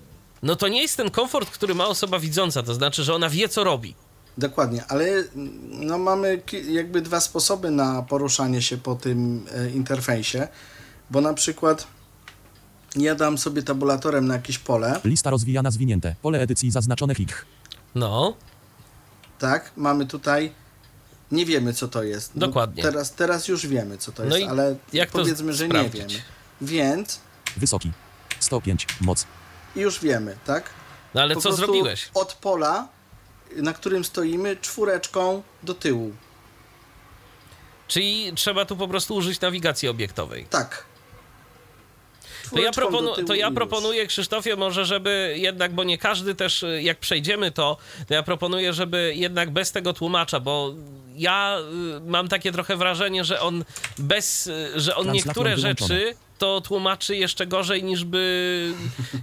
no 0.43 0.55
to 0.55 0.67
nie 0.67 0.81
jest 0.81 0.97
ten 0.97 1.11
komfort, 1.11 1.49
który 1.49 1.75
ma 1.75 1.87
osoba 1.87 2.19
widząca, 2.19 2.63
to 2.63 2.73
znaczy, 2.73 3.03
że 3.03 3.15
ona 3.15 3.29
wie, 3.29 3.49
co 3.49 3.63
robi. 3.63 3.95
Dokładnie, 4.37 4.83
ale 4.87 5.23
no, 5.69 5.97
mamy 5.97 6.41
jakby 6.69 7.01
dwa 7.01 7.19
sposoby 7.19 7.71
na 7.71 8.01
poruszanie 8.01 8.61
się 8.61 8.77
po 8.77 8.95
tym 8.95 9.45
e, 9.51 9.69
interfejsie, 9.69 10.47
bo 11.09 11.21
na 11.21 11.33
przykład 11.33 11.87
ja 12.97 13.15
dam 13.15 13.37
sobie 13.37 13.63
tabulatorem 13.63 14.27
na 14.27 14.33
jakieś 14.33 14.57
pole, 14.59 14.99
Lista 15.03 15.29
rozwijana 15.29 15.71
zwinięte. 15.71 16.15
Pole 16.21 16.39
edycji 16.41 16.71
zaznaczone 16.71 17.15
hich. 17.15 17.45
No, 17.95 18.33
tak, 19.39 19.71
mamy 19.77 20.05
tutaj, 20.05 20.51
nie 21.31 21.45
wiemy 21.45 21.73
co 21.73 21.87
to 21.87 22.03
jest. 22.03 22.35
No, 22.35 22.47
Dokładnie. 22.47 22.83
Teraz, 22.83 23.11
teraz 23.11 23.47
już 23.47 23.67
wiemy 23.67 23.97
co 23.97 24.11
to 24.11 24.25
No 24.25 24.35
jest, 24.37 24.47
i 24.47 24.51
ale 24.51 24.75
jak 24.93 25.11
to 25.11 25.17
powiedzmy, 25.19 25.53
że 25.53 25.65
sprawdzić? 25.65 26.01
nie 26.01 26.07
wiemy. 26.07 26.23
Więc 26.61 27.19
Wysoki. 27.57 27.91
105. 28.39 28.87
Moc. 29.01 29.25
już 29.75 29.99
wiemy, 29.99 30.37
tak? 30.45 30.69
no 31.13 31.21
ale 31.21 31.35
Po 31.35 31.41
co 31.41 31.53
zrobiłeś? 31.53 32.09
Od 32.13 32.33
pola, 32.33 32.87
na 33.55 33.73
którym 33.73 34.03
stoimy, 34.05 34.57
czwóreczką 34.57 35.43
do 35.63 35.73
tyłu. 35.73 36.11
Czyli 37.87 38.31
trzeba 38.35 38.65
tu 38.65 38.77
po 38.77 38.87
prostu 38.87 39.15
użyć 39.15 39.41
nawigacji 39.41 39.87
obiektowej. 39.89 40.45
Tak. 40.49 40.85
To 42.51 42.59
ja, 42.59 42.71
proponu- 42.71 43.25
to 43.27 43.35
ja 43.35 43.51
proponuję, 43.51 44.07
Krzysztofie, 44.07 44.55
może 44.55 44.85
żeby 44.85 45.35
jednak, 45.37 45.73
bo 45.73 45.83
nie 45.83 45.97
każdy 45.97 46.35
też, 46.35 46.63
y, 46.63 46.81
jak 46.81 46.99
przejdziemy 46.99 47.51
to, 47.51 47.77
to 48.07 48.13
ja 48.13 48.23
proponuję, 48.23 48.73
żeby 48.73 49.13
jednak 49.15 49.51
bez 49.51 49.71
tego 49.71 49.93
tłumacza, 49.93 50.39
bo 50.39 50.73
ja 51.15 51.57
y, 51.97 52.09
mam 52.09 52.27
takie 52.27 52.51
trochę 52.51 52.77
wrażenie, 52.77 53.23
że 53.25 53.39
on 53.41 53.65
bez, 53.97 54.47
y, 54.47 54.51
że 54.75 54.95
on 54.95 55.03
Translation 55.03 55.13
niektóre 55.13 55.57
rzeczy 55.57 56.13
to 56.37 56.61
tłumaczy 56.61 57.15
jeszcze 57.15 57.47
gorzej 57.47 57.83
niż 57.83 58.03
by, 58.05 58.73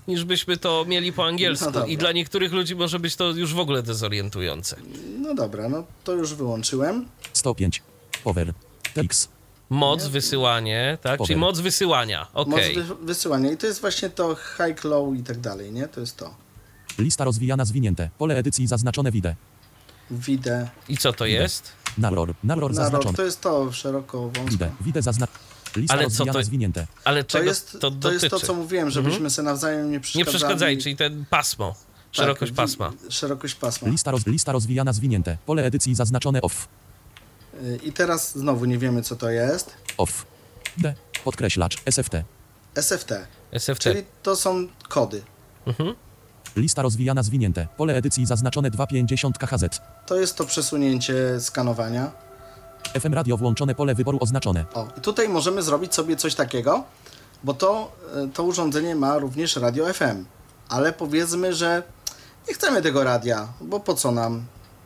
niż 0.09 0.25
byśmy 0.25 0.57
to 0.57 0.85
mieli 0.89 1.12
po 1.12 1.27
angielsku. 1.27 1.70
No. 1.75 1.87
I 1.87 1.97
dla 1.97 2.12
niektórych 2.12 2.53
ludzi 2.53 2.77
może 2.77 2.99
być 2.99 3.16
to 3.16 3.31
już 3.31 3.55
w 3.55 3.59
ogóle 3.59 3.83
dezorientujące. 3.83 4.77
No 5.18 5.35
dobra, 5.35 5.68
no 5.68 5.85
to 6.05 6.12
już 6.12 6.35
wyłączyłem. 6.35 7.09
105. 7.33 7.83
Power. 8.25 8.53
TX. 8.95 9.29
Moc, 9.75 10.07
wysyłanie, 10.07 10.99
tak? 11.03 11.12
Czyli 11.12 11.18
Powiem. 11.18 11.39
moc 11.39 11.61
wysyłania, 11.61 12.27
okej. 12.35 12.77
Moc 12.77 12.87
wy- 12.87 12.95
wysyłania. 13.07 13.53
I 13.53 13.57
to 13.57 13.66
jest 13.66 13.81
właśnie 13.81 14.11
to 14.11 14.35
high, 14.35 14.85
low 14.85 15.16
i 15.16 15.22
tak 15.22 15.41
dalej, 15.41 15.72
nie? 15.72 15.89
To 15.89 16.01
jest 16.01 16.16
to. 16.16 16.35
Lista 16.99 17.25
rozwijana 17.25 17.64
zwinięte. 17.64 18.11
Pole 18.18 18.37
edycji 18.37 18.66
zaznaczone 18.66 19.11
wide. 19.11 19.35
Widzę. 20.11 20.68
I 20.89 20.97
co 20.97 21.12
to 21.12 21.27
jest? 21.27 21.72
Narror. 21.99 22.35
Narror 22.45 22.75
zaznaczony. 22.75 23.16
to 23.16 23.22
jest 23.25 23.41
to 23.41 23.72
szeroko, 23.72 24.20
wąsko. 24.22 24.51
Wide. 24.51 24.70
Wide 24.81 25.03
zazna... 25.03 25.29
Lista 25.77 25.95
Ale 25.95 26.11
co 26.11 26.25
to- 26.27 26.43
zwinięte. 26.43 26.87
Ale 27.05 27.25
To 27.25 27.43
jest 27.43 27.77
to 27.81 27.91
to, 27.91 28.12
jest 28.12 28.29
to, 28.31 28.41
co 28.41 28.55
mówiłem, 28.55 28.91
żebyśmy 28.91 29.31
sobie 29.31 29.47
nawzajem 29.47 29.87
nie 29.87 29.91
Nie 29.93 30.01
przeszkadzali. 30.01 30.27
przeszkadzaj, 30.39 30.79
czyli 30.79 30.97
ten 30.97 31.25
pasmo, 31.31 31.75
szerokość 32.12 32.53
Tak, 32.53 32.57
pasma. 32.57 32.93
Szerokość 33.09 33.55
pasma. 33.55 33.89
Lista, 33.89 34.11
roz... 34.11 34.27
Lista 34.27 34.53
rozwijana 34.53 34.93
zwinięte. 34.93 35.39
Pole 35.47 35.64
edycji 35.64 35.95
zaznaczone 35.95 36.43
off. 36.43 36.68
I 37.85 37.93
teraz 37.93 38.39
znowu 38.39 38.65
nie 38.65 38.79
wiemy, 38.79 39.03
co 39.03 39.17
to 39.17 39.31
jest. 39.31 39.75
Off. 39.97 40.27
D. 40.79 40.95
Podkreślacz. 41.25 41.77
SFT. 41.91 42.15
SFT, 42.75 43.12
SFT. 43.59 43.83
czyli 43.83 44.05
to 44.23 44.37
są 44.37 44.67
kody. 44.89 45.23
Mhm. 45.67 45.95
Lista 46.57 46.83
rozwijana 46.83 47.23
zwinięte. 47.23 47.69
Pole 47.77 47.95
edycji 47.97 48.27
zaznaczone 48.27 48.71
250 48.71 49.39
KHZ. 49.39 49.81
To 50.07 50.17
jest 50.17 50.37
to 50.37 50.45
przesunięcie 50.45 51.41
skanowania. 51.41 52.11
FM 53.01 53.15
radio 53.15 53.37
włączone 53.37 53.75
pole 53.75 53.95
wyboru 53.95 54.19
oznaczone. 54.21 54.65
O, 54.75 54.89
i 54.99 55.01
tutaj 55.01 55.29
możemy 55.29 55.62
zrobić 55.62 55.95
sobie 55.95 56.17
coś 56.17 56.35
takiego, 56.35 56.85
bo 57.45 57.55
to, 57.55 57.93
y, 58.25 58.29
to 58.29 58.43
urządzenie 58.43 58.95
ma 58.95 59.19
również 59.19 59.57
radio 59.57 59.93
FM. 59.95 60.25
Ale 60.69 60.93
powiedzmy, 60.93 61.55
że 61.55 61.83
nie 62.49 62.55
chcemy 62.55 62.83
tego 62.83 63.05
radia, 63.05 63.49
bo 63.61 63.81
po 63.81 63.95
co 63.95 64.11
nam? 64.11 64.45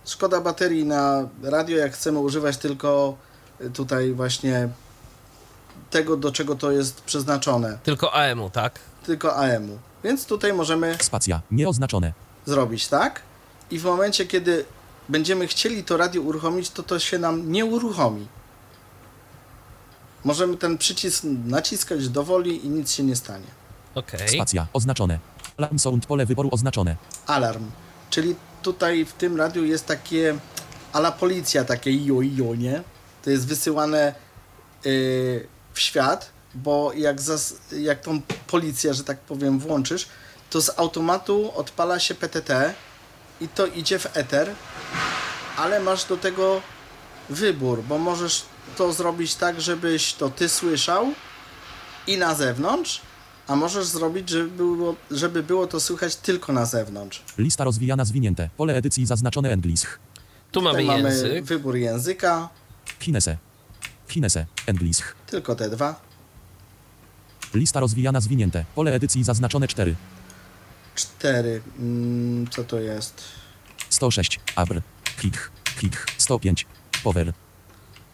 Szkoda 0.09 0.41
baterii 0.41 0.85
na 0.85 1.29
radio, 1.43 1.77
jak 1.79 1.93
chcemy 1.93 2.19
używać 2.19 2.57
tylko 2.57 3.17
y, 3.61 3.71
tutaj 3.71 4.13
właśnie 4.13 4.69
tego, 5.91 6.17
do 6.17 6.33
czego 6.33 6.55
to 6.57 6.71
jest 6.71 7.01
przeznaczone, 7.01 7.79
Tylko 7.83 8.15
AM-u, 8.15 8.51
tak? 8.51 8.79
tylko 9.07 9.37
AM-u. 9.37 9.79
Więc 10.05 10.27
tutaj 10.27 10.53
możemy 10.53 10.97
Spacja. 11.01 11.41
Nieoznaczone. 11.51 12.13
zrobić 12.47 12.89
tak. 12.89 13.21
I 13.71 13.79
w 13.79 13.85
momencie, 13.85 14.27
kiedy 14.27 14.65
będziemy 15.09 15.47
chcieli 15.47 15.85
to 15.85 15.97
radio 15.97 16.23
uruchomić, 16.23 16.71
to 16.71 16.83
to 16.83 16.99
się 16.99 17.19
nam 17.19 17.53
nie 17.53 17.65
uruchomi. 17.65 18.27
Możemy 20.25 20.57
ten 20.57 20.79
przycisk 20.79 21.23
naciskać 21.45 22.09
do 22.09 22.25
woli 22.25 22.67
i 22.67 22.69
nic 22.69 22.93
się 22.93 23.03
nie 23.03 23.17
stanie. 23.17 23.47
Okej. 23.95 24.29
Spacja. 24.29 24.67
Oznaczone. 24.73 25.19
Alarm 25.59 25.79
sound. 25.79 26.07
Pole 26.07 26.27
wyboru 26.27 26.49
oznaczone. 26.53 26.97
Alarm. 27.27 27.71
Czyli 28.11 28.37
tutaj 28.63 29.05
w 29.05 29.13
tym 29.13 29.37
radiu 29.37 29.65
jest 29.65 29.87
takie 29.87 30.39
ala 30.93 31.13
policja, 31.13 31.65
takie 31.65 32.05
jo, 32.05 32.23
jo, 32.23 32.55
nie? 32.55 32.83
To 33.25 33.31
jest 33.31 33.47
wysyłane 33.47 34.15
yy, 34.85 35.47
w 35.73 35.81
świat, 35.81 36.31
bo 36.55 36.93
jak, 36.93 37.21
zas, 37.21 37.55
jak 37.73 38.01
tą 38.01 38.21
policję, 38.47 38.95
że 38.95 39.05
tak 39.05 39.19
powiem, 39.19 39.59
włączysz, 39.59 40.09
to 40.51 40.61
z 40.61 40.79
automatu 40.79 41.53
odpala 41.55 41.99
się 41.99 42.15
PTT 42.15 42.75
i 43.41 43.49
to 43.49 43.67
idzie 43.67 43.99
w 43.99 44.17
eter, 44.17 44.51
ale 45.57 45.81
masz 45.81 46.05
do 46.05 46.17
tego 46.17 46.63
wybór, 47.31 47.83
bo 47.83 47.99
możesz 47.99 48.45
to 48.77 48.93
zrobić 48.93 49.35
tak, 49.35 49.61
żebyś 49.61 50.15
to 50.15 50.31
ty 50.31 50.49
słyszał 50.49 51.13
i 52.07 52.19
na 52.19 52.35
zewnątrz, 52.35 53.01
a 53.49 53.57
możesz 53.57 53.87
zrobić, 53.87 54.29
żeby 54.31 54.49
było, 54.51 54.95
żeby 55.11 55.43
było 55.43 55.67
to 55.67 55.81
słychać 55.81 56.17
tylko 56.17 56.53
na 56.53 56.67
zewnątrz. 56.67 57.23
Lista 57.39 57.65
rozwijana 57.65 58.05
zwinięte. 58.05 58.51
Pole 58.57 58.75
edycji 58.77 59.07
zaznaczone 59.07 59.51
English. 59.53 59.87
Tu 60.53 60.63
mamy 60.63 60.79
Tutaj 60.83 60.87
mamy 61.03 61.09
język. 61.09 61.45
wybór 61.45 61.77
języka, 61.77 62.49
Chinese. 63.01 63.37
Chinese. 64.09 64.47
English. 64.67 65.03
tylko 65.27 65.55
te 65.55 65.71
dwa. 65.71 66.01
Lista 67.55 67.81
rozwijana 67.81 68.21
zwinięte. 68.21 68.65
Pole 68.75 68.95
edycji 68.95 69.25
zaznaczone 69.25 69.69
4. 69.69 69.95
Cztery. 70.95 71.63
Mm, 71.79 72.49
co 72.51 72.65
to 72.65 72.81
jest? 72.81 73.23
106. 73.91 74.41
Abr. 74.57 74.81
Klik. 75.17 75.51
Klik. 75.79 76.07
105. 76.19 76.67
Power. 77.05 77.33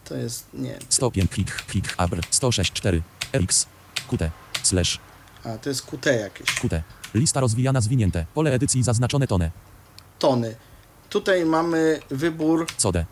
To 0.05 0.17
jest. 0.17 0.47
Nie. 0.55 0.79
105. 0.89 1.31
Klik. 1.31 1.51
Klik. 1.53 1.95
Abr. 1.97 2.21
106. 2.31 2.73
4. 2.73 3.03
RX. 3.33 3.67
QT. 4.09 4.31
Slash. 4.63 4.99
A, 5.45 5.59
to 5.59 5.69
jest 5.69 5.83
QT 5.83 6.07
jakieś. 6.07 6.55
QT. 6.55 6.83
Lista 7.15 7.41
rozwijana 7.41 7.81
zwinięte. 7.81 8.27
Pole 8.35 8.53
edycji 8.53 8.83
zaznaczone 8.83 9.27
tone. 9.27 9.51
Tony. 10.19 10.57
Tutaj 11.11 11.45
mamy 11.45 12.01
wybór 12.11 12.67
Code. 12.83 13.05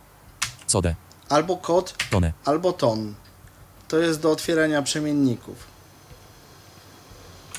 Code. 0.72 0.94
albo 1.28 1.56
kod, 1.56 1.94
Tone. 2.10 2.32
albo 2.44 2.72
ton. 2.72 3.14
To 3.88 3.98
jest 3.98 4.20
do 4.20 4.30
otwierania 4.30 4.82
przemienników. 4.82 5.72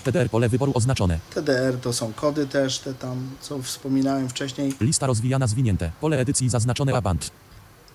TDR 0.04 0.30
pole 0.30 0.50
wyboru 0.50 0.72
oznaczone. 0.76 1.20
TDR 1.34 1.78
to 1.82 1.94
są 1.94 2.14
kody 2.14 2.48
też, 2.48 2.80
te 2.80 2.94
tam, 2.94 3.30
co 3.42 3.62
wspominałem 3.62 4.30
wcześniej. 4.30 4.74
Lista 4.82 5.08
rozwijana 5.08 5.48
zwinięte. 5.48 5.92
Pole 6.02 6.20
edycji 6.20 6.50
zaznaczone 6.50 6.94
A 6.94 7.02
band. 7.02 7.32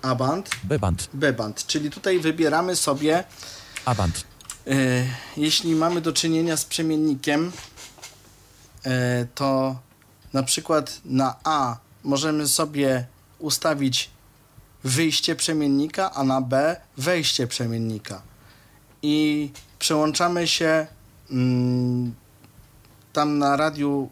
A 0.01 0.15
band, 0.15 0.49
B 0.63 0.79
band. 0.79 1.09
B 1.13 1.33
band. 1.33 1.67
Czyli 1.67 1.91
tutaj 1.91 2.19
wybieramy 2.19 2.75
sobie 2.75 3.23
A 3.85 3.95
band. 3.95 4.17
E, 4.17 4.23
jeśli 5.37 5.75
mamy 5.75 6.01
do 6.01 6.13
czynienia 6.13 6.57
z 6.57 6.65
przemiennikiem, 6.65 7.51
e, 8.85 9.25
to 9.35 9.79
na 10.33 10.43
przykład 10.43 11.01
na 11.05 11.35
A 11.43 11.77
możemy 12.03 12.47
sobie 12.47 13.05
ustawić 13.39 14.09
wyjście 14.83 15.35
przemiennika, 15.35 16.11
a 16.11 16.23
na 16.23 16.41
B 16.41 16.75
wejście 16.97 17.47
przemiennika. 17.47 18.21
I 19.01 19.49
przełączamy 19.79 20.47
się 20.47 20.87
mm, 21.31 22.13
tam 23.13 23.37
na 23.37 23.55
radiu, 23.55 24.09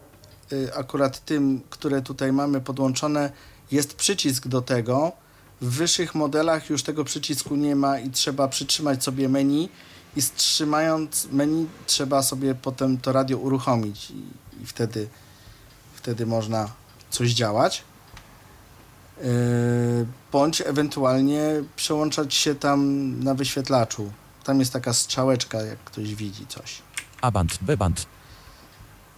y, 0.52 0.74
akurat 0.74 1.24
tym, 1.24 1.60
które 1.70 2.02
tutaj 2.02 2.32
mamy 2.32 2.60
podłączone, 2.60 3.32
jest 3.70 3.94
przycisk 3.94 4.48
do 4.48 4.62
tego. 4.62 5.12
W 5.60 5.70
wyższych 5.70 6.14
modelach 6.14 6.70
już 6.70 6.82
tego 6.82 7.04
przycisku 7.04 7.56
nie 7.56 7.76
ma 7.76 7.98
i 7.98 8.10
trzeba 8.10 8.48
przytrzymać 8.48 9.04
sobie 9.04 9.28
menu 9.28 9.68
i 10.16 10.22
trzymając 10.36 11.28
menu 11.32 11.66
trzeba 11.86 12.22
sobie 12.22 12.54
potem 12.54 12.98
to 12.98 13.12
radio 13.12 13.38
uruchomić 13.38 14.10
i, 14.10 14.22
i 14.62 14.66
wtedy, 14.66 15.08
wtedy 15.94 16.26
można 16.26 16.68
coś 17.10 17.30
działać. 17.30 17.84
Yy, 19.18 19.26
bądź 20.32 20.60
ewentualnie 20.60 21.42
przełączać 21.76 22.34
się 22.34 22.54
tam 22.54 23.10
na 23.24 23.34
wyświetlaczu. 23.34 24.12
Tam 24.44 24.60
jest 24.60 24.72
taka 24.72 24.92
strzałeczka, 24.92 25.62
jak 25.62 25.78
ktoś 25.78 26.14
widzi 26.14 26.46
coś. 26.46 26.82
A 27.20 27.30
band. 27.30 27.58
B 27.62 27.76
band. 27.76 28.06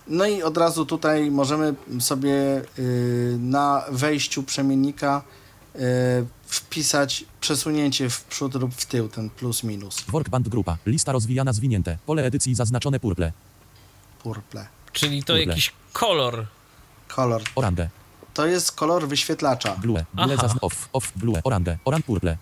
No 0.07 0.27
i 0.27 0.43
od 0.43 0.57
razu 0.57 0.87
tutaj 0.87 1.31
możemy 1.31 1.75
sobie 2.01 2.63
y, 2.79 3.37
na 3.41 3.85
wejściu 3.91 4.43
przemiennika 4.43 5.23
y, 5.77 5.81
wpisać 6.71 7.25
przesunięcie 7.41 8.11
w 8.11 8.25
przód 8.25 8.55
lub 8.55 8.75
w 8.75 8.87
tył, 8.87 9.09
ten 9.09 9.31
plus 9.31 9.63
minus, 9.65 10.01
Workband 10.09 10.49
grupa. 10.49 10.77
Lista 10.87 11.13
rozwijana 11.13 11.53
zwinięte. 11.53 11.99
Pole 12.07 12.25
edycji 12.25 12.55
zaznaczone 12.55 13.01
purple. 13.01 13.33
purple, 14.23 14.67
Czyli 14.93 15.25
to 15.25 15.33
Kurde. 15.33 15.45
jakiś 15.51 15.73
kolor. 15.93 16.47
kolor. 17.09 17.43
Orange. 17.55 17.89
To 18.35 18.47
jest 18.47 18.73
kolor 18.73 19.09
wyświetlacza. 19.09 19.77
Blue. 19.77 20.05
Blue 20.15 20.35
Aha. 20.35 20.43
zazn 20.49 20.59
off. 20.61 20.89
Off. 20.93 21.13
Blue. 21.17 21.41
Orange. 21.45 21.79
Orange 21.85 22.07
purple. 22.07 22.37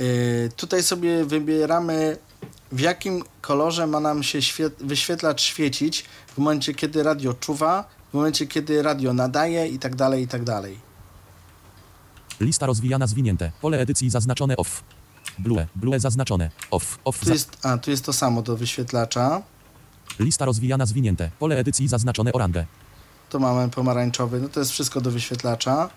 Y, 0.00 0.50
tutaj 0.56 0.82
sobie 0.82 1.24
wybieramy 1.24 2.18
w 2.72 2.80
jakim 2.80 3.22
kolorze 3.40 3.86
ma 3.86 4.00
nam 4.00 4.22
się 4.22 4.38
świe- 4.38 4.70
wyświetlacz 4.80 5.42
świecić 5.42 6.04
w 6.26 6.38
momencie, 6.38 6.74
kiedy 6.74 7.02
radio 7.02 7.34
czuwa, 7.34 7.84
w 8.10 8.14
momencie, 8.14 8.46
kiedy 8.46 8.82
radio 8.82 9.12
nadaje 9.12 9.66
i 9.68 9.78
tak 9.78 9.96
dalej, 9.96 10.22
i 10.22 10.28
tak 10.28 10.44
dalej. 10.44 10.89
Lista 12.40 12.66
rozwijana 12.66 13.06
zwinięte. 13.06 13.52
Pole 13.60 13.78
edycji 13.80 14.10
zaznaczone 14.10 14.56
off. 14.56 14.84
Blue. 15.38 15.66
Blue 15.76 16.00
zaznaczone. 16.00 16.50
Off. 16.70 16.98
Off. 17.04 17.20
Tu 17.20 17.32
jest, 17.32 17.66
a, 17.66 17.78
tu 17.78 17.90
jest 17.90 18.04
to 18.04 18.12
samo 18.12 18.42
do 18.42 18.56
wyświetlacza. 18.56 19.42
Lista 20.18 20.44
rozwijana 20.44 20.86
zwinięte. 20.86 21.30
Pole 21.38 21.58
edycji 21.58 21.88
zaznaczone 21.88 22.32
orange. 22.32 22.66
Tu 23.30 23.40
mamy 23.40 23.68
pomarańczowy, 23.70 24.40
no 24.40 24.48
to 24.48 24.60
jest 24.60 24.72
wszystko 24.72 25.00
do 25.00 25.10
wyświetlacza. 25.10 25.90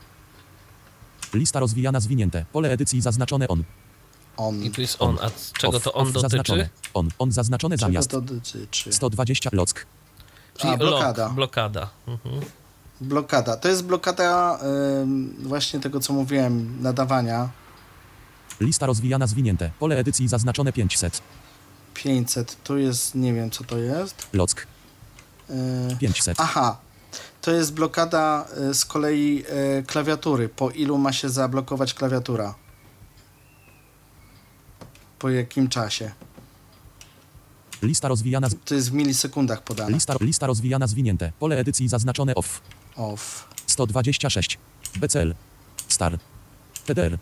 Lista 1.34 1.60
rozwijana 1.60 2.00
zwinięte. 2.00 2.46
Pole 2.54 2.72
edycji 2.72 3.02
zaznaczone 3.02 3.48
on. 3.48 3.64
On. 4.38 4.64
I 4.64 4.72
tu 4.72 4.82
jest 4.82 4.96
on. 5.02 5.18
A 5.22 5.30
z 5.30 5.52
czego 5.52 5.78
Off, 5.78 5.84
to 5.84 5.94
on 5.94 6.08
off 6.08 6.14
dotyczy? 6.14 6.22
Zaznaczone. 6.30 6.70
On. 6.94 7.10
On 7.20 7.32
zaznaczone 7.32 7.78
Czego 7.78 7.88
zamiast. 7.92 8.10
to 8.12 8.22
dotyczy? 8.22 8.94
120 8.94 9.50
lock. 9.54 9.86
Czyli 10.58 10.74
A, 10.74 10.78
blokada. 10.78 11.24
Lock, 11.24 11.36
blokada. 11.36 11.90
Mhm. 12.08 12.42
Blokada. 13.08 13.58
To 13.58 13.68
jest 13.70 13.84
blokada 13.84 14.60
ym, 15.02 15.36
właśnie 15.40 15.80
tego, 15.80 16.00
co 16.00 16.14
mówiłem, 16.14 16.82
nadawania. 16.82 17.50
Lista 18.62 18.86
rozwijana 18.86 19.28
zwinięte. 19.28 19.72
Pole 19.80 19.98
edycji 19.98 20.28
zaznaczone 20.28 20.74
500. 20.74 21.22
500. 21.94 22.64
Tu 22.64 22.78
jest, 22.78 23.16
nie 23.16 23.34
wiem 23.34 23.52
co 23.52 23.64
to 23.64 23.78
jest. 23.78 24.28
Lock. 24.34 24.68
Yy, 25.50 25.56
500. 26.00 26.40
aha. 26.40 26.78
To 27.42 27.52
jest 27.52 27.74
blokada 27.74 28.46
y, 28.72 28.74
z 28.74 28.86
kolei 28.86 29.44
y, 29.80 29.84
klawiatury. 29.84 30.50
Po 30.50 30.70
ilu 30.70 30.98
ma 30.98 31.14
się 31.14 31.30
zablokować 31.30 31.94
klawiatura? 31.94 32.56
Po 35.20 35.30
jakim 35.30 35.68
czasie? 35.70 36.12
Lista 37.82 38.08
rozwijana. 38.08 38.50
z- 38.50 38.56
To 38.66 38.76
jest 38.76 38.90
w 38.90 38.94
milisekundach 38.94 39.62
podane. 39.64 39.92
Lista, 39.92 40.16
lista 40.22 40.48
rozwijana 40.48 40.88
zwinięte. 40.88 41.32
Pole 41.40 41.58
edycji 41.58 41.88
zaznaczone 41.88 42.36
off. 42.36 42.62
Off. 42.96 43.48
126. 43.68 44.58
BCL. 44.96 45.36
Star. 45.88 46.18
TDR. 46.86 47.18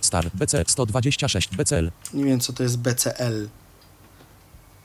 Star. 0.00 0.30
BC 0.34 0.64
126. 0.66 1.48
BCL. 1.56 1.90
Nie 2.14 2.24
wiem, 2.24 2.40
co 2.40 2.52
to 2.52 2.62
jest 2.62 2.78
BCL. 2.78 3.48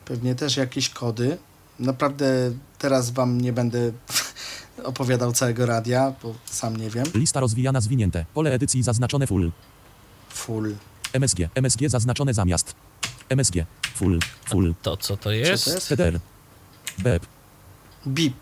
Pewnie 0.06 0.36
też 0.36 0.58
jakieś 0.58 0.90
kody. 0.90 1.38
Naprawdę 1.80 2.52
teraz 2.78 3.12
wam 3.12 3.42
nie 3.42 3.54
będę 3.54 3.92
opowiadał 4.84 5.34
całego 5.34 5.66
radia, 5.66 6.14
bo 6.24 6.36
sam 6.46 6.78
nie 6.78 6.90
wiem. 6.90 7.06
Lista 7.14 7.40
rozwijana 7.40 7.82
zwinięte. 7.82 8.26
Pole 8.34 8.52
edycji 8.54 8.84
zaznaczone 8.84 9.28
full. 9.28 9.52
Full. 10.30 10.76
MSG. 11.14 11.40
MSG 11.56 11.90
zaznaczone 11.90 12.34
zamiast. 12.34 12.76
MSG. 13.30 13.54
Full. 13.96 14.20
Full. 14.50 14.74
To 14.82 14.98
co 14.98 15.18
to 15.18 15.24
Co 15.24 15.32
jest? 15.32 15.66
to 15.66 15.72
jest? 15.72 15.88
TDR. 15.90 16.20
BEP. 16.98 17.26
BIP. 18.08 18.36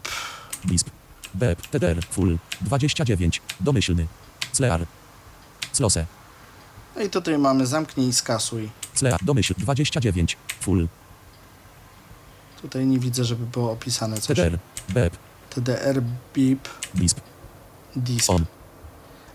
BISP. 0.66 0.90
BEP. 1.36 1.62
TDR. 1.62 2.06
Full. 2.10 2.38
29. 2.62 3.42
Domyślny. 3.60 4.08
CLEAR. 4.54 4.86
CLOSE. 5.74 6.06
No 6.96 7.02
i 7.02 7.10
tutaj 7.10 7.38
mamy 7.38 7.66
zamknij 7.66 8.08
i 8.08 8.14
skasuj. 8.14 8.70
CLEAR. 8.96 9.20
Domyśl. 9.24 9.54
29. 9.58 10.38
Full. 10.60 10.88
Tutaj 12.62 12.86
nie 12.86 13.00
widzę, 13.00 13.24
żeby 13.24 13.46
było 13.46 13.72
opisane 13.72 14.18
coś. 14.18 14.38
TDR. 14.38 14.60
BEP. 14.90 15.18
TDR, 15.50 16.02
BIP, 16.34 16.70
BISP. 16.96 17.20
DISP. 17.96 18.30
On. 18.30 18.46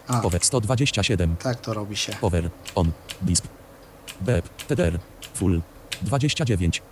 A, 0.09 0.21
Power 0.21 0.45
127. 0.45 1.37
tak 1.37 1.61
to 1.61 1.75
robi 1.75 1.97
się. 1.97 2.13
Power. 2.13 2.51
On. 2.75 2.93
DISP. 3.23 3.47
BEP. 4.21 4.49
TDR. 4.67 4.99
Full. 5.35 5.61
29. 6.03 6.83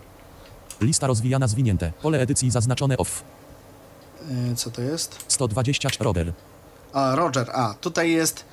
Lista 0.81 1.07
rozwijana 1.07 1.49
zwinięte. 1.49 1.93
Pole 2.03 2.21
edycji 2.21 2.51
zaznaczone 2.51 2.97
off. 2.97 3.25
Yy, 4.29 4.57
co 4.57 4.71
to 4.71 4.83
jest? 4.83 5.25
120 5.29 5.89
rower. 6.01 6.33
A, 6.93 7.15
Roger, 7.15 7.51
a 7.51 7.75
tutaj 7.81 8.11
jest, 8.11 8.45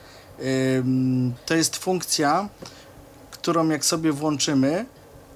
ym, 0.80 1.34
to 1.46 1.56
jest 1.56 1.76
funkcja, 1.76 2.50
którą 3.32 3.70
jak 3.70 3.86
sobie 3.86 4.12
włączymy, 4.12 4.86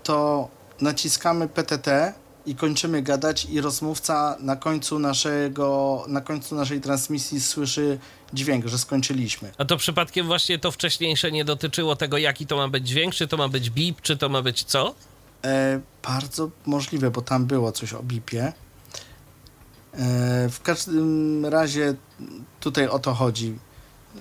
to 0.03 0.47
naciskamy 0.81 1.47
PTT 1.47 2.13
i 2.45 2.55
kończymy 2.55 3.01
gadać 3.01 3.45
i 3.45 3.61
rozmówca 3.61 4.37
na 4.39 4.55
końcu 4.55 4.99
naszego, 4.99 6.03
na 6.07 6.21
końcu 6.21 6.55
naszej 6.55 6.81
transmisji 6.81 7.41
słyszy 7.41 7.99
dźwięk, 8.33 8.65
że 8.65 8.77
skończyliśmy. 8.77 9.51
A 9.57 9.65
to 9.65 9.77
przypadkiem 9.77 10.27
właśnie 10.27 10.59
to 10.59 10.71
wcześniejsze 10.71 11.31
nie 11.31 11.45
dotyczyło 11.45 11.95
tego, 11.95 12.17
jaki 12.17 12.47
to 12.47 12.57
ma 12.57 12.67
być 12.67 12.87
dźwięk, 12.87 13.13
czy 13.15 13.27
to 13.27 13.37
ma 13.37 13.47
być 13.47 13.69
bip, 13.69 14.01
czy 14.01 14.17
to 14.17 14.29
ma 14.29 14.41
być 14.41 14.63
co? 14.63 14.95
E, 15.45 15.79
bardzo 16.07 16.49
możliwe, 16.65 17.11
bo 17.11 17.21
tam 17.21 17.45
było 17.45 17.71
coś 17.71 17.93
o 17.93 18.03
bipie. 18.03 18.53
E, 19.93 20.49
w 20.49 20.61
każdym 20.61 21.45
razie 21.45 21.93
tutaj 22.59 22.87
o 22.87 22.99
to 22.99 23.13
chodzi, 23.13 23.47
e, 24.15 24.19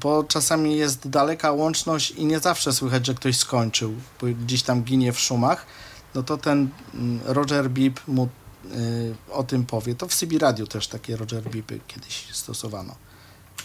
bo 0.00 0.24
czasami 0.24 0.76
jest 0.76 1.08
daleka 1.08 1.52
łączność 1.52 2.10
i 2.10 2.24
nie 2.24 2.38
zawsze 2.38 2.72
słychać, 2.72 3.06
że 3.06 3.14
ktoś 3.14 3.36
skończył, 3.36 3.94
bo 4.20 4.26
gdzieś 4.26 4.62
tam 4.62 4.82
ginie 4.82 5.12
w 5.12 5.20
szumach, 5.20 5.66
no 6.14 6.22
to 6.22 6.36
ten 6.36 6.68
mm, 6.94 7.20
Roger 7.24 7.70
Beep 7.70 8.08
mu 8.08 8.28
e, 8.64 8.68
o 9.32 9.44
tym 9.44 9.66
powie. 9.66 9.94
To 9.94 10.08
w 10.08 10.14
CB 10.14 10.38
Radio 10.38 10.66
też 10.66 10.88
takie 10.88 11.16
Roger 11.16 11.42
Beepy 11.42 11.80
kiedyś 11.86 12.28
stosowano. 12.32 12.94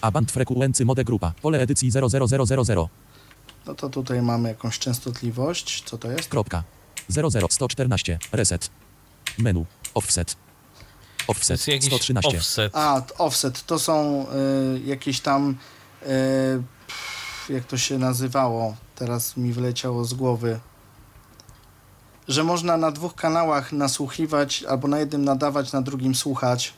Abant 0.01 0.31
frekuency 0.31 0.85
mode 0.85 1.03
grupa. 1.03 1.33
Pole 1.41 1.59
edycji 1.59 1.91
00000. 1.91 2.89
No 3.65 3.75
to 3.75 3.89
tutaj 3.89 4.21
mamy 4.21 4.49
jakąś 4.49 4.79
częstotliwość. 4.79 5.83
Co 5.85 5.97
to 5.97 6.11
jest? 6.11 6.29
Kropka. 6.29 6.63
00114. 7.09 8.19
Reset. 8.31 8.69
Menu. 9.37 9.65
Offset. 9.93 10.42
To 11.27 11.31
Offset. 11.31 11.49
jest 11.49 11.67
jakiś 11.67 11.87
113. 11.87 12.37
offset. 12.37 12.75
A, 12.75 13.01
offset 13.17 13.65
to 13.65 13.79
są 13.79 14.25
y, 14.75 14.79
jakieś 14.85 15.19
tam. 15.19 15.49
Y, 15.49 16.05
pff, 16.87 17.49
jak 17.49 17.63
to 17.65 17.77
się 17.77 17.97
nazywało? 17.97 18.75
Teraz 18.95 19.37
mi 19.37 19.53
wyleciało 19.53 20.05
z 20.05 20.13
głowy. 20.13 20.59
Że 22.27 22.43
można 22.43 22.77
na 22.77 22.91
dwóch 22.91 23.15
kanałach 23.15 23.71
nasłuchiwać, 23.71 24.63
albo 24.63 24.87
na 24.87 24.99
jednym 24.99 25.25
nadawać, 25.25 25.71
na 25.71 25.81
drugim 25.81 26.15
słuchać. 26.15 26.73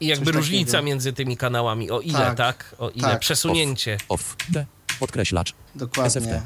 I 0.00 0.06
jakby 0.06 0.24
coś 0.26 0.34
różnica 0.34 0.72
takiego. 0.72 0.86
między 0.86 1.12
tymi 1.12 1.36
kanałami, 1.36 1.90
o 1.90 2.00
ile, 2.00 2.18
tak? 2.18 2.36
Tak, 2.36 2.74
O 2.78 2.90
ile? 2.90 3.08
tak. 3.08 3.20
Przesunięcie. 3.20 3.98
Off. 4.08 4.36
D. 4.48 4.66
Podkreślacz. 5.00 5.54
Dokładnie. 5.74 6.10
SFT. 6.20 6.42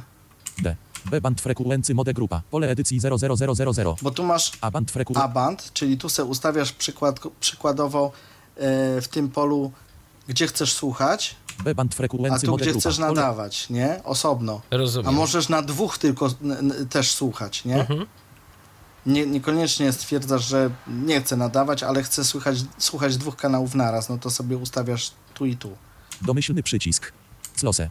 D. 0.62 0.76
B 1.11 1.20
band 1.20 1.40
frekuency 1.40 1.94
mode 1.94 2.14
grupa. 2.14 2.42
Pole 2.50 2.68
edycji 2.70 3.00
00000. 3.00 3.94
Bo 4.02 4.11
tu 4.11 4.24
masz 4.24 4.52
Abant 4.61 4.90
frekuency. 4.90 5.22
A-band, 5.24 5.70
czyli 5.72 5.98
tu 5.98 6.09
se 6.09 6.24
ustawiasz 6.24 6.72
przykład, 6.72 7.20
przykładowo 7.40 8.12
y, 8.57 9.00
w 9.02 9.09
tym 9.09 9.28
polu, 9.28 9.72
gdzie 10.28 10.46
chcesz 10.46 10.72
słuchać, 10.72 11.36
B 11.64 11.74
band 11.74 11.92
a 11.92 11.96
frekuency 11.96 12.46
tu, 12.46 12.50
mode 12.52 12.62
gdzie 12.62 12.70
grupa. 12.72 12.80
chcesz 12.80 12.96
Pole- 12.98 13.09
nadawać, 13.14 13.70
nie? 13.70 14.00
Osobno. 14.04 14.61
Rozumiem. 14.70 15.09
A 15.09 15.12
możesz 15.12 15.48
na 15.48 15.62
dwóch 15.62 15.98
tylko 15.98 16.26
n- 16.42 16.52
n- 16.52 16.88
też 16.88 17.11
słuchać, 17.11 17.64
nie? 17.64 17.80
Mhm. 17.80 18.07
nie? 19.07 19.26
Niekoniecznie 19.26 19.92
stwierdzasz, 19.92 20.44
że 20.48 20.70
nie 20.86 21.20
chcę 21.20 21.36
nadawać, 21.36 21.82
ale 21.82 22.02
chcę 22.02 22.24
słuchać, 22.24 22.59
słuchać 22.78 23.16
dwóch 23.16 23.36
kanałów 23.36 23.74
naraz, 23.74 24.09
no 24.09 24.18
to 24.18 24.30
sobie 24.30 24.57
ustawiasz 24.57 25.11
tu 25.34 25.46
i 25.46 25.57
tu. 25.57 25.70
Domyślny 26.22 26.62
przycisk. 26.62 27.12
Close. 27.61 27.90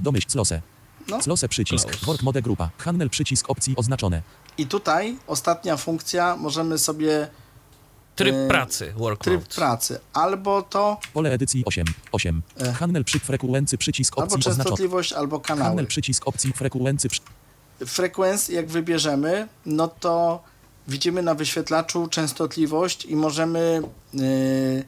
Domyśl 0.00 0.26
close. 0.28 0.62
No. 1.08 1.18
Close 1.18 1.48
przycisk. 1.48 1.88
Close. 1.88 2.06
Work 2.06 2.22
mode 2.22 2.42
grupa. 2.42 2.70
Handel 2.78 3.10
przycisk 3.10 3.50
opcji 3.50 3.74
oznaczone. 3.76 4.22
I 4.58 4.66
tutaj 4.66 5.16
ostatnia 5.26 5.76
funkcja, 5.76 6.36
możemy 6.36 6.78
sobie 6.78 7.28
Tryb 8.16 8.34
e, 8.34 8.48
pracy, 8.48 8.92
work 8.96 9.24
tryb 9.24 9.40
mode. 9.40 9.54
pracy, 9.54 10.00
albo 10.12 10.62
to, 10.62 11.00
Pole 11.12 11.32
edycji 11.32 11.62
8. 11.64 11.84
8. 12.12 12.42
E. 12.60 12.72
Handel 12.72 13.04
przy 13.04 13.20
przycisk 13.78 14.14
albo 14.18 14.24
opcji 14.34 14.38
oznaczone. 14.38 14.64
częstotliwość, 14.64 15.12
albo 15.12 15.40
kanały. 15.40 15.68
Handel 15.68 15.86
przycisk 15.86 16.28
opcji 16.28 16.52
frekuency 16.52 17.08
przy... 17.08 17.20
Frekwencję 17.86 18.56
jak 18.56 18.68
wybierzemy, 18.68 19.48
no 19.66 19.88
to 19.88 20.42
widzimy 20.88 21.22
na 21.22 21.34
wyświetlaczu 21.34 22.08
częstotliwość 22.08 23.04
i 23.04 23.16
możemy 23.16 23.82
y, 24.14 24.84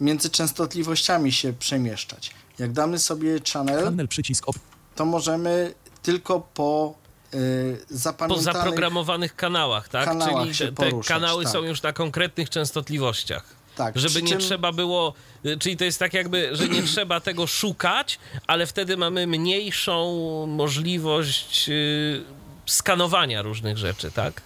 między 0.00 0.30
częstotliwościami 0.30 1.32
się 1.32 1.52
przemieszczać. 1.52 2.30
Jak 2.58 2.72
damy 2.72 2.98
sobie 2.98 3.38
channel, 3.52 3.84
Handel 3.84 4.08
przycisk 4.08 4.48
op... 4.48 4.56
to 5.00 5.04
możemy 5.04 5.74
tylko 6.02 6.40
po 6.54 6.94
y, 7.34 7.78
Po 7.88 7.94
zapamiętanych... 7.96 8.44
zaprogramowanych 8.44 9.36
kanałach, 9.36 9.88
tak? 9.88 10.04
kanałach 10.04 10.44
Czyli 10.44 10.58
te, 10.58 10.66
te 10.66 10.90
poruszać, 10.90 11.08
kanały 11.08 11.44
tak. 11.44 11.52
są 11.52 11.62
już 11.62 11.82
na 11.82 11.92
konkretnych 11.92 12.50
częstotliwościach. 12.50 13.44
Tak, 13.76 13.98
Żeby 13.98 14.22
nie 14.22 14.28
czym- 14.28 14.38
trzeba 14.40 14.72
było, 14.72 15.14
y, 15.46 15.56
czyli 15.58 15.76
to 15.76 15.84
jest 15.84 15.98
tak 15.98 16.14
jakby, 16.14 16.56
że 16.56 16.68
nie 16.68 16.82
trzeba 16.92 17.20
tego 17.20 17.46
szukać, 17.46 18.18
ale 18.46 18.66
wtedy 18.66 18.96
mamy 18.96 19.26
mniejszą 19.26 20.46
możliwość 20.46 21.68
y, 21.68 22.22
skanowania 22.66 23.42
różnych 23.42 23.78
rzeczy, 23.78 24.10
tak? 24.10 24.42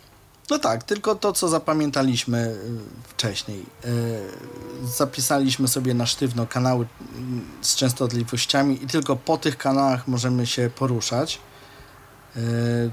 No 0.50 0.58
tak, 0.58 0.82
tylko 0.82 1.14
to, 1.14 1.32
co 1.32 1.48
zapamiętaliśmy 1.48 2.38
y, 2.38 3.08
wcześniej. 3.08 3.66
Y, 3.84 4.88
Zapisaliśmy 4.96 5.68
sobie 5.68 5.94
na 5.94 6.06
sztywno 6.06 6.46
kanały 6.46 6.86
mm, 7.16 7.46
z 7.62 7.76
częstotliwościami 7.76 8.84
i 8.84 8.86
tylko 8.86 9.16
po 9.16 9.38
tych 9.38 9.56
kanałach 9.56 10.08
możemy 10.08 10.46
się 10.46 10.70
poruszać. 10.76 11.38
Y, 12.36 12.90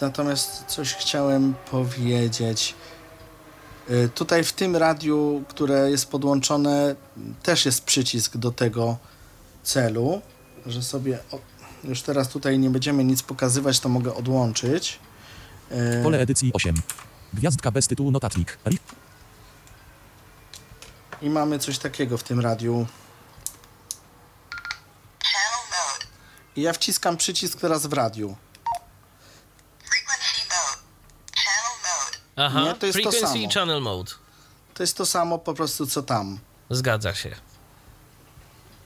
Natomiast 0.00 0.64
coś 0.66 0.94
chciałem 0.94 1.54
powiedzieć. 1.70 2.74
Y, 3.90 4.08
Tutaj 4.14 4.44
w 4.44 4.52
tym 4.52 4.76
radiu, 4.76 5.44
które 5.48 5.90
jest 5.90 6.06
podłączone, 6.06 6.94
też 7.42 7.66
jest 7.66 7.84
przycisk 7.84 8.36
do 8.36 8.50
tego 8.52 8.96
celu, 9.62 10.20
że 10.66 10.82
sobie. 10.82 11.18
Już 11.84 12.02
teraz 12.02 12.28
tutaj 12.28 12.58
nie 12.58 12.70
będziemy 12.70 13.04
nic 13.04 13.22
pokazywać, 13.22 13.80
to 13.80 13.88
mogę 13.88 14.14
odłączyć. 14.14 14.98
Pole 16.02 16.20
edycji 16.20 16.50
8. 16.54 16.74
Gwiazdka 17.34 17.70
bez 17.70 17.86
tytułu 17.88 18.10
notatnik. 18.10 18.58
I 21.22 21.30
mamy 21.30 21.58
coś 21.58 21.78
takiego 21.78 22.18
w 22.18 22.22
tym 22.22 22.40
radiu. 22.40 22.86
I 26.56 26.62
ja 26.62 26.72
wciskam 26.72 27.16
przycisk 27.16 27.60
teraz 27.60 27.86
w 27.86 27.92
radiu. 27.92 28.36
Frequency 29.78 30.42
mode. 30.48 30.82
Channel 31.36 31.78
mode. 31.82 32.18
Aha, 32.36 32.62
Nie, 32.64 32.74
to 32.74 32.86
jest 32.86 32.98
to 32.98 33.02
frequency 33.02 33.26
samo. 33.32 33.36
i 33.36 33.48
channel 33.48 33.80
mode. 33.82 34.12
To 34.74 34.82
jest 34.82 34.96
to 34.96 35.06
samo 35.06 35.38
po 35.38 35.54
prostu 35.54 35.86
co 35.86 36.02
tam. 36.02 36.38
Zgadza 36.70 37.14
się. 37.14 37.36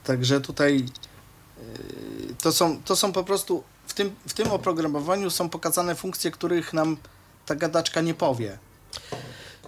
Także 0.05 0.41
tutaj 0.41 0.77
yy, 0.79 2.35
to, 2.43 2.53
są, 2.53 2.83
to 2.83 2.97
są 2.97 3.13
po 3.13 3.25
prostu 3.25 3.65
tym, 3.97 4.15
w 4.27 4.35
tym 4.35 4.51
oprogramowaniu 4.51 5.31
są 5.31 5.49
pokazane 5.49 5.95
funkcje, 5.95 6.31
których 6.31 6.73
nam 6.73 6.97
ta 7.47 7.55
gadaczka 7.55 8.01
nie 8.01 8.15
powie. 8.15 8.59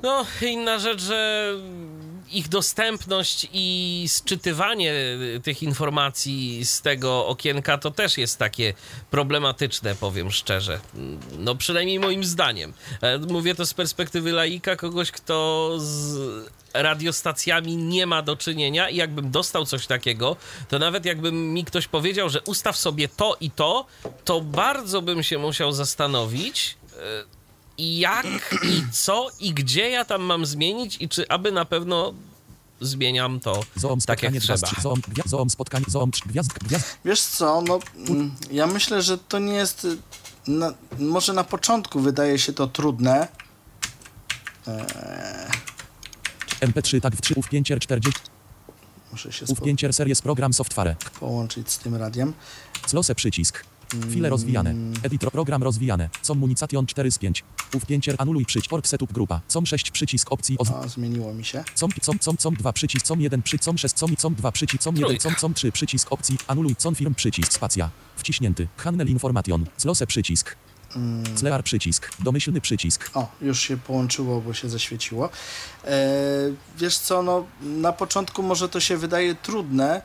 No, 0.02 0.26
inna 0.42 0.78
rzecz, 0.78 1.02
że 1.02 1.52
ich 2.32 2.48
dostępność 2.48 3.48
i 3.52 4.04
sczytywanie 4.08 4.94
tych 5.42 5.62
informacji 5.62 6.64
z 6.64 6.82
tego 6.82 7.26
okienka 7.26 7.78
to 7.78 7.90
też 7.90 8.18
jest 8.18 8.38
takie 8.38 8.74
problematyczne, 9.10 9.94
powiem 9.94 10.30
szczerze. 10.30 10.80
No, 11.38 11.54
przynajmniej 11.54 12.00
moim 12.00 12.24
zdaniem. 12.24 12.72
E, 13.02 13.18
Mówię 13.18 13.54
to 13.54 13.66
z 13.66 13.74
perspektywy 13.74 14.32
laika, 14.32 14.76
kogoś, 14.76 15.10
kto 15.10 15.70
z 15.78 16.18
radiostacjami 16.74 17.76
nie 17.76 18.06
ma 18.06 18.22
do 18.22 18.36
czynienia 18.36 18.90
i 18.90 18.96
jakbym 18.96 19.30
dostał 19.30 19.66
coś 19.66 19.86
takiego, 19.86 20.36
to 20.68 20.78
nawet 20.78 21.04
jakbym 21.04 21.52
mi 21.54 21.64
ktoś 21.64 21.86
powiedział, 21.86 22.28
że 22.28 22.40
ustaw 22.42 22.76
sobie 22.76 23.08
to 23.08 23.36
i 23.40 23.50
to, 23.50 23.86
to 24.24 24.40
bardzo 24.40 25.02
bym 25.02 25.22
się 25.22 25.38
musiał 25.38 25.72
zastanowić, 25.72 26.76
e, 26.92 27.38
jak, 27.78 28.26
i 28.62 28.82
co, 28.92 29.28
i 29.40 29.54
gdzie 29.54 29.90
ja 29.90 30.04
tam 30.04 30.22
mam 30.22 30.46
zmienić, 30.46 30.96
i 31.00 31.08
czy 31.08 31.28
aby 31.28 31.52
na 31.52 31.64
pewno 31.64 32.14
zmieniam 32.80 33.40
to 33.40 33.60
Zoom 33.76 34.00
tak 34.00 34.22
jak 34.22 34.34
trzeba. 34.36 34.68
Zoom, 34.82 35.00
zoom 35.26 35.50
spotkanie, 35.50 35.84
zoom, 35.88 36.10
gwiazd, 36.26 36.52
gwiazd, 36.52 36.98
Wiesz 37.04 37.20
co, 37.22 37.62
no 37.62 37.78
mm, 38.08 38.34
ja 38.50 38.66
myślę, 38.66 39.02
że 39.02 39.18
to 39.18 39.38
nie 39.38 39.52
jest. 39.54 39.86
Na, 40.46 40.74
może 40.98 41.32
na 41.32 41.44
początku 41.44 42.00
wydaje 42.00 42.38
się 42.38 42.52
to 42.52 42.66
trudne. 42.66 43.28
MP3 46.60 47.00
tak 47.00 47.16
w 47.16 47.20
3 47.20 47.34
ów5 47.34 47.78
40 47.80 48.20
Muszę 49.12 49.32
się 49.32 49.46
spo- 49.46 49.54
ów5 49.54 49.92
series 49.92 50.22
program 50.22 50.52
software. 50.52 50.96
połączyć 51.20 51.70
z 51.70 51.78
tym 51.78 51.94
radiem. 51.94 52.32
Close 52.82 53.14
przycisk. 53.14 53.64
File 54.11 54.28
rozwijane. 54.28 54.74
Editor 55.03 55.32
program 55.32 55.62
rozwijane. 55.62 56.09
Communication 56.22 56.86
4 56.86 57.11
z 57.11 57.18
5. 57.18 57.45
Ów5 57.72 58.14
anuluj 58.18 58.45
przycisk 58.45 58.72
org 58.72 58.86
setup 58.86 59.12
grupa. 59.12 59.41
Com 59.49 59.66
6 59.66 59.91
przycisk 59.91 60.32
opcji 60.32 60.59
oz... 60.59 60.70
O, 60.70 60.89
zmieniło 60.89 61.34
mi 61.34 61.45
się. 61.45 61.64
Com, 61.74 61.91
com, 62.03 62.18
com, 62.18 62.36
com 62.36 62.55
2 62.55 62.72
przycisk, 62.72 63.07
com 63.07 63.20
1 63.20 63.43
przycisk, 63.43 63.64
com 63.64 63.78
6, 63.78 63.95
com, 63.95 64.16
com 64.16 64.34
2 64.34 64.53
przycisk, 64.53 64.82
com 64.82 64.97
1, 64.97 65.09
Trójka. 65.09 65.22
com, 65.22 65.34
com 65.41 65.55
3 65.55 65.72
przycisk 65.72 66.12
opcji, 66.12 66.39
anuluj, 66.47 66.76
com 66.76 66.95
firm 66.95 67.14
przycisk, 67.14 67.53
spacja. 67.53 67.91
Wciśnięty. 68.16 68.68
Handel 68.76 69.09
information. 69.09 69.66
Close 69.82 70.07
przycisk. 70.07 70.57
Slear 71.36 71.64
przycisk. 71.64 72.11
Domyślny 72.18 72.61
przycisk. 72.61 73.11
O, 73.14 73.28
już 73.41 73.61
się 73.61 73.76
połączyło, 73.76 74.41
bo 74.41 74.55
się 74.55 74.68
zaświeciło. 74.68 75.30
E, 75.84 75.99
wiesz 76.78 76.99
co, 76.99 77.22
no 77.22 77.47
na 77.61 77.93
początku 77.93 78.43
może 78.43 78.68
to 78.68 78.80
się 78.80 78.97
wydaje 78.97 79.34
trudne, 79.34 80.03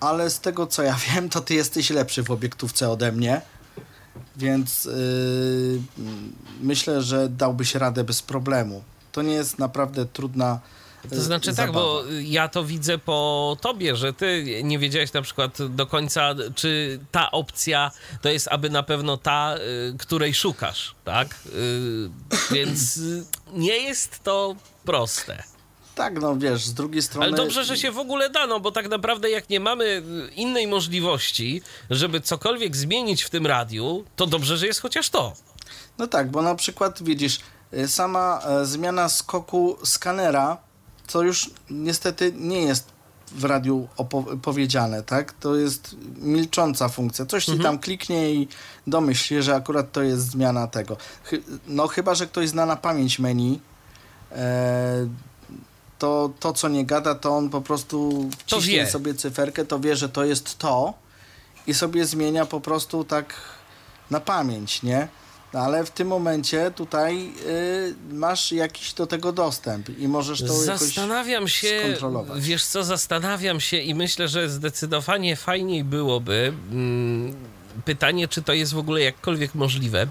ale 0.00 0.30
z 0.30 0.40
tego 0.40 0.66
co 0.66 0.82
ja 0.82 0.96
wiem, 1.14 1.28
to 1.28 1.40
ty 1.40 1.54
jesteś 1.54 1.90
lepszy 1.90 2.22
w 2.22 2.30
obiektówce 2.30 2.90
ode 2.90 3.12
mnie. 3.12 3.42
Więc 4.36 4.84
yy, 4.84 5.80
myślę, 6.60 7.02
że 7.02 7.28
dałbyś 7.28 7.74
radę 7.74 8.04
bez 8.04 8.22
problemu. 8.22 8.82
To 9.12 9.22
nie 9.22 9.34
jest 9.34 9.58
naprawdę 9.58 10.06
trudna. 10.06 10.60
To 11.10 11.20
znaczy 11.22 11.46
tak, 11.46 11.66
zabawa. 11.66 11.72
bo 11.72 12.02
ja 12.22 12.48
to 12.48 12.64
widzę 12.64 12.98
po 12.98 13.56
tobie, 13.60 13.96
że 13.96 14.12
ty 14.12 14.44
nie 14.64 14.78
wiedziałeś 14.78 15.12
na 15.12 15.22
przykład 15.22 15.58
do 15.68 15.86
końca, 15.86 16.34
czy 16.54 17.00
ta 17.10 17.30
opcja 17.30 17.90
to 18.22 18.28
jest 18.28 18.48
aby 18.50 18.70
na 18.70 18.82
pewno 18.82 19.16
ta, 19.16 19.56
y, 19.56 19.98
której 19.98 20.34
szukasz, 20.34 20.94
tak? 21.04 21.34
Y, 21.46 22.10
Więc 22.52 23.00
nie 23.52 23.76
jest 23.76 24.22
to 24.22 24.56
proste. 24.84 25.42
Tak, 25.96 26.20
no 26.20 26.36
wiesz, 26.36 26.64
z 26.64 26.74
drugiej 26.74 27.02
strony. 27.02 27.26
Ale 27.26 27.36
dobrze, 27.36 27.64
że 27.64 27.76
się 27.76 27.90
w 27.90 27.98
ogóle 27.98 28.30
dano, 28.30 28.60
bo 28.60 28.72
tak 28.72 28.88
naprawdę 28.88 29.30
jak 29.30 29.48
nie 29.48 29.60
mamy 29.60 30.02
innej 30.34 30.66
możliwości, 30.66 31.62
żeby 31.90 32.20
cokolwiek 32.20 32.76
zmienić 32.76 33.22
w 33.22 33.30
tym 33.30 33.46
radiu, 33.46 34.04
to 34.16 34.26
dobrze, 34.26 34.56
że 34.56 34.66
jest 34.66 34.80
chociaż 34.80 35.10
to. 35.10 35.32
No 35.98 36.06
tak, 36.06 36.30
bo 36.30 36.42
na 36.42 36.54
przykład 36.54 37.02
widzisz, 37.02 37.40
y, 37.74 37.88
sama 37.88 38.42
e, 38.44 38.66
zmiana 38.66 39.08
skoku 39.08 39.76
skanera, 39.84 40.56
co 41.06 41.22
już 41.22 41.50
niestety 41.70 42.32
nie 42.36 42.62
jest 42.62 42.88
w 43.32 43.44
radiu 43.44 43.88
powiedziane, 44.42 45.02
tak? 45.02 45.32
To 45.32 45.56
jest 45.56 45.96
milcząca 46.16 46.88
funkcja. 46.88 47.26
Coś 47.26 47.44
ci 47.44 47.58
tam 47.58 47.78
kliknie 47.78 48.32
i 48.32 48.48
domyśl 48.86 49.24
się, 49.24 49.42
że 49.42 49.54
akurat 49.54 49.92
to 49.92 50.02
jest 50.02 50.30
zmiana 50.30 50.66
tego. 50.66 50.96
No 51.66 51.86
chyba, 51.86 52.14
że 52.14 52.26
ktoś 52.26 52.48
zna 52.48 52.66
na 52.66 52.76
pamięć 52.76 53.18
menu, 53.18 53.60
e, 54.32 55.08
to 55.98 56.30
to, 56.40 56.52
co 56.52 56.68
nie 56.68 56.86
gada, 56.86 57.14
to 57.14 57.36
on 57.36 57.50
po 57.50 57.60
prostu 57.60 58.28
To 58.48 58.56
ciśnie 58.60 58.78
wie. 58.78 58.90
sobie 58.90 59.14
cyferkę, 59.14 59.64
to 59.64 59.80
wie, 59.80 59.96
że 59.96 60.08
to 60.08 60.24
jest 60.24 60.58
to 60.58 60.94
i 61.66 61.74
sobie 61.74 62.04
zmienia 62.06 62.46
po 62.46 62.60
prostu 62.60 63.04
tak 63.04 63.34
na 64.10 64.20
pamięć, 64.20 64.82
nie? 64.82 65.08
No, 65.52 65.60
ale 65.60 65.84
w 65.84 65.90
tym 65.90 66.08
momencie 66.08 66.70
tutaj 66.70 67.32
y, 67.46 67.94
masz 68.14 68.52
jakiś 68.52 68.92
do 68.92 69.06
tego 69.06 69.32
dostęp 69.32 69.98
i 69.98 70.08
możesz 70.08 70.38
to 70.40 70.46
jakoś 70.46 70.66
Zastanawiam 70.66 71.48
się, 71.48 71.80
skontrolować. 71.80 72.40
wiesz 72.42 72.64
co, 72.66 72.84
zastanawiam 72.84 73.60
się 73.60 73.76
i 73.76 73.94
myślę, 73.94 74.28
że 74.28 74.48
zdecydowanie 74.48 75.36
fajniej 75.36 75.84
byłoby 75.84 76.52
mm, 76.72 77.34
pytanie, 77.84 78.28
czy 78.28 78.42
to 78.42 78.52
jest 78.52 78.74
w 78.74 78.78
ogóle 78.78 79.00
jakkolwiek 79.00 79.54
możliwe, 79.54 80.06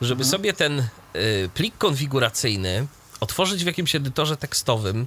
żeby 0.00 0.22
Mhm. 0.24 0.30
sobie 0.30 0.52
ten 0.52 0.78
y, 1.16 1.50
plik 1.54 1.78
konfiguracyjny 1.78 2.86
otworzyć 3.20 3.64
w 3.64 3.66
jakimś 3.66 3.94
edytorze 3.94 4.36
tekstowym 4.36 5.06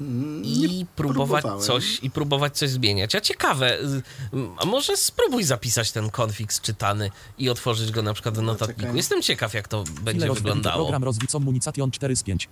Mm, 0.00 0.44
i 0.44 0.86
próbować 0.96 1.44
coś 1.62 1.98
i 2.02 2.10
próbować 2.10 2.58
coś 2.58 2.70
zmieniać. 2.70 3.14
A 3.14 3.20
ciekawe, 3.20 3.78
y, 3.80 4.02
a 4.56 4.66
może 4.66 4.96
spróbuj 4.96 5.44
zapisać 5.44 5.92
ten 5.92 6.10
konfig 6.10 6.52
czytany 6.52 7.10
i 7.38 7.50
otworzyć 7.50 7.90
go 7.90 8.02
na 8.02 8.14
przykład 8.14 8.38
w 8.38 8.42
notatniku. 8.42 8.80
czekaj. 8.80 8.96
Jestem 8.96 9.22
ciekaw, 9.22 9.54
jak 9.54 9.68
to 9.68 9.84
będzie 10.02 10.32
wyglądało. 10.32 10.76
Program 10.76 11.04
rozwicą 11.04 11.38
Munication 11.38 11.90
4 11.90 12.16
z 12.16 12.22
5. 12.22 12.48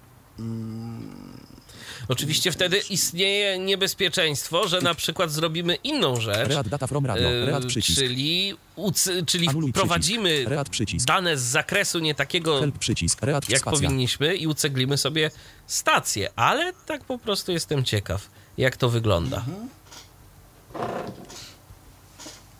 Oczywiście 2.09 2.53
wtedy 2.53 2.79
istnieje 2.91 3.59
niebezpieczeństwo, 3.59 4.69
że 4.69 4.81
na 4.81 4.95
przykład 4.95 5.31
zrobimy 5.33 5.75
inną 5.75 6.21
rzecz, 6.21 6.49
Read 6.49 6.69
data 6.69 6.87
from 6.87 7.07
radio. 7.07 7.29
e, 7.29 7.47
Read 7.47 7.67
przycisk. 7.67 7.99
czyli, 8.01 8.55
uc- 8.77 9.27
czyli 9.27 9.49
Anuluj 9.49 9.71
wprowadzimy 9.71 10.47
przycisk. 10.71 11.07
Dane 11.07 11.37
z 11.39 11.43
zakresu 11.43 11.99
nie 11.99 12.15
takiego, 12.15 12.61
Help 12.61 12.79
przycisk. 12.79 13.23
Read 13.23 13.49
jak 13.51 13.61
spacja. 13.61 13.81
powinniśmy 13.89 14.37
i 14.37 14.47
uceglimy 14.47 14.97
sobie 14.99 15.31
stację, 15.67 16.31
ale 16.37 16.73
tak 16.87 17.05
po 17.05 17.19
prostu 17.19 17.53
jestem 17.53 17.85
ciekaw, 17.85 18.31
jak 18.59 18.77
to 18.77 18.89
wygląda. 18.89 19.37
Mhm. 19.37 19.69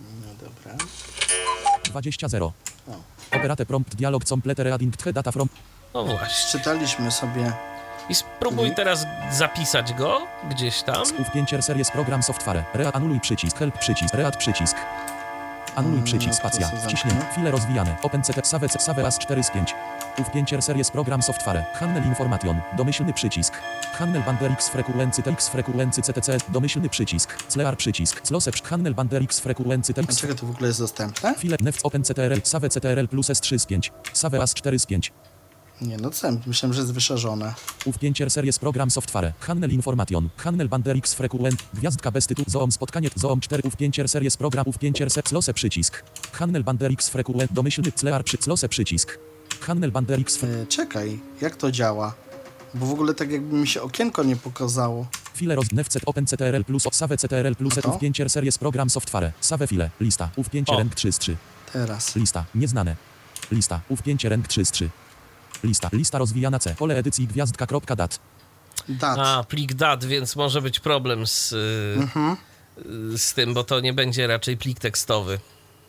No 0.01 0.35
dobra. 0.41 0.77
20 1.85 2.29
0. 2.29 2.53
O. 2.89 2.93
Operate 3.37 3.67
prompt 3.67 3.95
dialog 3.95 4.25
complete 4.25 4.65
reading 4.65 4.97
data 5.13 5.33
from 5.33 5.49
No 5.95 6.05
właśnie. 6.05 6.53
Czytaliśmy 6.59 7.11
sobie 7.13 7.53
I 8.09 8.15
spróbuj 8.15 8.75
teraz 8.75 9.07
zapisać 9.33 9.93
go 9.95 10.27
gdzieś 10.51 10.83
tam. 10.83 11.05
Wpięcie 11.31 11.63
series 11.63 11.91
program 11.91 12.23
software. 12.23 12.65
Read 12.75 12.97
anuluj 12.97 13.21
przycisk. 13.21 13.59
Help 13.59 13.79
przycisk. 13.79 14.15
Read 14.15 14.37
przycisk. 14.37 14.77
Anuluj 15.77 15.97
Mm, 15.99 16.05
przycisk. 16.05 16.29
to 16.43 16.49
Spacja. 16.49 16.67
zamknę. 16.69 17.27
Chwile 17.33 17.51
rozwijane. 17.51 17.97
OpenCT. 18.03 18.47
Save. 18.47 18.69
Save 18.79 18.99
as 19.07 19.19
4 19.19 19.43
z 19.45 19.51
5. 19.51 19.75
Wpięcie 20.25 20.63
series 20.63 20.91
program 20.91 21.23
software. 21.23 21.65
Handel 21.75 22.05
information. 22.05 22.61
Domyślny 22.77 23.13
przycisk. 23.13 23.55
Handel 23.93 24.23
bander 24.23 24.53
X 24.53 24.69
frekuency 24.69 25.23
TX 25.23 25.49
frekuency 25.49 26.03
CTC. 26.03 26.39
Domyślny 26.49 26.89
przycisk. 26.89 27.37
Slear 27.49 27.77
przycisk. 27.77 28.21
Slose. 28.27 28.51
Handel 28.65 28.95
bander 28.95 29.23
X 29.23 29.41
frekuency 29.41 29.95
TX 29.95 30.07
Dlaczego 30.07 30.35
to 30.35 30.47
w 30.47 30.51
ogóle 30.51 30.67
jest 30.69 30.81
dostępne? 30.81 31.35
Chwilę 31.35 31.57
neft 31.61 31.81
OpenCTRL. 31.83 32.41
Save 32.45 32.69
CTRL 32.69 33.09
plus 33.09 33.27
S3 33.31 33.59
z 33.59 33.67
5. 33.67 33.93
Save 34.13 34.35
as 34.43 34.55
4 34.55 34.79
z 34.79 34.87
5. 34.87 35.13
Nie, 35.81 35.97
no 35.97 36.11
co, 36.11 36.29
myślałem, 36.47 36.75
że 36.75 36.81
jest 36.81 36.93
wyszerzone. 36.93 37.55
Wpięcie 37.93 38.31
series 38.31 38.59
program 38.59 38.91
software. 38.91 39.33
Handel 39.41 39.71
information. 39.71 40.29
Handel 40.37 40.69
bander 40.69 40.97
X 40.97 41.15
frequent. 41.15 41.63
Gwiazdka 41.75 42.11
bez 42.11 42.27
tytułu. 42.27 42.47
Zoom 42.49 42.73
spotkanie. 42.73 43.11
Zoom 43.15 43.41
4. 43.41 43.71
Wpięcie 43.71 44.09
series 44.09 44.37
program. 44.37 44.65
Wpięcie 44.73 45.11
se 45.11 45.23
Slose 45.29 45.55
przycisk. 45.55 46.03
Handel 46.33 46.65
bander 46.65 46.93
X 46.93 47.09
frequent. 47.09 47.53
Domyślny 47.53 47.93
Slear 47.97 48.25
przy 48.25 48.37
Slose 48.41 48.69
przycisk. 48.69 49.19
Handel 49.61 49.93
bander 49.93 50.21
X 50.21 50.45
E, 50.45 50.67
czekaj, 50.67 51.19
jak 51.41 51.57
to 51.57 51.71
działa? 51.73 52.15
Bo 52.75 52.87
w 52.87 52.91
ogóle 52.93 53.15
tak 53.15 53.31
jakby 53.31 53.57
mi 53.57 53.67
się 53.69 53.83
okienko 53.83 54.23
nie 54.23 54.37
pokazało. 54.37 55.07
File 55.35 55.55
roz 55.55 55.73
nefcet 55.73 56.03
OpenCTRL 56.07 56.65
plus 56.65 56.83
Save 56.93 57.17
CTRL 57.17 57.55
plus 57.55 57.79
A 57.79 57.83
to? 57.83 57.93
Wpięcie 57.93 58.29
series 58.29 58.59
program 58.59 58.91
software. 58.91 59.33
Save 59.41 59.67
file. 59.67 59.91
Lista. 60.01 60.29
Wpięcie 60.45 60.73
O. 60.73 60.79
rank 60.79 60.95
3 60.95 61.13
z 61.13 61.19
3. 61.19 61.37
Teraz. 61.73 62.17
Lista. 62.17 62.45
Nieznane. 62.55 62.97
Lista. 63.53 63.81
Wpięcie 63.97 64.29
rank 64.29 64.49
3 64.49 64.65
z 64.65 64.71
3. 64.71 64.91
Lista. 65.65 65.89
Lista 65.93 66.19
rozwijana 66.19 66.59
C. 66.59 66.75
Pole 66.75 66.97
edycji 66.97 67.27
gwiazdka 67.27 67.67
kropka 67.67 67.97
dat. 67.97 68.21
A, 69.03 69.45
plik 69.49 69.75
dat, 69.75 70.05
więc 70.05 70.37
może 70.37 70.63
być 70.63 70.81
problem 70.81 71.27
z, 71.27 71.55
Mhm. 71.97 72.37
z 73.17 73.35
tym, 73.35 73.55
bo 73.55 73.65
to 73.65 73.81
nie 73.81 73.93
będzie 73.93 74.27
raczej 74.27 74.57
plik 74.57 74.79
tekstowy. 74.81 75.39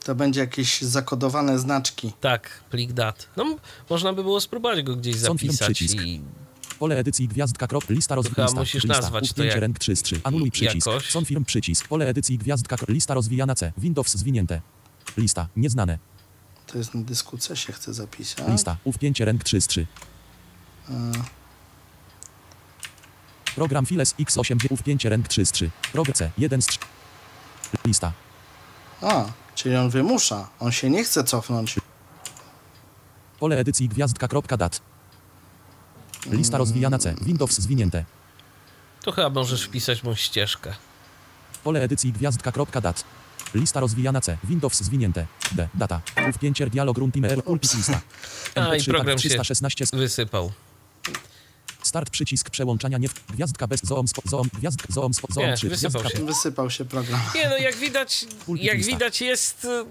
To 0.03 0.15
będzie 0.15 0.39
jakieś 0.39 0.81
zakodowane 0.81 1.59
znaczki. 1.59 2.13
Tak, 2.21 2.49
plik 2.69 2.93
dat. 2.93 3.27
No, 3.37 3.55
można 3.89 4.13
by 4.13 4.23
było 4.23 4.41
spróbować 4.41 4.81
go 4.83 4.95
gdzieś 4.95 5.15
zapisać 5.15 5.81
i 5.81 6.21
Pole 6.79 6.97
edycji 6.97 7.27
gwiazdka 7.27 7.67
krop. 7.67 7.89
Lista 7.89 8.15
roz... 8.15 8.27
Chyba 8.27 8.43
lista. 8.43 8.59
musisz 8.59 8.83
lista. 8.83 9.01
nazwać 9.01 9.33
to 9.33 9.43
jak- 9.43 9.57
rank 9.57 9.79
3 9.79 9.95
z 9.95 10.01
3. 10.03 10.19
Anuluj 10.23 10.51
przycisk. 10.51 10.87
jakoś. 10.87 11.09
Są 11.09 11.25
film 11.25 11.45
przycisk. 11.45 11.87
Pole 11.87 12.07
edycji 12.07 12.37
gwiazdka 12.37 12.77
krop. 12.77 12.89
Lista 12.89 13.13
rozwijana 13.13 13.55
C. 13.55 13.71
Windows 13.77 14.11
zwinięte. 14.17 14.61
Lista. 15.17 15.47
Nieznane. 15.55 15.99
To 16.71 16.77
jest 16.77 16.95
na 16.95 17.01
dysku 17.01 17.37
C 17.37 17.55
się 17.55 17.73
chce 17.73 17.93
zapisać. 17.93 18.47
Lista. 18.47 18.77
Wpięcie 18.93 19.25
rank 19.25 19.43
3 19.43 19.61
z 19.61 19.67
3. 19.67 19.87
Program 23.55 23.85
Files 23.85 24.15
X8 24.15 24.77
wpięcie 24.77 25.09
rank 25.09 25.27
3 25.27 25.45
z 25.45 25.51
3. 25.51 25.69
Program 25.91 26.13
C 26.13 26.31
1 26.37 26.61
z 26.61 26.65
3. 26.65 26.79
Lista. 27.85 28.11
A, 29.01 29.25
czyli 29.55 29.75
on 29.75 29.89
wymusza. 29.89 30.49
On 30.59 30.71
się 30.71 30.89
nie 30.89 31.03
chce 31.03 31.23
cofnąć. 31.23 31.75
Pole 33.39 33.57
edycji 33.57 33.89
gwiazdka 33.89 34.27
kropka 34.27 34.57
dat. 34.57 34.81
Lista 36.31 36.57
rozwijana 36.57 36.97
C. 36.99 37.15
Windows 37.21 37.59
zwinięte. 37.59 38.05
to 39.01 39.11
chyba 39.11 39.29
możesz 39.29 39.63
wpisać 39.63 40.03
mu 40.03 40.15
ścieżkę. 40.15 40.73
Pole 41.63 41.81
edycji 41.81 42.13
gwiazdka 42.13 42.51
kropka 42.51 42.81
dat. 42.81 43.03
Lista 43.55 43.79
rozwijana 43.79 44.21
C. 44.21 44.37
Windows 44.43 44.81
zwinięte. 44.81 45.25
D. 45.51 45.67
Data. 45.73 46.01
Wpięcie 46.33 46.69
dialog 46.69 46.97
room 46.97 47.11
timer 47.11 47.43
pulpit 47.43 47.75
lista. 47.75 48.01
A, 48.55 48.75
i 48.75 48.79
MP3 48.79 48.85
program 48.85 49.15
tak 49.17 49.23
się 49.23 49.29
316 49.29 49.85
wysypał. 49.93 50.51
Start 51.83 52.09
przycisk 52.09 52.49
przełączania 52.49 52.97
nie 52.97 53.09
w 53.09 53.13
gwiazdka 53.29 53.67
bez 53.67 53.79
zoom 53.83 54.07
spo, 54.07 54.21
zoom 54.25 54.49
gwiazdka 54.53 54.93
zoom 54.93 55.13
spo, 55.13 55.27
zoom 55.33 55.45
Nie, 55.45 55.53
3 55.53 55.69
wysypał 55.69 56.01
gwiazdka 56.01 56.19
się. 56.19 56.25
Wysypał 56.25 56.69
się 56.69 56.85
program. 56.85 57.21
Nie 57.35 57.49
no, 57.49 57.57
jak 57.57 57.75
widać, 57.75 58.25
Pulpit 58.45 58.65
jak 58.65 58.77
lista. 58.77 58.91
widać 58.91 59.21
jest, 59.21 59.65
y, 59.65 59.85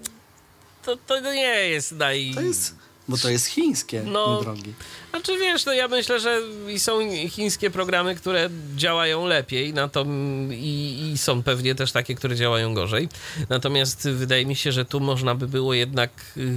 to, 0.85 0.97
to 0.97 1.21
nie 1.33 1.69
jest 1.69 1.91
naj... 1.91 2.31
To 2.35 2.41
jest, 2.41 2.75
bo 3.09 3.17
to 3.17 3.29
jest 3.29 3.45
chińskie, 3.45 4.03
No. 4.05 4.41
drogi. 4.41 4.73
Znaczy 5.09 5.37
wiesz, 5.37 5.65
no 5.65 5.73
ja 5.73 5.87
myślę, 5.87 6.19
że 6.19 6.41
i 6.73 6.79
są 6.79 6.99
chińskie 7.29 7.69
programy, 7.71 8.15
które 8.15 8.49
działają 8.75 9.25
lepiej 9.25 9.73
na 9.73 9.87
to 9.87 10.05
i, 10.51 11.09
i 11.13 11.17
są 11.17 11.43
pewnie 11.43 11.75
też 11.75 11.91
takie, 11.91 12.15
które 12.15 12.35
działają 12.35 12.73
gorzej. 12.73 13.09
Natomiast 13.49 14.09
wydaje 14.09 14.45
mi 14.45 14.55
się, 14.55 14.71
że 14.71 14.85
tu 14.85 14.99
można 14.99 15.35
by 15.35 15.47
było 15.47 15.73
jednak 15.73 16.09
y, 16.37 16.53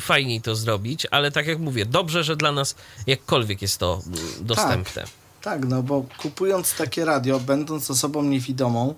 fajniej 0.00 0.40
to 0.40 0.56
zrobić, 0.56 1.06
ale 1.10 1.30
tak 1.30 1.46
jak 1.46 1.58
mówię, 1.58 1.86
dobrze, 1.86 2.24
że 2.24 2.36
dla 2.36 2.52
nas 2.52 2.74
jakkolwiek 3.06 3.62
jest 3.62 3.78
to 3.78 4.02
dostępne. 4.40 5.04
Tak, 5.42 5.64
no 5.66 5.82
bo 5.82 6.04
kupując 6.18 6.74
takie 6.74 7.04
radio, 7.04 7.40
będąc 7.40 7.90
osobą 7.90 8.22
niewidomą, 8.22 8.94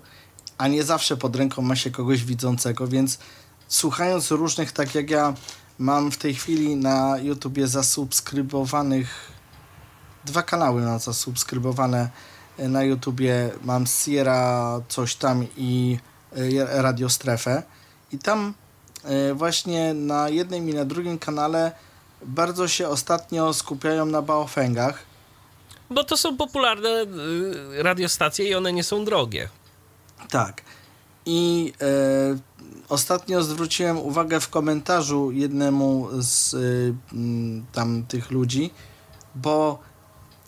a 0.57 0.67
nie 0.67 0.83
zawsze 0.83 1.17
pod 1.17 1.35
ręką 1.35 1.61
ma 1.61 1.75
się 1.75 1.91
kogoś 1.91 2.23
widzącego, 2.23 2.87
więc 2.87 3.17
słuchając 3.67 4.31
różnych, 4.31 4.71
tak 4.71 4.95
jak 4.95 5.09
ja 5.09 5.33
mam 5.79 6.11
w 6.11 6.17
tej 6.17 6.35
chwili 6.35 6.75
na 6.75 7.17
YouTubie 7.17 7.67
zasubskrybowanych 7.67 9.31
dwa 10.25 10.43
kanały 10.43 10.81
mam 10.81 10.99
zasubskrybowane 10.99 12.09
na 12.57 12.83
YouTubie. 12.83 13.51
Mam 13.63 13.85
Sierra 13.87 14.81
coś 14.87 15.15
tam 15.15 15.45
i 15.57 15.97
e, 16.35 16.81
Radio 16.81 17.09
Strefę. 17.09 17.63
I 18.11 18.19
tam 18.19 18.53
e, 19.03 19.33
właśnie 19.33 19.93
na 19.93 20.29
jednym 20.29 20.69
i 20.69 20.73
na 20.73 20.85
drugim 20.85 21.19
kanale 21.19 21.71
bardzo 22.25 22.67
się 22.67 22.87
ostatnio 22.87 23.53
skupiają 23.53 24.05
na 24.05 24.21
baofengach. 24.21 25.03
Bo 25.89 26.03
to 26.03 26.17
są 26.17 26.37
popularne 26.37 26.89
y, 26.89 27.83
radiostacje 27.83 28.49
i 28.49 28.55
one 28.55 28.73
nie 28.73 28.83
są 28.83 29.05
drogie. 29.05 29.49
Tak. 30.29 30.61
I 31.25 31.73
e, 31.81 31.85
ostatnio 32.89 33.43
zwróciłem 33.43 33.97
uwagę 33.99 34.39
w 34.39 34.49
komentarzu 34.49 35.31
jednemu 35.31 36.07
z 36.19 36.53
y, 36.53 36.93
tam 37.71 38.03
tych 38.07 38.31
ludzi, 38.31 38.71
bo 39.35 39.79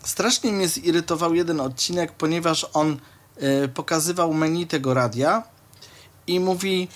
strasznie 0.02 0.52
mnie 0.52 0.68
zirytował 0.68 1.34
jeden 1.34 1.60
odcinek, 1.60 2.12
ponieważ 2.12 2.66
on 2.72 2.96
e, 3.36 3.68
pokazywał 3.68 4.34
menu 4.34 4.66
tego 4.66 4.94
radia 4.94 5.42
i 6.26 6.40
mówi, 6.40 6.88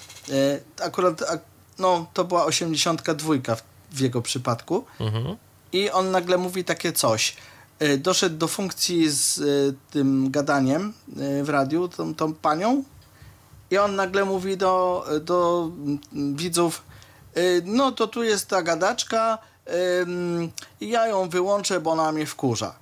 e, 0.80 0.84
akurat 0.84 1.22
ak, 1.22 1.40
no, 1.78 2.06
to 2.14 2.24
była 2.24 2.44
82 2.44 3.34
w, 3.56 3.62
w 3.90 4.00
jego 4.00 4.22
przypadku, 4.22 4.84
Mhm. 5.00 5.36
i 5.72 5.90
on 5.90 6.10
nagle 6.10 6.38
mówi 6.38 6.64
takie 6.64 6.92
coś. 6.92 7.36
Doszedł 7.98 8.36
do 8.36 8.48
funkcji 8.48 9.10
z 9.10 9.40
tym 9.90 10.30
gadaniem 10.30 10.92
w 11.42 11.48
radiu, 11.48 11.88
tą, 11.88 12.14
tą 12.14 12.34
panią, 12.34 12.84
i 13.70 13.78
on 13.78 13.96
nagle 13.96 14.24
mówi 14.24 14.56
do, 14.56 15.04
do 15.20 15.70
widzów: 16.34 16.82
e, 17.34 17.40
No 17.64 17.92
to 17.92 18.06
tu 18.06 18.22
jest 18.22 18.48
ta 18.48 18.62
gadaczka, 18.62 19.38
em, 19.66 20.50
ja 20.80 21.06
ją 21.06 21.28
wyłączę, 21.28 21.80
bo 21.80 21.90
ona 21.90 22.12
mnie 22.12 22.26
wkurza. 22.26 22.74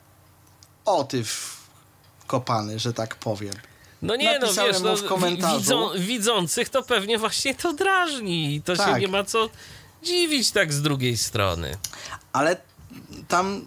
O 0.85 1.05
ty 1.05 1.23
kopany, 2.27 2.79
że 2.79 2.93
tak 2.93 3.15
powiem. 3.17 3.55
No 4.03 4.17
nie, 4.17 4.33
no 4.39 4.41
Napisałem 4.41 4.73
wiesz, 4.73 4.83
no, 4.83 4.97
w 4.97 5.05
komentarzu. 5.05 5.59
widzą, 5.59 5.91
widzących 5.99 6.69
to 6.69 6.83
pewnie 6.83 7.19
właśnie 7.19 7.55
to 7.55 7.73
drażni. 7.73 8.55
i 8.55 8.63
To 8.63 8.77
się 8.77 8.83
Tak. 8.83 9.01
nie 9.01 9.09
ma 9.09 9.25
co 9.25 9.49
dziwić 10.03 10.51
tak 10.51 10.73
z 10.73 10.83
drugiej 10.83 11.17
strony. 11.17 11.77
Ale 12.33 12.57
tam 13.29 13.65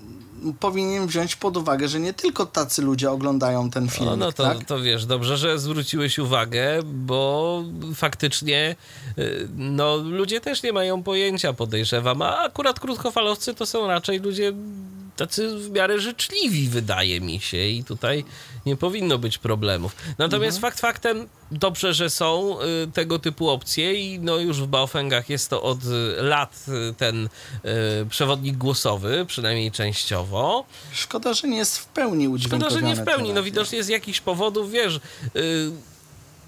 powinien 0.59 1.07
wziąć 1.07 1.35
pod 1.35 1.57
uwagę, 1.57 1.87
że 1.87 1.99
nie 1.99 2.13
tylko 2.13 2.45
tacy 2.45 2.81
ludzie 2.81 3.11
oglądają 3.11 3.69
ten 3.69 3.89
film. 3.89 4.05
No, 4.05 4.15
no 4.15 4.31
to, 4.31 4.43
tak? 4.43 4.65
to 4.65 4.79
wiesz, 4.79 5.05
dobrze, 5.05 5.37
że 5.37 5.59
zwróciłeś 5.59 6.19
uwagę, 6.19 6.79
bo 6.83 7.63
faktycznie 7.95 8.75
y, 9.17 9.47
no, 9.57 9.97
ludzie 9.97 10.41
też 10.41 10.63
nie 10.63 10.73
mają 10.73 11.03
pojęcia, 11.03 11.53
podejrzewam, 11.53 12.21
a 12.21 12.37
akurat 12.37 12.79
krótkofalowcy 12.79 13.53
to 13.53 13.65
są 13.65 13.87
raczej 13.87 14.19
ludzie 14.19 14.53
tacy 15.15 15.57
w 15.57 15.71
miarę 15.71 15.99
życzliwi, 15.99 16.67
wydaje 16.67 17.21
mi 17.21 17.39
się, 17.39 17.57
i 17.57 17.83
tutaj 17.83 18.25
nie 18.66 18.76
powinno 18.78 19.18
być 19.18 19.38
problemów. 19.38 19.95
Natomiast 20.18 20.57
Mhm. 20.57 20.62
fakt 20.72 20.80
faktem, 20.82 21.28
dobrze, 21.51 21.93
że 21.93 22.09
są 22.09 22.57
y, 22.62 22.91
tego 22.93 23.20
typu 23.20 23.49
opcje 23.49 23.93
i 23.93 24.20
no 24.20 24.38
już 24.38 24.62
w 24.62 24.68
Baofengach 24.68 25.30
jest 25.30 25.49
to 25.49 25.62
od 25.64 25.80
y, 25.86 25.88
lat 26.22 26.66
y, 26.89 26.93
ten 26.93 27.30
przewodnik 28.09 28.57
głosowy, 28.57 29.26
przynajmniej 29.28 29.72
częściowo. 29.72 30.66
Szkoda, 30.93 31.34
że 31.34 31.47
nie 31.47 31.57
jest 31.57 31.78
w 31.78 31.86
pełni 31.86 32.24
Szkoda, 32.26 32.36
udźwiękowione. 32.36 32.82
że 32.82 32.88
nie 32.88 32.95
w 32.95 33.05
pełni. 33.05 33.34
No 33.34 33.43
widocznie 33.43 33.84
z 33.84 33.88
jakichś 33.88 34.20
powodów, 34.22 34.72
wiesz, 34.72 34.99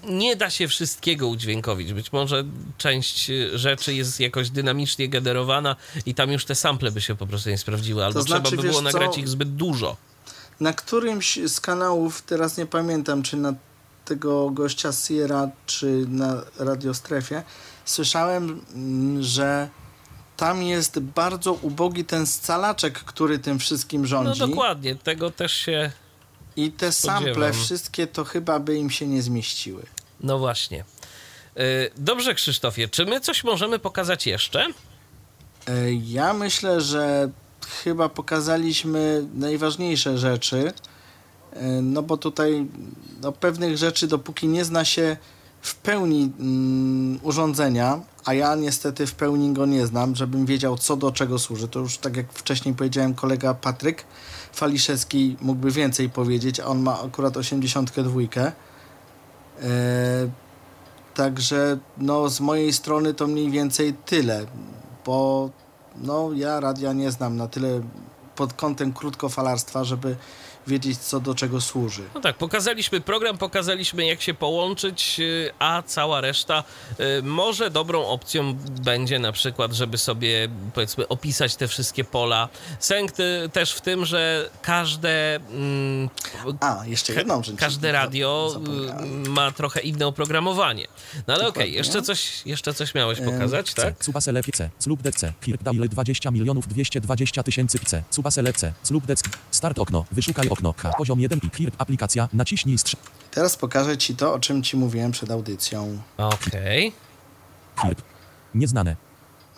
nie 0.08 0.36
da 0.36 0.50
się 0.50 0.68
wszystkiego 0.68 1.28
udźwiękowić. 1.28 1.92
Być 1.92 2.12
może 2.12 2.44
część 2.78 3.30
rzeczy 3.54 3.94
jest 3.94 4.20
jakoś 4.20 4.50
dynamicznie 4.50 5.08
generowana 5.08 5.76
i 6.06 6.14
tam 6.14 6.32
już 6.32 6.44
te 6.44 6.54
sample 6.54 6.90
by 6.90 7.00
się 7.00 7.14
po 7.16 7.26
prostu 7.26 7.50
nie 7.50 7.58
sprawdziły, 7.58 8.04
albo 8.04 8.22
znaczy, 8.22 8.42
trzeba 8.42 8.56
by 8.56 8.62
było 8.62 8.78
co? 8.78 8.82
nagrać 8.82 9.18
ich 9.18 9.28
zbyt 9.28 9.54
dużo. 9.56 9.96
Na 10.60 10.72
którymś 10.72 11.38
z 11.46 11.60
kanałów, 11.60 12.22
teraz 12.22 12.56
nie 12.56 12.66
pamiętam, 12.66 13.22
czy 13.22 13.36
na 13.36 13.54
tego 14.04 14.50
gościa 14.50 14.92
Sierra, 14.92 15.48
czy 15.66 15.86
na 16.08 16.42
Radiostrefie, 16.58 17.42
słyszałem, 17.84 18.60
mm, 18.74 19.22
że 19.22 19.68
tam 20.36 20.62
jest 20.62 20.98
bardzo 20.98 21.52
ubogi 21.52 22.04
ten 22.04 22.26
scalaczek, 22.26 22.98
który 22.98 23.38
tym 23.38 23.58
wszystkim 23.58 24.00
No 24.02 24.06
rządzi. 24.08 24.40
dokładnie, 24.40 24.96
tego 24.96 25.30
też 25.30 25.52
się... 25.52 25.90
I 26.56 26.72
te 26.72 26.92
sample 26.92 27.32
spodziewam. 27.32 27.52
wszystkie 27.52 28.06
to 28.06 28.24
chyba 28.24 28.58
by 28.58 28.76
im 28.76 28.90
się 28.90 29.06
nie 29.06 29.22
zmieściły. 29.22 29.82
No 30.20 30.38
właśnie. 30.38 30.84
Y, 31.58 31.90
Dobrze, 31.96 32.34
Krzysztofie, 32.34 32.88
czy 32.88 33.06
my 33.06 33.20
coś 33.20 33.44
możemy 33.44 33.78
pokazać 33.78 34.26
jeszcze? 34.26 34.66
E, 35.68 35.92
Ja 35.92 36.32
myślę, 36.34 36.80
że 36.80 37.28
chyba 37.66 38.08
pokazaliśmy 38.08 39.26
najważniejsze 39.34 40.18
rzeczy, 40.18 40.72
e, 41.52 41.82
no 41.82 42.02
bo 42.02 42.16
tutaj 42.16 42.66
no, 43.22 43.32
pewnych 43.32 43.76
rzeczy, 43.76 44.06
dopóki 44.06 44.48
nie 44.48 44.64
zna 44.64 44.84
się 44.84 45.16
w 45.60 45.74
pełni 45.74 46.32
mm, 46.40 47.18
urządzenia, 47.22 48.00
a 48.24 48.34
ja 48.34 48.54
niestety 48.54 49.06
w 49.06 49.14
pełni 49.14 49.52
go 49.52 49.66
nie 49.66 49.86
znam, 49.86 50.16
żebym 50.16 50.46
wiedział, 50.46 50.78
co 50.78 50.96
do 50.96 51.12
czego 51.12 51.38
służy. 51.38 51.68
To 51.68 51.78
już 51.80 51.98
tak 51.98 52.16
jak 52.16 52.32
wcześniej 52.32 52.74
powiedziałem, 52.74 53.14
kolega 53.14 53.54
Patryk 53.54 54.04
Faliszewski 54.52 55.36
mógłby 55.40 55.70
więcej 55.70 56.10
powiedzieć, 56.10 56.60
a 56.60 56.66
on 56.66 56.82
ma 56.82 57.02
akurat 57.02 57.36
82. 57.36 58.20
E, 59.62 60.28
Także 61.14 61.78
no, 61.98 62.28
z 62.28 62.40
mojej 62.40 62.72
strony 62.72 63.14
to 63.14 63.26
mniej 63.26 63.50
więcej 63.50 63.94
tyle, 63.94 64.46
bo 65.06 65.50
no, 65.96 66.32
ja 66.32 66.60
radia 66.60 66.92
nie 66.92 67.10
znam 67.10 67.36
na 67.36 67.48
tyle 67.48 67.80
pod 68.36 68.52
kątem 68.52 68.92
krótkofalarstwa, 68.92 69.84
żeby 69.84 70.16
wiedzieć, 70.66 70.98
co 70.98 71.20
do 71.20 71.34
czego 71.34 71.60
służy. 71.60 72.02
No 72.14 72.20
tak, 72.20 72.36
pokazaliśmy 72.36 73.00
program, 73.00 73.38
pokazaliśmy 73.38 74.06
jak 74.06 74.22
się 74.22 74.34
połączyć, 74.34 75.16
y, 75.20 75.50
a 75.58 75.82
cała 75.86 76.20
reszta 76.20 76.64
y, 77.18 77.22
może 77.22 77.70
dobrą 77.70 78.06
opcją 78.06 78.54
będzie 78.84 79.18
na 79.18 79.32
przykład, 79.32 79.72
żeby 79.72 79.98
sobie 79.98 80.48
powiedzmy 80.74 81.08
opisać 81.08 81.56
te 81.56 81.68
wszystkie 81.68 82.04
pola. 82.04 82.48
Sęk 82.78 83.12
ty, 83.12 83.50
też 83.52 83.72
w 83.72 83.80
tym, 83.80 84.04
że 84.06 84.50
każde 84.62 85.36
mm, 85.36 86.08
A, 86.60 86.82
jeszcze 86.86 87.12
jedną 87.12 87.42
rzecz. 87.42 87.56
każde 87.56 87.92
radio 87.92 88.50
Zapomniałem. 88.52 89.26
y, 89.26 89.28
ma 89.28 89.52
trochę 89.52 89.80
inne 89.80 90.06
oprogramowanie. 90.06 90.86
No 91.26 91.34
ale 91.34 91.42
okej, 91.42 91.48
Dokładnie. 91.48 91.74
jeszcze 91.76 92.02
coś 92.02 92.46
jeszcze 92.46 92.74
coś 92.74 92.94
miałeś 92.94 93.20
pokazać, 93.20 93.72
C. 93.72 93.82
tak? 93.82 94.04
Subasele 94.04 94.42
C. 94.42 94.70
Slub 94.78 95.02
DC. 95.02 95.32
Kirk 95.40 95.62
Daily 95.62 95.88
20 95.88 96.30
milionów 96.30 96.68
220 96.68 97.42
tysięcy 97.42 97.78
C. 97.78 98.02
Subasele 98.10 98.52
C. 98.52 98.72
Slub 98.82 99.06
DC. 99.06 99.22
Start 99.50 99.78
okno. 99.78 100.04
Wyszukaj 100.12 100.48
okno. 100.54 100.74
H. 100.76 100.90
Poziom 100.98 101.20
1 101.20 101.40
i 101.42 101.50
Kirk 101.50 101.74
aplikacja. 101.78 102.28
Naciśnij 102.32 102.78
strz... 102.78 102.96
Teraz 103.30 103.56
pokażę 103.56 103.98
Ci 103.98 104.16
to, 104.16 104.34
o 104.34 104.38
czym 104.38 104.62
Ci 104.62 104.76
mówiłem 104.76 105.12
przed 105.12 105.30
audycją. 105.30 105.98
Okej. 106.16 106.92
Kirk. 107.82 108.02
Nieznane. 108.54 108.96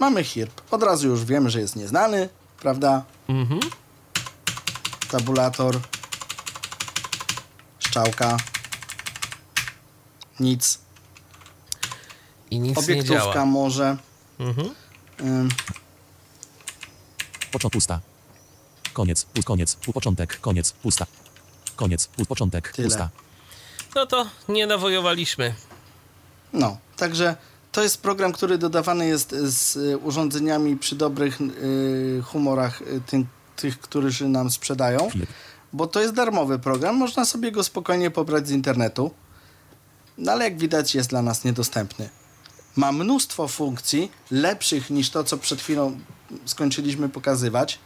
Mamy 0.00 0.24
HIRP. 0.24 0.60
Od 0.70 0.82
razu 0.82 1.08
już 1.08 1.24
wiemy, 1.24 1.50
że 1.50 1.60
jest 1.60 1.76
nieznany, 1.76 2.28
prawda? 2.60 3.04
Mhm. 3.28 3.60
Tabulator. 5.10 5.80
Szczałka. 7.78 8.36
Nic. 10.40 10.78
I 12.50 12.58
nic 12.60 12.76
nie 12.76 12.82
Obiektówka 12.84 13.32
działa. 13.32 13.44
może. 13.44 13.96
Mhm. 14.38 14.70
Ym, 15.20 15.48
Początek 17.52 17.72
pusta. 17.72 18.00
Koniec. 18.96 19.24
Pust. 19.24 19.46
Koniec. 19.46 19.76
Początek. 19.94 20.40
Koniec. 20.40 20.72
Pusta. 20.72 21.06
Koniec. 21.76 22.06
Pust. 22.06 22.28
Początek. 22.28 22.72
Tyle. 22.72 22.88
Pusta. 22.88 23.08
No 23.94 24.06
to 24.06 24.26
nie 24.48 24.66
nawojowaliśmy. 24.66 25.54
No, 26.52 26.76
także 26.96 27.36
to 27.72 27.82
jest 27.82 28.00
program, 28.00 28.32
który 28.32 28.58
dodawany 28.58 29.06
jest 29.06 29.30
z 29.30 29.76
y, 29.76 29.98
urządzeniami 29.98 30.76
przy 30.76 30.96
dobrych 30.96 31.40
y, 31.40 32.22
humorach 32.24 32.82
y, 32.82 33.00
tym, 33.06 33.26
tych, 33.56 33.80
którzy 33.80 34.28
nam 34.28 34.50
sprzedają, 34.50 35.08
bo 35.72 35.86
to 35.86 36.00
jest 36.00 36.14
darmowy 36.14 36.58
program, 36.58 36.96
można 36.96 37.24
sobie 37.24 37.52
go 37.52 37.64
spokojnie 37.64 38.10
pobrać 38.10 38.48
z 38.48 38.50
internetu, 38.50 39.10
no 40.18 40.32
ale 40.32 40.44
jak 40.44 40.58
widać 40.58 40.94
jest 40.94 41.10
dla 41.10 41.22
nas 41.22 41.44
niedostępny. 41.44 42.08
Ma 42.76 42.92
mnóstwo 42.92 43.48
funkcji 43.48 44.10
lepszych 44.30 44.90
niż 44.90 45.10
to, 45.10 45.24
co 45.24 45.38
przed 45.38 45.60
chwilą 45.60 45.98
skończyliśmy 46.44 47.08
pokazywać, 47.08 47.78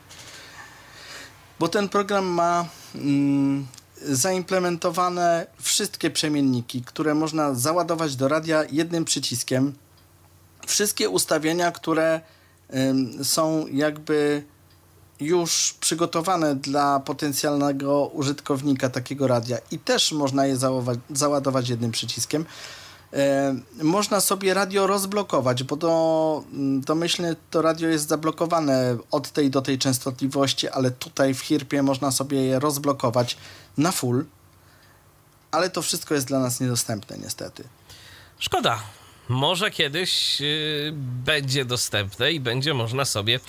bo 1.60 1.68
ten 1.68 1.88
program 1.88 2.26
ma 2.26 2.68
mm, 2.94 3.66
zaimplementowane 4.02 5.46
wszystkie 5.60 6.10
przemienniki, 6.10 6.82
które 6.82 7.14
można 7.14 7.54
załadować 7.54 8.16
do 8.16 8.28
radia 8.28 8.64
jednym 8.70 9.04
przyciskiem. 9.04 9.72
Wszystkie 10.66 11.08
ustawienia, 11.08 11.72
które 11.72 12.20
są 13.22 13.66
jakby 13.66 14.42
już 15.20 15.74
przygotowane 15.80 16.56
dla 16.56 17.00
potencjalnego 17.00 18.06
użytkownika 18.06 18.88
takiego 18.88 19.26
radia 19.26 19.58
i 19.70 19.78
też 19.78 20.12
można 20.12 20.46
je 20.46 20.56
załadować 21.10 21.68
jednym 21.68 21.90
przyciskiem. 21.90 22.44
E, 23.12 23.54
można 23.82 24.20
sobie 24.20 24.54
radio 24.54 24.86
rozblokować, 24.86 25.62
bo 25.62 25.76
to 25.76 26.44
mm, 26.52 26.80
domyślnie 26.80 27.36
to 27.50 27.62
radio 27.62 27.88
jest 27.88 28.08
zablokowane 28.08 28.96
od 29.10 29.30
tej 29.30 29.50
do 29.50 29.62
tej 29.62 29.78
częstotliwości, 29.78 30.68
ale 30.68 30.90
tutaj 30.90 31.34
w 31.34 31.40
Hirpie 31.40 31.82
można 31.82 32.10
sobie 32.10 32.44
je 32.44 32.58
rozblokować 32.58 33.36
na 33.78 33.92
full. 33.92 34.24
Ale 35.50 35.70
to 35.70 35.82
wszystko 35.82 36.14
jest 36.14 36.26
dla 36.26 36.38
nas 36.38 36.60
niedostępne 36.60 37.18
niestety. 37.18 37.64
Szkoda. 38.38 38.78
Może 39.28 39.70
kiedyś 39.70 40.40
y, 40.40 40.92
będzie 41.24 41.64
dostępne 41.64 42.32
i 42.32 42.40
będzie 42.40 42.74
można 42.74 43.04
sobie 43.04 43.40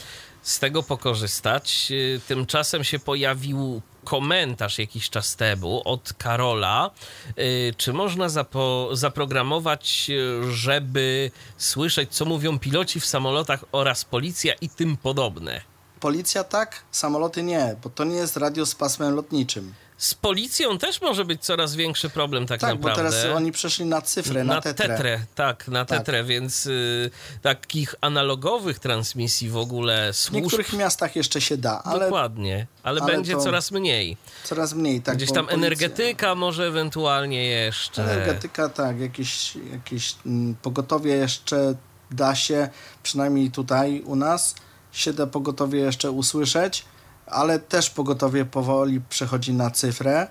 z 0.42 0.60
tego 0.60 0.84
pokorzystać. 0.84 1.88
Y, 1.92 2.22
tymczasem 2.28 2.84
się 2.84 3.00
pojawił 3.00 3.82
komentarz 4.04 4.80
jakiś 4.80 5.10
czas 5.10 5.36
temu 5.36 5.82
od 5.86 6.14
Karola. 6.14 6.92
Y, 7.40 7.74
czy 7.78 7.94
można 7.94 8.28
zapo- 8.28 8.96
zaprogramować, 8.96 10.08
y, 10.10 10.54
żeby 10.54 11.32
słyszeć, 11.58 12.10
co 12.12 12.26
mówią 12.26 12.60
piloci 12.60 13.00
w 13.00 13.06
samolotach 13.06 13.66
oraz 13.72 14.06
policja 14.06 14.54
i 14.54 14.70
tym 14.70 14.98
podobne? 14.98 15.62
Policja 16.00 16.44
tak, 16.44 16.84
samoloty 16.92 17.44
nie, 17.44 17.76
bo 17.84 17.90
to 17.90 18.04
nie 18.04 18.16
jest 18.16 18.38
radio 18.38 18.66
z 18.66 18.76
pasmem 18.76 19.16
lotniczym. 19.16 19.74
Z 20.02 20.14
policją 20.14 20.78
też 20.78 21.02
może 21.02 21.26
być 21.26 21.42
coraz 21.46 21.76
większy 21.76 22.10
problem 22.10 22.48
tak, 22.48 22.60
Tak, 22.62 22.70
naprawdę. 22.76 23.04
bo 23.04 23.10
teraz 23.12 23.26
oni 23.36 23.52
przeszli 23.52 23.86
na 23.86 24.02
cyfrę, 24.02 24.44
na, 24.44 24.62
tetrę. 24.62 25.20
tak, 25.36 25.68
na 25.68 25.86
Tak. 25.86 26.00
tetrę, 26.00 26.24
więc 26.24 26.66
y, 26.66 27.10
takich 27.42 27.96
analogowych 28.02 28.80
transmisji 28.80 29.50
w 29.50 29.58
ogóle 29.58 30.14
W 30.14 30.18
służb 30.18 30.34
niektórych 30.36 30.74
miastach 30.74 31.16
jeszcze 31.16 31.42
się 31.42 31.58
da, 31.58 31.84
ale 31.84 32.00
dokładnie, 32.06 32.68
ale, 32.84 33.02
ale 33.02 33.12
będzie 33.14 33.38
coraz 33.38 33.72
mniej. 33.72 34.18
coraz 34.44 34.74
mniej. 34.74 35.02
Tak, 35.02 35.16
Gdzieś 35.18 35.32
tam 35.32 35.46
policja- 35.46 35.58
energetyka 35.58 36.36
może 36.36 36.68
ewentualnie 36.68 37.44
jeszcze. 37.44 38.04
Energetyka, 38.04 38.70
tak, 38.70 39.00
jakieś, 39.00 39.56
jakieś 39.72 40.16
mm, 40.26 40.56
pogotowie 40.56 41.16
jeszcze 41.16 41.76
da 42.12 42.36
się, 42.36 42.70
przynajmniej 43.04 43.52
tutaj 43.52 44.02
u 44.06 44.16
nas, 44.16 44.56
się 44.92 45.14
da 45.14 45.28
pogotowie 45.28 45.80
jeszcze 45.80 46.12
usłyszeć, 46.12 46.86
ale 47.32 47.60
też 47.60 47.90
pogotowie 47.90 48.46
powoli 48.46 49.02
przechodzi 49.10 49.54
na 49.54 49.72
cyfrę. 49.72 50.28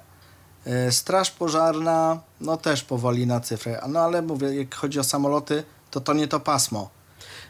E, 0.66 0.92
Straż 0.92 1.30
pożarna, 1.30 2.20
no 2.40 2.56
też 2.56 2.82
powoli 2.84 3.26
na 3.26 3.40
cyfrę. 3.40 3.82
No 3.88 4.00
ale 4.00 4.22
mówię, 4.22 4.54
jak 4.54 4.74
chodzi 4.74 4.98
o 5.00 5.04
samoloty, 5.04 5.64
to 5.90 6.00
to 6.00 6.12
nie 6.12 6.28
to 6.28 6.40
pasmo. 6.40 6.90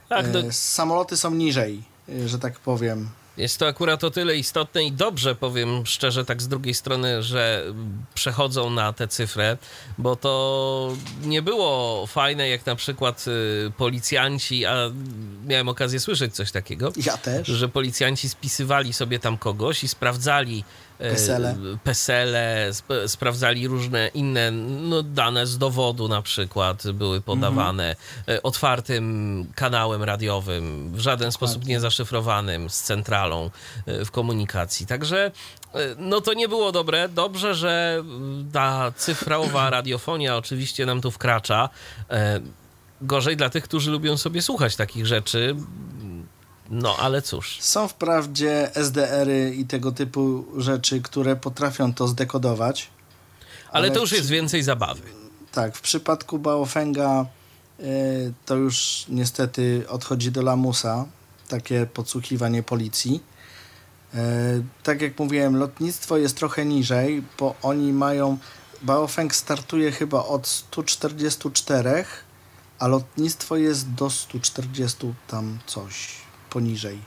Tak, 0.09 0.27
E, 0.27 0.53
Samoloty 0.53 1.17
są 1.17 1.31
niżej, 1.31 1.83
e, 2.09 2.29
że 2.29 2.39
tak 2.39 2.59
powiem. 2.59 3.09
Jest 3.41 3.59
to 3.59 3.67
akurat 3.67 4.05
o 4.05 4.11
tyle 4.11 4.37
istotne 4.37 4.85
i 4.85 4.93
dobrze, 4.93 5.35
powiem 5.35 5.87
szczerze, 5.87 6.25
tak 6.25 6.43
z 6.43 6.49
drugiej 6.49 6.75
strony, 6.75 7.23
że 7.23 7.65
przechodzą 8.15 8.71
na 8.71 8.93
tę 8.93 9.09
cyfrę, 9.09 9.57
bo 9.99 10.17
to 10.17 10.93
nie 11.23 11.43
było 11.43 12.07
fajne, 12.07 12.49
jak 12.49 12.67
na 12.67 12.77
przykład 12.77 13.25
y, 13.29 13.73
policjanci, 13.77 14.67
a 14.67 14.75
miałem 15.47 15.69
okazję 15.69 16.01
słyszeć 16.01 16.35
coś 16.35 16.53
takiego, 16.53 16.93
Ja 17.07 17.17
też. 17.17 17.47
że 17.49 17.69
policjanci 17.69 18.29
spisywali 18.29 18.93
sobie 18.93 19.19
tam 19.19 19.39
kogoś 19.39 19.85
i 19.85 19.89
sprawdzali 19.89 20.65
Pesele. 21.01 21.55
pesele, 21.85 22.69
sp 22.79 22.89
sprawdzali 23.07 23.69
różne 23.69 24.09
inne 24.15 24.51
no, 24.51 25.03
dane 25.03 25.47
z 25.47 25.59
dowodu 25.59 26.09
na 26.09 26.23
przykład 26.23 26.91
były 26.91 27.21
podawane 27.21 27.97
e, 28.29 28.43
otwartym 28.43 29.47
kanałem 29.55 30.03
radiowym, 30.03 30.93
w 30.93 31.01
żaden 31.01 31.33
sposób 31.33 31.67
nie 31.67 31.81
zaszyfrowanym 31.81 32.71
z 32.71 32.83
centralą 32.83 33.51
e, 33.87 34.05
w 34.05 34.11
komunikacji. 34.11 34.87
Także 34.87 35.31
e, 35.75 35.79
no 35.99 36.21
to 36.21 36.35
nie 36.35 36.49
było 36.49 36.73
dobre. 36.73 37.09
Dobrze, 37.09 37.55
że 37.55 37.97
mm, 38.01 38.51
ta 38.53 38.93
cyfrowa 38.97 39.71
radiofonia 39.81 40.37
oczywiście 40.37 40.87
nam 40.87 41.01
tu 41.01 41.11
wkracza. 41.11 41.69
E, 42.11 42.41
Gorzej 43.03 43.37
dla 43.37 43.51
tych, 43.51 43.65
którzy 43.65 43.91
lubią 43.91 44.17
sobie 44.17 44.43
słuchać 44.43 44.77
takich 44.77 45.07
rzeczy. 45.07 45.57
No 46.71 46.97
ale 46.97 47.23
cóż. 47.23 47.59
Są 47.61 47.89
wprawdzie 47.89 48.75
SDR-y 48.75 49.55
i 49.55 49.65
tego 49.67 49.93
typu 49.93 50.45
rzeczy, 50.57 51.01
które 51.03 51.37
potrafią 51.37 51.95
to 51.95 52.09
zdekodować. 52.09 52.89
Ale, 53.73 53.91
to 53.91 54.01
już 54.01 54.09
przy- 54.11 54.17
jest 54.17 54.29
więcej 54.29 54.63
zabawy. 54.63 55.03
Tak, 55.53 55.77
w 55.77 55.81
przypadku 55.81 56.39
Baofenga 56.39 57.27
y, 57.81 58.33
to 58.47 58.57
już 58.57 59.05
niestety 59.09 59.85
odchodzi 59.89 60.33
do 60.33 60.43
lamusa, 60.43 61.07
takie 61.49 61.87
podsłuchiwanie 61.87 62.63
policji. 62.63 63.23
Y, 64.15 64.19
tak 64.83 65.01
jak 65.03 65.19
mówiłem, 65.19 65.57
lotnictwo 65.57 66.17
jest 66.17 66.37
trochę 66.37 66.65
niżej, 66.65 67.23
bo 67.39 67.55
oni 67.63 67.93
mają. 67.93 68.39
Baofeng 68.83 69.35
startuje 69.35 69.93
chyba 69.93 70.25
od 70.25 70.47
144, 70.47 72.05
a 72.79 72.87
lotnictwo 72.87 73.57
jest 73.57 73.91
do 73.93 74.11
140 74.11 75.15
tam 75.29 75.59
coś 75.67 76.30
poniżej. 76.51 76.99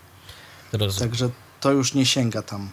Rozumiem. 0.74 1.10
Także 1.10 1.30
to 1.60 1.72
już 1.72 1.94
nie 1.94 2.06
sięga 2.06 2.42
tam. 2.42 2.70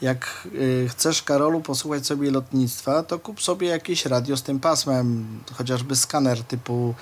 Jak 0.00 0.48
y, 0.54 0.88
chcesz, 0.90 1.22
Karolu, 1.22 1.60
posłuchać 1.60 2.06
sobie 2.06 2.30
lotnictwa, 2.30 3.02
to 3.02 3.18
kup 3.18 3.42
sobie 3.42 3.68
jakieś 3.68 4.06
radio 4.06 4.36
z 4.36 4.42
tym 4.42 4.60
pasmem, 4.60 5.26
chociażby 5.52 5.96
skaner 5.96 6.44
typu 6.44 6.94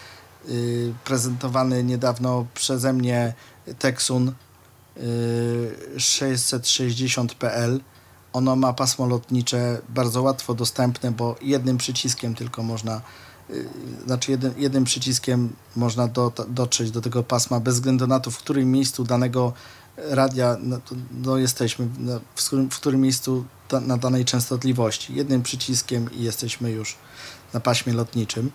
y, 0.48 0.92
prezentowany 1.04 1.84
niedawno 1.84 2.46
przeze 2.54 2.92
mnie 2.92 3.34
Texun 3.78 4.32
y, 4.96 5.72
660pl. 5.96 7.80
Ono 8.32 8.56
ma 8.56 8.72
pasmo 8.72 9.06
lotnicze 9.06 9.80
bardzo 9.88 10.22
łatwo 10.22 10.54
dostępne, 10.54 11.10
bo 11.10 11.36
jednym 11.42 11.78
przyciskiem 11.78 12.34
tylko 12.34 12.62
można 12.62 13.00
znaczy 14.06 14.30
jednym, 14.30 14.54
jednym 14.56 14.84
przyciskiem 14.84 15.52
można 15.76 16.08
do, 16.08 16.32
dotrzeć 16.48 16.90
do 16.90 17.00
tego 17.00 17.22
pasma 17.22 17.60
bez 17.60 17.74
względu 17.74 18.06
na 18.06 18.20
to, 18.20 18.30
w 18.30 18.38
którym 18.38 18.72
miejscu 18.72 19.04
danego 19.04 19.52
radia 19.96 20.56
no, 20.62 20.80
no 21.12 21.36
jesteśmy, 21.36 21.88
no, 21.98 22.20
w, 22.34 22.46
którym, 22.46 22.70
w 22.70 22.76
którym 22.76 23.00
miejscu 23.00 23.44
da, 23.68 23.80
na 23.80 23.96
danej 23.96 24.24
częstotliwości. 24.24 25.14
Jednym 25.14 25.42
przyciskiem 25.42 26.12
i 26.12 26.22
jesteśmy 26.22 26.70
już 26.70 26.96
na 27.52 27.60
paśmie 27.60 27.92
lotniczym. 27.92 28.50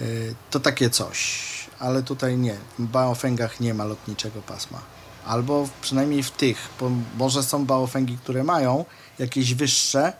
Y, 0.00 0.34
to 0.50 0.60
takie 0.60 0.90
coś, 0.90 1.40
ale 1.78 2.02
tutaj 2.02 2.38
nie. 2.38 2.56
W 2.78 2.86
Baofengach 2.86 3.60
nie 3.60 3.74
ma 3.74 3.84
lotniczego 3.84 4.42
pasma. 4.42 4.78
Albo 5.26 5.68
przynajmniej 5.82 6.22
w 6.22 6.30
tych, 6.30 6.68
bo 6.80 6.90
może 7.18 7.42
są 7.42 7.66
Baofengi, 7.66 8.18
które 8.18 8.44
mają 8.44 8.84
jakieś 9.18 9.54
wyższe. 9.54 10.12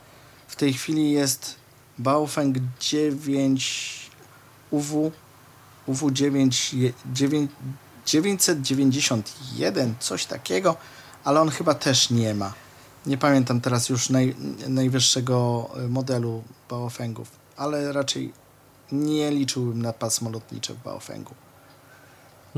W 0.49 0.57
tej 0.57 0.73
chwili 0.73 1.13
jest 1.13 1.58
Baofeng 1.99 2.57
9 2.81 4.11
UW 4.71 5.13
UW 5.89 6.11
9, 6.11 6.75
9 7.13 7.51
991, 8.07 9.95
coś 10.01 10.27
takiego, 10.27 10.77
ale 11.25 11.41
on 11.41 11.51
chyba 11.51 11.75
też 11.75 12.11
nie 12.11 12.35
ma. 12.35 12.53
Nie 13.07 13.19
pamiętam 13.19 13.61
teraz 13.61 13.89
już 13.89 14.11
naj, 14.11 14.35
najwyższego 14.69 15.69
modelu 15.89 16.43
Baofengów, 16.71 17.31
ale 17.57 17.93
raczej 17.93 18.33
nie 18.93 19.31
liczyłbym 19.31 19.83
na 19.83 19.93
pasmo 19.93 20.31
lotnicze 20.31 20.75
w 20.75 20.83
Baofengu. 20.83 21.35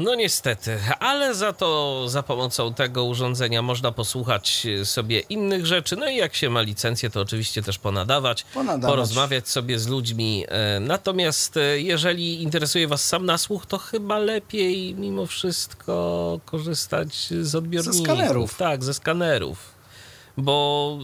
No 0.01 0.15
niestety, 0.15 0.79
ale 1.01 1.35
za 1.35 1.53
to 1.53 2.05
za 2.09 2.23
pomocą 2.23 2.75
tego 2.75 3.05
urządzenia 3.05 3.63
można 3.63 3.93
posłuchać 3.93 4.67
sobie 4.85 5.21
innych 5.21 5.67
rzeczy. 5.67 5.97
No 5.97 6.09
i 6.09 6.17
jak 6.17 6.35
się 6.35 6.51
ma 6.51 6.61
licencję, 6.61 7.11
to 7.11 7.21
oczywiście 7.21 7.63
też 7.63 7.79
ponadawać, 7.79 8.43
Ponadawać. 8.55 8.91
porozmawiać 8.91 9.49
sobie 9.49 9.79
z 9.79 9.87
ludźmi. 9.89 10.45
E, 10.49 10.81
Natomiast 10.81 11.57
e, 11.57 11.81
jeżeli 11.81 12.43
interesuje 12.43 12.89
Was 12.89 13.05
sam 13.05 13.27
nasłuch, 13.27 13.67
to 13.67 13.79
chyba 13.79 14.19
lepiej 14.19 14.95
mimo 14.95 15.27
wszystko 15.27 16.41
korzystać 16.45 17.15
z 17.43 17.55
odbiorników. 17.55 18.01
skanerów. 18.07 18.55
Tak, 18.57 18.85
ze 18.85 18.95
skanerów. 18.95 19.59
Bo 20.37 20.99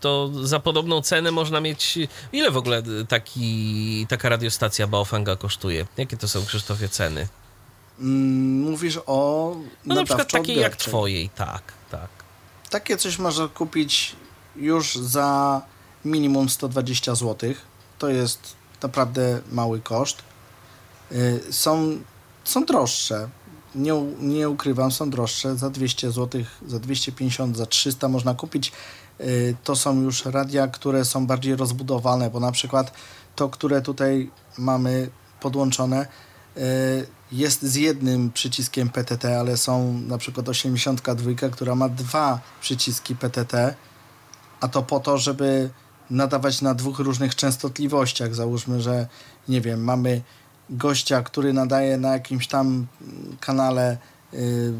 to 0.00 0.30
za 0.42 0.60
podobną 0.60 1.02
cenę 1.02 1.30
można 1.30 1.60
mieć. 1.60 1.98
Ile 2.32 2.50
w 2.50 2.56
ogóle 2.56 2.82
taki, 3.08 4.06
taka 4.08 4.28
radiostacja 4.28 4.86
Baofenga 4.86 5.36
kosztuje? 5.36 5.86
Jakie 5.96 6.16
to 6.16 6.28
są, 6.28 6.44
Krzysztofie, 6.46 6.88
ceny? 6.88 7.28
Mm, 8.02 8.70
Mówisz 8.70 8.98
o 9.06 9.56
No 9.86 9.94
na 9.94 10.04
przykład 10.04 10.30
takiej 10.30 10.56
jak 10.56 10.76
twojej, 10.76 11.28
tak, 11.28 11.62
tak. 11.90 12.08
Takie 12.70 12.96
coś 12.96 13.18
można 13.18 13.48
kupić 13.48 14.16
już 14.56 14.94
za 14.94 15.62
minimum 16.04 16.48
120 16.48 17.14
zł. 17.14 17.54
To 17.98 18.08
jest 18.08 18.40
naprawdę 18.82 19.40
mały 19.52 19.80
koszt. 19.80 20.22
Y, 21.12 21.40
Są, 21.50 21.98
są 22.44 22.64
droższe. 22.64 23.28
Nie, 23.74 23.92
nie 24.20 24.48
ukrywam, 24.48 24.92
są 24.92 25.10
droższe. 25.10 25.56
Za 25.56 25.70
200 25.70 26.10
zł, 26.10 26.42
za 26.66 26.78
250, 26.78 27.56
za 27.56 27.66
300 27.66 28.08
można 28.08 28.34
kupić. 28.34 28.72
Y, 29.20 29.56
To 29.64 29.76
są 29.76 30.00
już 30.00 30.24
radia, 30.24 30.68
które 30.68 31.04
są 31.04 31.26
bardziej 31.26 31.56
rozbudowane, 31.56 32.30
bo 32.30 32.40
na 32.40 32.52
przykład 32.52 32.92
to, 33.36 33.48
które 33.48 33.82
tutaj 33.82 34.30
mamy 34.58 35.10
podłączone, 35.40 36.06
y, 36.56 37.06
jest 37.32 37.62
z 37.62 37.74
jednym 37.74 38.32
przyciskiem 38.32 38.88
PTT, 38.88 39.38
ale 39.38 39.56
są 39.56 39.92
na 39.92 40.18
przykład 40.18 40.48
82, 40.48 41.48
która 41.52 41.74
ma 41.74 41.88
dwa 41.88 42.40
przyciski 42.60 43.16
PTT, 43.16 43.74
a 44.60 44.68
to 44.68 44.82
po 44.82 45.00
to, 45.00 45.18
żeby 45.18 45.70
nadawać 46.10 46.62
na 46.62 46.74
dwóch 46.74 46.98
różnych 46.98 47.34
częstotliwościach. 47.34 48.34
Załóżmy, 48.34 48.80
że 48.80 49.06
nie 49.48 49.60
wiem, 49.60 49.84
mamy 49.84 50.22
gościa, 50.70 51.22
który 51.22 51.52
nadaje 51.52 51.96
na 51.96 52.12
jakimś 52.12 52.48
tam 52.48 52.86
kanale 53.40 53.98
y, 54.34 54.72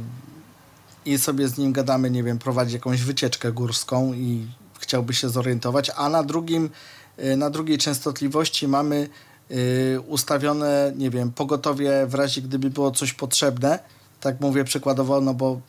i 1.04 1.18
sobie 1.18 1.48
z 1.48 1.58
nim 1.58 1.72
gadamy, 1.72 2.10
nie 2.10 2.22
wiem, 2.22 2.38
prowadzi 2.38 2.74
jakąś 2.74 3.02
wycieczkę 3.02 3.52
górską 3.52 4.12
i 4.12 4.46
chciałby 4.78 5.14
się 5.14 5.28
zorientować, 5.28 5.90
a 5.96 6.08
na 6.08 6.22
drugim, 6.22 6.70
y, 7.18 7.36
na 7.36 7.50
drugiej 7.50 7.78
częstotliwości 7.78 8.68
mamy 8.68 9.08
ustawione, 10.06 10.92
nie 10.96 11.10
wiem, 11.10 11.32
pogotowie 11.32 12.06
w 12.06 12.14
razie 12.14 12.42
gdyby 12.42 12.70
było 12.70 12.90
coś 12.90 13.12
potrzebne. 13.12 13.78
Tak 14.20 14.40
mówię 14.40 14.64
przykładowo, 14.64 15.20
no 15.20 15.34
bo 15.34 15.60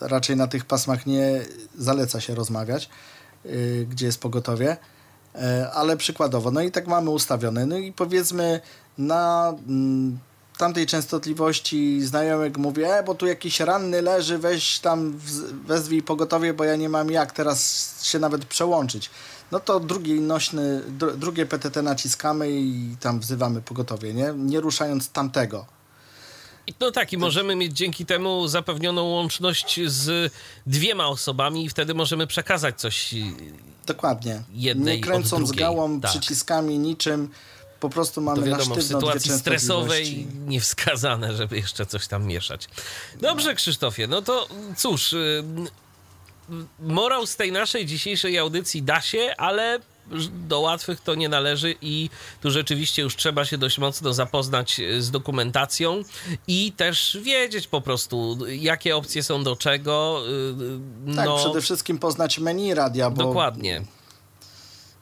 raczej 0.00 0.36
na 0.36 0.46
tych 0.46 0.64
pasmach 0.64 1.06
nie 1.06 1.40
zaleca 1.78 2.20
się 2.20 2.34
rozmawiać, 2.34 2.88
y, 3.46 3.86
gdzie 3.90 4.06
jest 4.06 4.20
pogotowie, 4.20 4.76
E, 5.42 5.70
ale 5.72 5.96
przykładowo. 5.96 6.50
No 6.50 6.60
i 6.60 6.70
tak 6.70 6.86
mamy 6.86 7.10
ustawione. 7.10 7.66
No 7.66 7.76
i 7.76 7.92
powiedzmy 7.92 8.60
na 8.98 9.54
mm, 9.68 10.18
tamtej 10.58 10.86
częstotliwości 10.86 12.02
znajomek 12.02 12.58
mówię, 12.58 12.94
e, 12.98 13.02
bo 13.02 13.14
tu 13.14 13.26
jakiś 13.26 13.60
ranny 13.60 14.02
leży, 14.02 14.38
weź 14.38 14.78
tam, 14.78 15.18
wezwij 15.66 16.02
pogotowie, 16.02 16.54
bo 16.54 16.64
ja 16.64 16.76
nie 16.76 16.88
mam 16.88 17.10
jak 17.10 17.32
teraz 17.32 17.90
się 18.04 18.18
nawet 18.18 18.44
przełączyć. 18.44 19.10
No 19.52 19.60
to 19.60 19.80
drugi 19.80 20.20
nośny, 20.20 20.82
dru, 20.88 21.16
drugie 21.16 21.46
PTT 21.46 21.82
naciskamy 21.82 22.50
i 22.50 22.96
tam 23.00 23.20
wzywamy 23.20 23.62
pogotowie, 23.62 24.14
nie? 24.14 24.32
Nie 24.36 24.60
ruszając 24.60 25.08
tamtego. 25.08 25.66
No 26.80 26.90
tak, 26.90 27.12
i 27.12 27.18
możemy 27.18 27.56
mieć 27.56 27.72
dzięki 27.72 28.06
temu 28.06 28.48
zapewnioną 28.48 29.02
łączność 29.04 29.80
z 29.86 30.32
dwiema 30.66 31.06
osobami 31.08 31.64
i 31.64 31.68
wtedy 31.68 31.94
możemy 31.94 32.26
przekazać 32.26 32.80
coś. 32.80 33.14
Dokładnie. 33.86 34.42
Jednej 34.52 34.96
nie 34.96 35.02
kręcąc 35.02 35.52
gałą, 35.52 36.00
Tak. 36.00 36.10
przyciskami, 36.10 36.78
niczym. 36.78 37.28
Po 37.80 37.88
prostu 37.90 38.20
mamy 38.20 38.38
To 38.42 38.46
na 38.46 38.50
wiadomo, 38.56 38.74
w 38.74 38.78
sztywno 38.78 38.98
dwie 38.98 39.10
sytuacji 39.10 39.32
stresowej 39.40 40.26
niewskazane, 40.46 41.34
żeby 41.36 41.56
jeszcze 41.56 41.86
coś 41.86 42.06
tam 42.06 42.26
mieszać. 42.26 42.68
Dobrze, 43.20 43.54
Krzysztofie, 43.54 44.06
no 44.06 44.22
to 44.22 44.48
cóż, 44.76 45.12
y, 45.12 45.44
morał 46.80 47.26
z 47.26 47.36
tej 47.36 47.52
naszej 47.52 47.86
dzisiejszej 47.86 48.38
audycji 48.38 48.82
da 48.82 49.00
się, 49.00 49.34
ale 49.38 49.80
do 50.48 50.60
łatwych 50.60 51.00
to 51.00 51.14
nie 51.14 51.28
należy 51.28 51.74
i 51.82 52.10
tu 52.40 52.50
rzeczywiście 52.50 53.02
już 53.02 53.16
trzeba 53.16 53.44
się 53.44 53.58
dość 53.58 53.78
mocno 53.78 54.12
zapoznać 54.12 54.80
y, 54.80 55.02
z 55.02 55.10
dokumentacją 55.10 56.02
i 56.48 56.72
też 56.72 57.18
wiedzieć 57.22 57.66
po 57.68 57.80
prostu, 57.80 58.38
jakie 58.48 58.96
opcje 58.96 59.22
są 59.22 59.44
do 59.44 59.56
czego. 59.56 60.22
y, 61.10 61.16
Tak, 61.16 61.26
no, 61.26 61.36
przede 61.38 61.60
wszystkim 61.60 61.98
poznać 61.98 62.38
menu 62.38 62.74
radia, 62.74 63.10
bo, 63.10 63.22
dokładnie. 63.22 63.82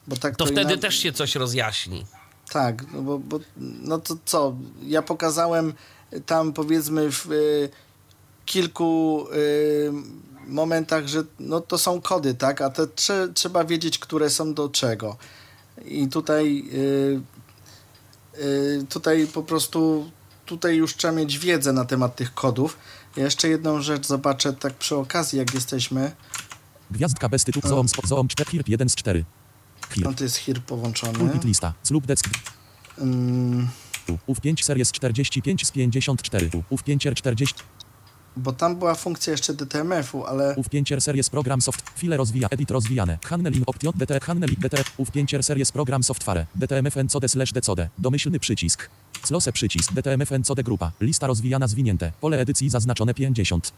bo 0.06 0.16
tak 0.16 0.36
To 0.36 0.44
to 0.44 0.52
wtedy 0.52 0.72
ina- 0.72 0.82
też 0.82 0.96
się 0.98 1.12
coś 1.12 1.34
rozjaśni. 1.34 2.04
Tak, 2.50 2.92
no 2.92 3.02
bo, 3.02 3.18
bo 3.18 3.40
no 3.56 3.98
to 3.98 4.16
co, 4.24 4.56
ja 4.86 5.02
pokazałem 5.02 5.74
tam 6.26 6.52
powiedzmy 6.52 7.12
w 7.12 7.32
y, 7.32 7.68
kilku 8.46 9.26
y, 9.34 9.92
momentach, 10.46 11.06
że 11.06 11.24
no 11.40 11.60
to 11.60 11.78
są 11.78 12.00
kody, 12.00 12.34
tak, 12.34 12.60
a 12.60 12.70
te 12.70 12.86
trze, 12.86 13.28
trzeba 13.34 13.64
wiedzieć, 13.64 13.98
które 13.98 14.30
są 14.30 14.54
do 14.54 14.68
czego. 14.68 15.16
I 15.84 16.08
tutaj 16.08 16.64
y, 16.74 17.20
y, 18.42 18.86
tutaj 18.88 19.26
po 19.26 19.42
prostu 19.42 20.10
tutaj 20.46 20.76
już 20.76 20.96
trzeba 20.96 21.14
mieć 21.14 21.38
wiedzę 21.38 21.72
na 21.72 21.84
temat 21.84 22.16
tych 22.16 22.34
kodów. 22.34 22.76
Ja 23.16 23.24
jeszcze 23.24 23.48
jedną 23.48 23.82
rzecz 23.82 24.06
zobaczę 24.06 24.52
tak 24.52 24.74
przy 24.74 24.96
okazji, 24.96 25.38
jak 25.38 25.54
jesteśmy. 25.54 26.12
Gwiazdka 26.90 27.28
bez 27.28 27.44
tytułu 27.44 27.68
Zoom, 27.68 27.86
Zoom 28.04 28.28
4, 28.28 28.50
HIRP 28.50 28.68
1 28.68 28.88
z 28.88 28.94
4. 28.94 29.24
HIRP. 29.90 30.08
No 30.08 30.14
to 30.14 30.24
jest 30.24 30.36
HIR 30.36 30.62
połączony. 30.62 31.18
Pulpit 31.18 31.44
lista. 31.44 31.74
Slub 31.82 32.06
desk. 32.06 32.28
Ym, 32.98 33.68
UF 34.26 34.40
5 34.40 34.64
series 34.64 34.92
45 34.92 35.66
z 35.66 35.70
54. 35.70 36.50
UF 36.70 36.82
5 36.82 37.06
R 37.06 37.14
40. 37.14 37.54
bo 38.36 38.52
tam 38.52 38.77
była 38.77 38.94
funkcja 38.94 39.31
jeszcze 39.31 39.55
DTMF-u, 39.55 40.24
ale 40.24 40.55
UF 40.56 40.69
5 40.69 40.93
R 40.93 41.01
series 41.01 41.31
program 41.31 41.61
soft. 41.61 41.90
File 41.97 42.16
rozwija. 42.16 42.48
Edit 42.51 42.70
rozwijane. 42.70 43.19
Handling 43.24 43.69
option. 43.69 43.93
DT 43.97 44.24
handling 44.24 44.59
DT. 44.59 44.85
UF 44.97 45.11
5 45.11 45.35
R 45.35 45.43
series 45.43 45.73
program 45.73 46.02
software. 46.02 46.47
DTMF 46.55 46.97
encode 46.97 47.28
slash 47.28 47.52
decode. 47.52 47.89
Domyślny 47.98 48.39
przycisk. 48.40 48.89
Slose 49.24 49.52
przycisk. 49.52 49.93
DTMF 49.93 50.32
encode 50.32 50.62
grupa. 50.62 50.93
Lista 51.01 51.27
rozwijana 51.27 51.69
zwinięte. 51.69 52.12
Pole 52.20 52.40
edycji 52.40 52.70
zaznaczone 52.70 53.15
50. 53.15 53.73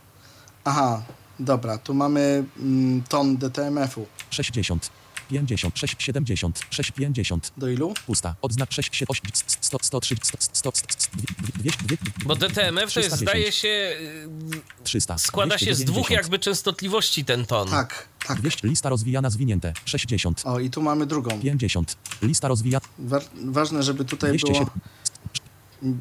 aha, 0.65 1.03
dobra, 1.41 1.78
tu 1.78 1.95
mamy 1.95 2.45
mm, 2.59 3.03
ton 3.03 3.37
DTMF-u. 3.37 4.07
60. 4.31 4.91
50. 5.28 5.78
6 5.78 5.97
70. 5.98 6.61
6 6.70 6.90
50. 6.90 7.53
Do 7.57 7.69
ilu? 7.69 7.94
Pusta. 8.07 8.35
Odznacz 8.43 8.74
6 8.74 8.97
7 8.97 9.07
8 9.11 9.31
100 9.61 9.78
103 9.82 10.16
100 10.23 10.39
100 10.53 10.73
200 11.59 11.82
Bo 12.24 12.36
DTMF 12.36 12.93
to 12.93 13.01
jest, 13.01 13.16
310. 13.16 13.20
zdaje 13.20 13.53
się, 13.53 13.69
y, 14.78 14.85
300. 14.85 15.19
składa 15.19 15.59
się 15.59 15.74
z 15.74 15.78
dwóch 15.78 16.07
290. 16.07 16.11
jakby 16.11 16.39
częstotliwości 16.39 17.24
ten 17.24 17.47
ton. 17.47 17.69
Tak, 17.69 18.09
tak. 18.27 18.40
200. 18.40 18.69
Lista 18.69 18.89
rozwijana 18.89 19.31
zwinięte. 19.31 19.73
60. 19.85 20.43
O, 20.44 20.61
i 20.61 20.70
tu 20.70 20.82
mamy 20.82 21.07
drugą. 21.07 21.40
50. 21.40 21.97
Lista 22.23 22.48
rozwijana. 22.48 22.86
Wa 22.98 23.20
ważne, 23.44 23.82
żeby 23.82 24.05
tutaj 24.05 24.31
było, 24.39 24.53
207. 24.53 24.81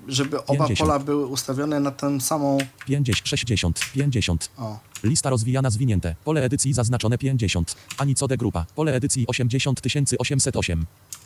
żeby 0.07 0.37
oba 0.45 0.67
50. 0.67 0.79
pola 0.79 0.99
były 0.99 1.25
ustawione 1.25 1.79
na 1.79 1.91
tę 1.91 2.21
samą... 2.21 2.57
50. 2.85 3.27
60. 3.27 3.79
50. 3.93 4.49
O, 4.57 4.79
Lista 5.05 5.29
rozwijana 5.29 5.69
zwinięte. 5.69 6.15
Pole 6.23 6.43
edycji 6.43 6.73
zaznaczone 6.73 7.17
50. 7.17 7.75
Anicode 7.97 8.37
grupa. 8.37 8.65
Pole 8.75 8.93
edycji 8.93 9.25
80808. 9.27 10.85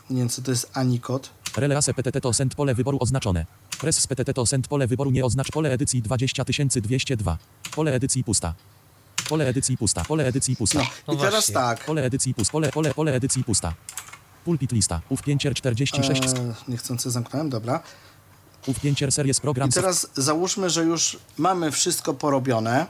nie 0.10 0.18
wiem, 0.20 0.30
co 0.30 0.42
to 0.42 0.52
jest 0.52 0.72
Anikod. 0.78 1.30
Release 1.58 1.86
PTT 1.96 2.22
to 2.22 2.34
send 2.34 2.56
pole 2.56 2.76
wyboru 2.76 2.98
oznaczone. 3.02 3.46
Press 3.80 4.00
z 4.00 4.08
PTT 4.08 4.34
to 4.34 4.46
send 4.46 4.68
pole 4.68 4.88
wyboru 4.88 5.12
nie 5.12 5.26
oznacz 5.26 5.52
pole 5.52 5.72
edycji 5.72 6.02
20202. 6.02 7.38
Pole 7.76 7.94
edycji 7.94 8.24
pusta. 8.24 8.54
Pole 9.30 9.48
edycji 9.48 9.78
pusta. 9.78 10.04
Pole 10.06 10.26
edycji 10.28 10.56
pusta. 10.56 10.80
No, 10.80 10.86
No 11.08 11.14
i 11.14 11.18
teraz 11.18 11.34
właśnie. 11.34 11.54
tak. 11.54 11.86
Pole 11.86 12.04
edycji 12.04 12.34
pust. 12.34 12.52
Pole, 12.52 12.72
pole, 12.72 12.94
pole 12.94 13.14
edycji 13.14 13.44
pusta. 13.44 13.74
Pulpit 14.46 14.72
lista. 14.72 15.02
UF 15.10 15.22
5 15.22 15.48
46. 15.54 16.24
E, 16.24 16.54
niechcący 16.68 17.12
zamknąłem, 17.12 17.50
dobra. 17.50 17.84
UF 18.68 18.80
5 18.80 19.04
series 19.10 19.40
program. 19.40 19.70
I 19.70 19.72
teraz 19.72 20.08
załóżmy, 20.16 20.70
że 20.70 20.84
już 20.84 21.18
mamy 21.38 21.72
wszystko 21.72 22.14
porobione. 22.14 22.86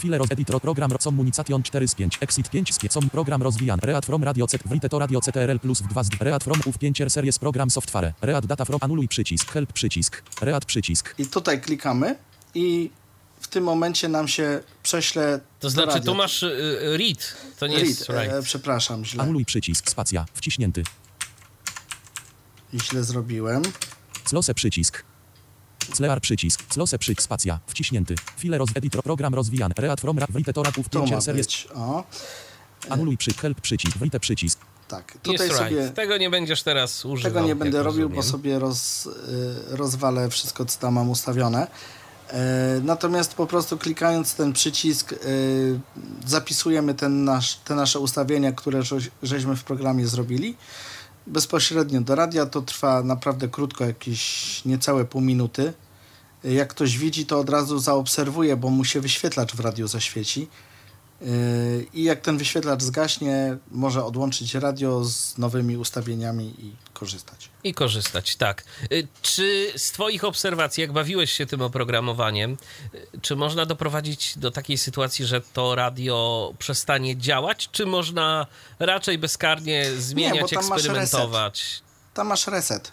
File 0.00 0.18
roz 0.18 0.28
program 0.62 0.90
com 1.00 1.14
munication 1.14 1.62
4 1.62 1.88
z 1.88 1.94
5 1.94 2.18
exit 2.20 2.50
5 2.50 2.74
z 2.74 2.78
5 2.78 2.92
com 2.92 3.10
program 3.10 3.42
rozwijany 3.42 3.82
read 3.84 4.06
from 4.06 4.24
radio 4.24 4.46
write 4.64 4.88
to 4.88 4.98
radio 4.98 5.20
ctrl 5.20 5.58
plus 5.58 5.80
w 5.82 5.86
2 5.88 6.04
z 6.04 6.08
read 6.20 6.44
from 6.44 6.60
uf 6.66 6.78
5 6.78 6.98
series 7.08 7.38
program 7.38 7.70
software 7.70 8.12
read 8.22 8.46
data 8.46 8.64
from 8.64 8.78
anuluj 8.82 9.08
przycisk 9.08 9.52
help 9.52 9.72
przycisk 9.72 10.22
read 10.40 10.64
przycisk 10.64 11.14
I 11.18 11.26
tutaj 11.26 11.60
klikamy 11.60 12.16
i 12.54 12.90
w 13.40 13.48
tym 13.48 13.64
momencie 13.64 14.08
nam 14.08 14.28
się 14.28 14.60
prześle 14.82 15.40
To 15.60 15.70
znaczy, 15.70 15.88
radia. 15.88 16.02
tu 16.12 16.14
masz 16.14 16.42
y, 16.42 16.96
read, 16.98 17.36
to 17.58 17.66
nie 17.66 17.76
Read, 17.76 17.88
jest 17.88 18.08
right. 18.08 18.32
e, 18.32 18.42
przepraszam, 18.42 19.04
źle, 19.04 19.22
anuluj 19.22 19.44
przycisk 19.44 19.90
spacja 19.90 20.26
wciśnięty 20.34 20.82
źle 22.74 23.04
zrobiłem. 23.04 23.62
slose 24.24 24.54
przycisk 24.54 25.04
Slear 25.94 26.20
przycisk, 26.20 26.62
slose 26.74 26.98
przycisk, 26.98 27.22
spacja, 27.22 27.58
wciśnięty. 27.66 28.14
File 28.38 28.58
roz 28.58 28.68
editor 28.74 29.02
program 29.02 29.34
rozwijany. 29.34 29.74
Read 29.78 30.00
from 30.00 30.18
write 30.28 30.52
to 30.52 30.60
uf 30.76 30.88
To 30.88 30.98
5 31.00 31.10
ma 31.10 31.20
series. 31.20 31.46
być. 31.46 31.68
O, 31.74 32.04
Anuluj 32.88 33.16
przy 33.16 33.34
help 33.34 33.60
przycisk, 33.60 33.96
write 33.98 34.20
przycisk. 34.20 34.58
tak. 34.88 35.18
Tutaj 35.22 35.48
right. 35.48 35.58
sobie 35.58 35.88
Tego 35.90 36.16
nie 36.18 36.30
będziesz 36.30 36.62
teraz 36.62 37.04
używał. 37.04 37.32
tego 37.32 37.46
nie 37.46 37.56
będę 37.56 37.82
robił, 37.82 38.08
bo 38.08 38.16
rozumiem. 38.16 38.32
sobie 38.32 38.58
roz, 38.58 39.06
y, 39.06 39.10
rozwalę 39.68 40.28
wszystko, 40.30 40.64
co 40.66 40.78
tam 40.80 40.94
mam 40.94 41.10
ustawione. 41.10 41.66
E, 42.30 42.80
Natomiast 42.84 43.34
po 43.34 43.46
prostu 43.46 43.78
klikając 43.78 44.34
ten 44.34 44.52
przycisk 44.52 45.12
y, 45.12 45.80
zapisujemy 46.26 46.94
ten 46.94 47.24
nasz, 47.24 47.54
te 47.56 47.74
nasze 47.74 47.98
ustawienia, 47.98 48.52
które 48.52 48.82
żeś- 48.82 49.10
żeśmy 49.22 49.56
w 49.56 49.64
programie 49.64 50.06
zrobili. 50.06 50.56
Bezpośrednio 51.30 52.00
do 52.00 52.14
radia 52.14 52.46
to 52.46 52.62
trwa 52.62 53.02
naprawdę 53.02 53.48
krótko, 53.48 53.84
jakieś 53.84 54.64
niecałe 54.64 55.04
pół 55.04 55.20
minuty. 55.20 55.72
Jak 56.44 56.68
ktoś 56.68 56.98
widzi, 56.98 57.26
to 57.26 57.38
od 57.38 57.50
razu 57.50 57.78
zaobserwuje, 57.78 58.56
bo 58.56 58.70
mu 58.70 58.84
się 58.84 59.00
wyświetlacz 59.00 59.54
w 59.54 59.60
radiu 59.60 59.88
zaświeci. 59.88 60.48
Yy, 61.20 61.86
I 61.92 62.04
jak 62.04 62.20
ten 62.20 62.38
wyświetlacz 62.38 62.82
zgaśnie, 62.82 63.56
może 63.70 64.04
odłączyć 64.04 64.54
radio 64.54 65.04
z 65.04 65.38
nowymi 65.38 65.76
ustawieniami 65.76 66.54
i 66.58 66.72
korzystać. 66.92 67.50
I 67.64 67.74
korzystać, 67.74 68.36
tak. 68.36 68.64
Y, 68.92 69.08
Czy 69.22 69.72
z 69.76 69.92
Twoich 69.92 70.24
obserwacji, 70.24 70.80
jak 70.80 70.92
bawiłeś 70.92 71.32
się 71.32 71.46
tym 71.46 71.62
oprogramowaniem, 71.62 72.56
y, 72.94 73.20
czy 73.22 73.36
można 73.36 73.66
doprowadzić 73.66 74.38
do 74.38 74.50
takiej 74.50 74.78
sytuacji, 74.78 75.24
że 75.24 75.40
to 75.40 75.74
radio 75.74 76.52
przestanie 76.58 77.16
działać, 77.16 77.68
czy 77.72 77.86
można 77.86 78.46
raczej 78.78 79.18
bezkarnie 79.18 79.90
zmieniać, 79.98 80.52
masz 80.52 80.52
eksperymentować, 80.52 81.82
Tam 82.14 82.26
masz 82.26 82.46
reset. 82.46 82.92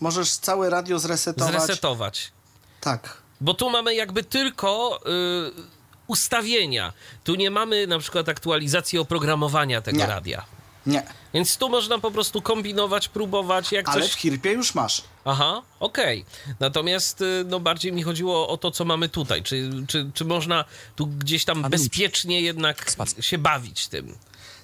Możesz 0.00 0.30
całe 0.36 0.70
radio 0.70 0.98
zresetować. 0.98 1.52
zresetować? 1.62 2.32
Tak. 2.80 3.22
Bo 3.40 3.54
tu 3.54 3.70
mamy 3.70 3.94
jakby 3.94 4.24
tylko 4.24 5.00
y, 5.06 5.81
ustawienia. 6.12 6.92
Tu 7.24 7.34
nie 7.34 7.50
mamy 7.50 7.86
na 7.86 7.98
przykład 7.98 8.28
aktualizacji 8.28 8.98
oprogramowania 8.98 9.80
tego 9.80 9.98
Nie. 9.98 10.06
radia. 10.06 10.44
Nie, 10.86 11.02
Więc 11.34 11.56
tu 11.56 11.68
można 11.68 11.98
po 11.98 12.10
prostu 12.10 12.42
kombinować, 12.42 13.08
próbować, 13.08 13.72
jak 13.72 13.88
ale 13.88 14.02
coś... 14.02 14.12
w 14.12 14.14
Hirpie 14.14 14.52
już 14.52 14.74
masz. 14.74 15.02
Aha, 15.24 15.62
okej. 15.80 16.24
Natomiast 16.60 17.20
y, 17.20 17.44
no 17.46 17.60
bardziej 17.60 17.92
mi 17.92 18.02
chodziło 18.02 18.48
o 18.48 18.56
to, 18.56 18.70
co 18.70 18.84
mamy 18.84 19.08
tutaj. 19.08 19.42
Czy, 19.42 19.70
czy, 19.88 20.10
czy 20.14 20.24
można 20.24 20.64
tu 20.96 21.06
gdzieś 21.06 21.44
tam 21.44 21.62
bezpiecznie 21.62 22.40
jednak 22.40 22.96
się 23.20 23.38
bawić 23.38 23.88
tym? 23.88 24.16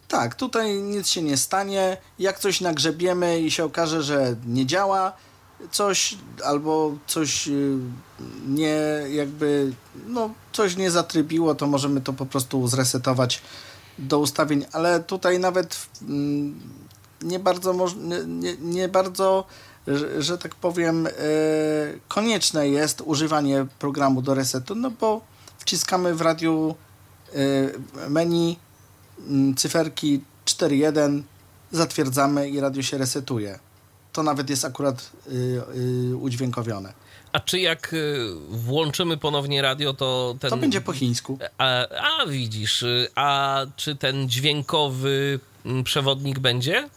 Tak, 0.08 0.34
tutaj 0.34 0.76
nic 0.78 1.08
się 1.08 1.22
nie 1.22 1.36
stanie. 1.36 1.96
Jak 2.18 2.38
coś 2.38 2.60
nagrzebiemy 2.60 3.40
i 3.40 3.50
się 3.50 3.64
okaże, 3.64 4.02
że 4.02 4.36
nie 4.46 4.66
działa 4.66 5.12
coś, 5.70 6.18
albo 6.44 6.92
coś 7.06 7.48
y, 7.48 7.78
nie 8.48 8.80
jakby, 9.10 9.72
no 10.06 10.30
coś 10.52 10.76
nie 10.76 10.90
zatrybiło, 10.90 11.54
to 11.54 11.66
możemy 11.66 12.00
to 12.00 12.12
po 12.12 12.26
prostu 12.26 12.68
zresetować 12.68 13.42
do 13.98 14.18
ustawień, 14.18 14.64
ale 14.72 15.00
tutaj 15.00 15.38
nawet 15.38 15.86
mm, 16.02 16.60
nie 17.22 17.38
bardzo, 17.38 17.74
nie, 18.26 18.56
nie, 18.56 18.88
bardzo 18.88 19.44
że, 19.96 20.22
że 20.22 20.38
tak 20.38 20.54
powiem, 20.54 21.06
e, 21.06 21.10
konieczne 22.08 22.68
jest 22.68 23.00
używanie 23.00 23.66
programu 23.78 24.22
do 24.22 24.34
resetu, 24.34 24.74
no 24.74 24.90
bo 24.90 25.20
wciskamy 25.58 26.14
w 26.14 26.20
radiu 26.20 26.74
e, 27.34 28.08
menu 28.08 28.56
mm, 29.28 29.54
cyferki 29.54 30.20
4.1, 30.44 31.22
zatwierdzamy 31.72 32.48
i 32.48 32.60
radio 32.60 32.82
się 32.82 32.98
resetuje. 32.98 33.58
To 34.18 34.22
nawet 34.22 34.50
jest 34.50 34.64
akurat 34.64 35.10
y, 35.26 35.32
y, 36.10 36.16
udźwiękowione. 36.16 36.92
A 37.32 37.40
czy 37.40 37.60
jak 37.60 37.92
y, 37.92 38.26
włączymy 38.48 39.16
ponownie 39.16 39.62
radio, 39.62 39.94
to 39.94 40.36
ten... 40.40 40.50
To 40.50 40.56
będzie 40.56 40.80
po 40.80 40.92
chińsku. 40.92 41.38
A, 41.58 41.88
a 41.88 42.26
widzisz, 42.26 42.84
a 43.14 43.60
czy 43.76 43.96
ten 43.96 44.28
dźwiękowy 44.28 45.40
mm, 45.66 45.84
przewodnik 45.84 46.38
będzie? 46.38 46.88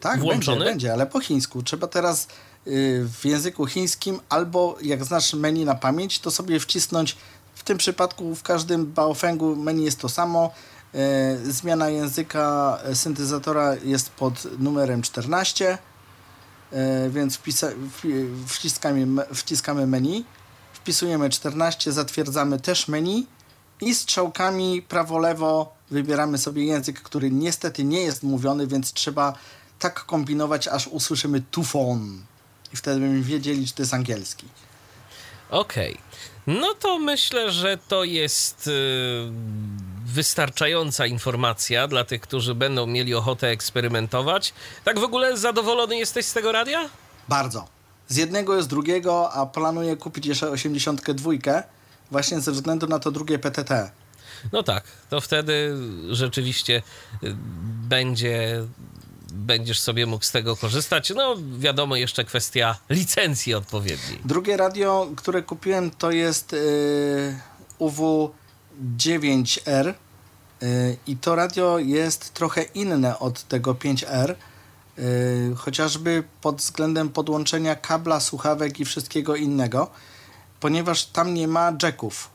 Tak, 0.00 0.20
włączony? 0.20 0.58
będzie, 0.58 0.70
będzie, 0.70 0.92
ale 0.92 1.06
po 1.06 1.20
chińsku. 1.20 1.62
Trzeba 1.62 1.86
teraz 1.86 2.28
w 2.66 3.20
języku 3.24 3.66
chińskim 3.66 4.20
albo 4.28 4.76
jak 4.82 5.04
znasz 5.04 5.34
menu 5.34 5.64
na 5.64 5.74
pamięć, 5.74 6.18
to 6.18 6.30
sobie 6.30 6.60
wcisnąć, 6.60 7.16
w 7.54 7.62
tym 7.62 7.78
przypadku 7.78 8.34
w 8.34 8.42
każdym 8.42 8.92
Baofengu 8.92 9.56
menu 9.56 9.84
jest 9.84 10.00
to 10.00 10.08
samo. 10.08 10.50
Y, 10.94 11.52
zmiana 11.52 11.90
języka 11.90 12.78
syntezatora 12.94 13.74
jest 13.84 14.10
pod 14.10 14.58
numerem 14.58 15.02
14, 15.02 15.74
y, 15.74 15.93
więc 17.10 17.36
wpisa, 17.36 17.68
wpi- 17.70 18.46
wciskamy, 18.46 19.06
wciskamy 19.34 19.86
menu, 19.86 20.24
wpisujemy 20.72 21.30
14, 21.30 21.92
zatwierdzamy 21.92 22.60
też 22.60 22.88
menu 22.88 23.26
i 23.80 23.94
strzałkami 23.94 24.82
prawo-lewo 24.82 25.74
wybieramy 25.90 26.38
sobie 26.38 26.64
język, 26.64 27.02
który 27.02 27.30
niestety 27.30 27.84
nie 27.84 28.00
jest 28.00 28.22
mówiony, 28.22 28.66
więc 28.66 28.92
trzeba 28.92 29.32
tak 29.78 30.04
kombinować, 30.04 30.68
aż 30.68 30.86
usłyszymy 30.86 31.40
tufon. 31.50 32.22
I 32.72 32.76
wtedy 32.76 33.00
będziemy 33.00 33.22
wiedzieli, 33.22 33.66
czy 33.66 33.74
to 33.74 33.82
jest 33.82 33.94
angielski. 33.94 34.46
Okej. 35.50 35.98
No 36.46 36.74
to 36.74 36.98
myślę, 36.98 37.52
że 37.52 37.78
to 37.88 38.04
jest 38.04 38.66
y, 38.66 38.70
wystarczająca 40.14 41.06
informacja 41.06 41.88
dla 41.88 42.04
tych, 42.04 42.20
którzy 42.20 42.54
będą 42.54 42.86
mieli 42.86 43.14
ochotę 43.14 43.48
eksperymentować. 43.48 44.54
Tak 44.84 44.98
w 44.98 45.02
ogóle 45.02 45.36
zadowolony 45.36 45.96
jesteś 45.96 46.26
z 46.26 46.32
tego 46.32 46.52
radia? 46.52 46.88
Bardzo. 47.28 47.68
Z 48.08 48.16
jednego 48.16 48.56
jest 48.56 48.68
drugiego, 48.68 49.32
a 49.32 49.46
planuję 49.46 49.96
kupić 49.96 50.26
jeszcze 50.26 50.50
82, 50.50 51.32
właśnie 52.10 52.40
ze 52.40 52.52
względu 52.52 52.86
na 52.86 52.98
to 52.98 53.10
drugie 53.10 53.38
PTT. 53.38 53.90
No 54.52 54.62
tak, 54.62 54.84
to 55.10 55.20
wtedy 55.20 55.76
rzeczywiście 56.10 56.82
y, 57.22 57.36
będzie 57.88 58.64
będziesz 59.32 59.80
sobie 59.80 60.06
mógł 60.06 60.24
z 60.24 60.30
tego 60.30 60.56
korzystać. 60.56 61.12
No 61.16 61.36
wiadomo, 61.58 61.96
jeszcze 61.96 62.24
kwestia 62.24 62.76
licencji 62.90 63.54
odpowiedniej. 63.54 64.18
Drugie 64.24 64.56
radio, 64.56 65.10
które 65.16 65.42
kupiłem, 65.42 65.90
to 65.90 66.10
jest 66.10 66.52
yy, 66.52 67.38
UW9R 67.80 69.86
yy, 69.86 69.94
i 71.06 71.16
to 71.16 71.34
radio 71.34 71.78
jest 71.78 72.34
trochę 72.34 72.62
inne 72.62 73.18
od 73.18 73.42
tego 73.42 73.74
5R, 73.74 74.34
yy, 74.98 75.04
chociażby 75.56 76.24
pod 76.40 76.56
względem 76.56 77.08
podłączenia 77.08 77.76
kabla, 77.76 78.20
słuchawek 78.20 78.80
i 78.80 78.84
wszystkiego 78.84 79.36
innego, 79.36 79.90
ponieważ 80.60 81.06
tam 81.06 81.34
nie 81.34 81.48
ma 81.48 81.72
jacków. 81.82 82.30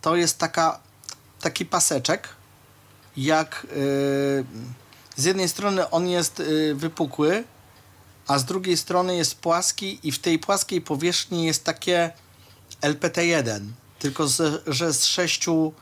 To 0.00 0.16
jest 0.16 0.38
taka, 0.38 0.80
taki 1.40 1.66
paseczek, 1.66 2.28
jak 3.16 3.66
yy, 3.70 4.44
z 5.16 5.24
jednej 5.24 5.48
strony 5.48 5.90
on 5.90 6.08
jest 6.08 6.42
wypukły, 6.74 7.44
a 8.26 8.38
z 8.38 8.44
drugiej 8.44 8.76
strony 8.76 9.16
jest 9.16 9.34
płaski 9.34 10.00
i 10.02 10.12
w 10.12 10.18
tej 10.18 10.38
płaskiej 10.38 10.80
powierzchni 10.80 11.44
jest 11.44 11.64
takie 11.64 12.10
LPT1, 12.80 13.60
tylko 13.98 14.28
z, 14.28 14.62
że 14.66 14.92
z 14.92 15.04
sześciu 15.04 15.72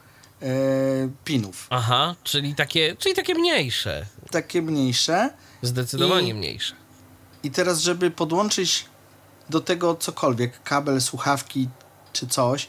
pinów. 1.25 1.67
Aha, 1.71 2.15
czyli 2.25 2.55
takie, 2.55 2.97
czyli 2.97 3.15
takie 3.15 3.35
mniejsze. 3.35 4.07
Takie 4.31 4.63
mniejsze. 4.63 5.31
Zdecydowanie 5.63 6.29
I- 6.29 6.35
mniejsze. 6.35 6.75
I 7.43 7.51
teraz, 7.51 7.81
żeby 7.81 8.11
podłączyć 8.11 8.85
do 9.51 9.61
tego 9.61 9.95
cokolwiek, 9.95 10.63
kabel, 10.63 11.01
słuchawki 11.01 11.69
czy 12.13 12.27
coś, 12.27 12.69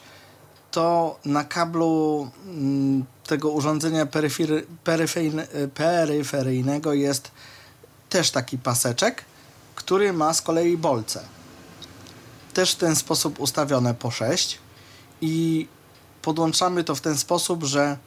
to 0.71 1.19
na 1.25 1.43
kablu 1.43 2.29
mm, 2.45 3.05
tego 3.27 3.49
urządzenia 3.49 4.05
peryfery, 4.05 4.65
peryfejne- 4.85 5.67
peryferyjnego 5.67 6.93
jest 6.93 7.31
też 8.09 8.31
taki 8.31 8.57
paseczek, 8.57 9.25
który 9.75 10.13
ma 10.13 10.33
z 10.33 10.41
kolei 10.41 10.77
bolce. 10.77 11.23
Też 12.53 12.71
w 12.71 12.75
ten 12.75 12.95
sposób 12.95 13.39
ustawione 13.39 13.93
po 13.93 14.11
6 14.11 14.59
i 15.21 15.67
podłączamy 16.21 16.83
to 16.83 16.95
w 16.95 17.01
ten 17.01 17.17
sposób, 17.17 17.63
że 17.63 17.97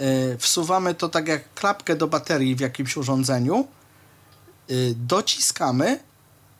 y, 0.00 0.36
wsuwamy 0.38 0.94
to 0.94 1.08
tak 1.08 1.28
jak 1.28 1.54
klapkę 1.54 1.96
do 1.96 2.06
baterii 2.06 2.56
w 2.56 2.60
jakimś 2.60 2.96
urządzeniu, 2.96 3.68
y, 4.70 4.94
dociskamy 4.96 5.98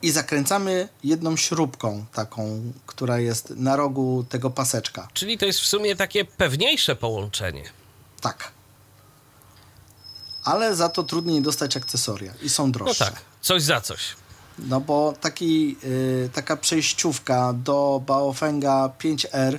i 0.02 0.10
zakręcamy 0.10 0.88
jedną 1.04 1.36
śrubką 1.36 2.04
taką, 2.12 2.72
która 2.86 3.18
jest 3.18 3.50
na 3.50 3.76
rogu 3.76 4.24
tego 4.28 4.50
paseczka. 4.50 5.08
Czyli 5.14 5.38
to 5.38 5.46
jest 5.46 5.60
w 5.60 5.66
sumie 5.66 5.96
takie 5.96 6.24
pewniejsze 6.24 6.96
połączenie. 6.96 7.64
Tak. 8.20 8.50
Ale 10.44 10.76
za 10.76 10.88
to 10.88 11.02
trudniej 11.02 11.42
dostać 11.42 11.76
akcesoria 11.76 12.32
i 12.42 12.48
są 12.48 12.66
No 12.66 12.72
droższe. 12.72 13.04
tak, 13.04 13.14
coś 13.40 13.62
za 13.62 13.80
coś. 13.80 14.00
No 14.58 14.80
bo 14.80 15.14
taki, 15.20 15.76
y, 15.84 16.30
taka 16.34 16.56
przejściówka 16.56 17.52
do 17.52 18.02
Baofenga 18.06 18.90
5R 18.98 19.58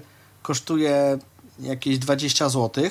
kosztuje 0.49 1.19
jakieś 1.59 1.99
20 1.99 2.49
zł. 2.49 2.83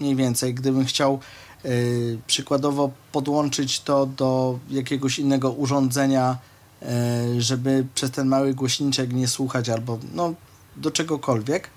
Mniej 0.00 0.16
więcej, 0.16 0.54
gdybym 0.54 0.84
chciał 0.84 1.20
y, 1.64 2.18
przykładowo 2.26 2.90
podłączyć 3.12 3.80
to 3.80 4.06
do 4.06 4.58
jakiegoś 4.70 5.18
innego 5.18 5.50
urządzenia, 5.50 6.38
y, 6.82 7.42
żeby 7.42 7.86
przez 7.94 8.10
ten 8.10 8.28
mały 8.28 8.54
głośniczek 8.54 9.12
nie 9.12 9.28
słuchać 9.28 9.68
albo 9.68 9.98
no 10.14 10.34
do 10.76 10.90
czegokolwiek. 10.90 11.70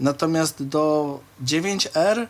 Natomiast 0.00 0.62
do 0.62 1.20
9R 1.44 2.26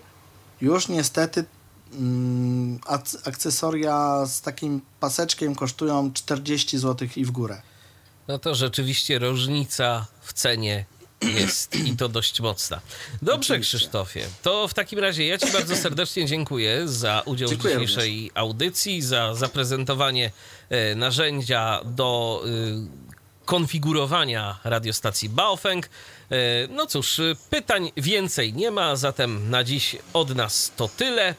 już 0.60 0.88
niestety 0.88 1.44
mm, 1.92 2.78
akcesoria 3.24 4.26
z 4.26 4.40
takim 4.40 4.80
paseczkiem 5.00 5.54
kosztują 5.54 6.12
40 6.12 6.78
zł 6.78 7.08
i 7.16 7.24
w 7.24 7.30
górę. 7.30 7.62
No 8.28 8.38
to 8.38 8.54
rzeczywiście 8.54 9.18
różnica 9.18 10.06
w 10.20 10.32
cenie 10.32 10.84
jest 11.22 11.76
i 11.76 11.96
to 11.96 12.08
dość 12.08 12.40
mocna. 12.40 12.80
Dobrze, 13.22 13.54
Oczywiście. 13.54 13.78
Krzysztofie. 13.78 14.26
To 14.42 14.68
w 14.68 14.74
takim 14.74 14.98
razie 14.98 15.26
ja 15.26 15.38
Ci 15.38 15.52
bardzo 15.52 15.76
serdecznie 15.76 16.26
dziękuję 16.26 16.88
za 16.88 17.22
udział 17.24 17.48
Dziękuję 17.48 17.76
w 17.76 17.80
dzisiejszej 17.80 18.30
audycji, 18.34 19.02
za 19.02 19.34
zaprezentowanie 19.34 20.30
e, 20.70 20.94
narzędzia 20.94 21.80
do 21.84 22.42
e, 22.44 22.48
konfigurowania 23.44 24.58
radiostacji 24.64 25.28
Baofeng. 25.28 25.86
E, 25.86 26.36
no 26.70 26.86
cóż, 26.86 27.20
pytań 27.50 27.92
więcej 27.96 28.52
nie 28.52 28.70
ma, 28.70 28.96
zatem 28.96 29.50
na 29.50 29.64
dziś 29.64 29.96
od 30.12 30.34
nas 30.34 30.72
to 30.76 30.88
tyle. 30.88 31.34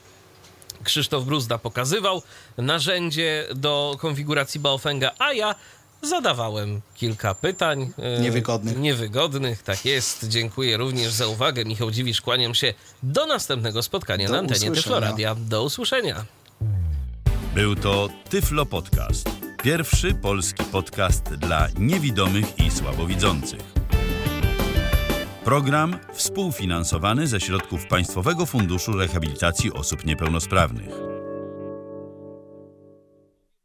Krzysztof 0.84 1.26
Bruzda 1.26 1.58
pokazywał 1.58 2.22
narzędzie 2.58 3.48
do 3.56 3.96
konfiguracji 4.00 4.60
Baofenga, 4.60 5.12
a 5.20 5.34
ja 5.34 5.56
zadawałem 6.02 6.82
kilka 6.96 7.36
pytań. 7.36 7.92
e, 8.18 8.22
Niewygodnych. 8.22 8.78
Niewygodnych, 8.80 9.64
tak 9.64 9.86
jest. 9.86 10.28
Dziękuję 10.28 10.78
również 10.78 11.12
za 11.12 11.28
uwagę. 11.28 11.66
Michał 11.66 11.92
Dziwisz, 11.92 12.22
kłaniam 12.22 12.56
się 12.56 12.74
do 13.04 13.26
następnego 13.26 13.84
spotkania 13.84 14.28
Do 14.28 14.34
na 14.34 14.40
antenie. 14.40 14.72
Tyfloradia. 14.72 15.36
Do 15.36 15.64
usłyszenia. 15.64 16.26
Był 17.56 17.76
to 17.76 18.10
Tyflo 18.30 18.66
Podcast. 18.66 19.30
Pierwszy 19.64 20.14
polski 20.14 20.64
podcast 20.64 21.24
dla 21.24 21.68
niewidomych 21.80 22.60
i 22.60 22.72
słabowidzących. 22.72 23.60
Program 25.44 26.00
współfinansowany 26.14 27.28
ze 27.28 27.40
środków 27.40 27.88
Państwowego 27.88 28.46
Funduszu 28.46 28.94
Rehabilitacji 28.94 29.74
Osób 29.74 30.06
Niepełnosprawnych. 30.06 31.17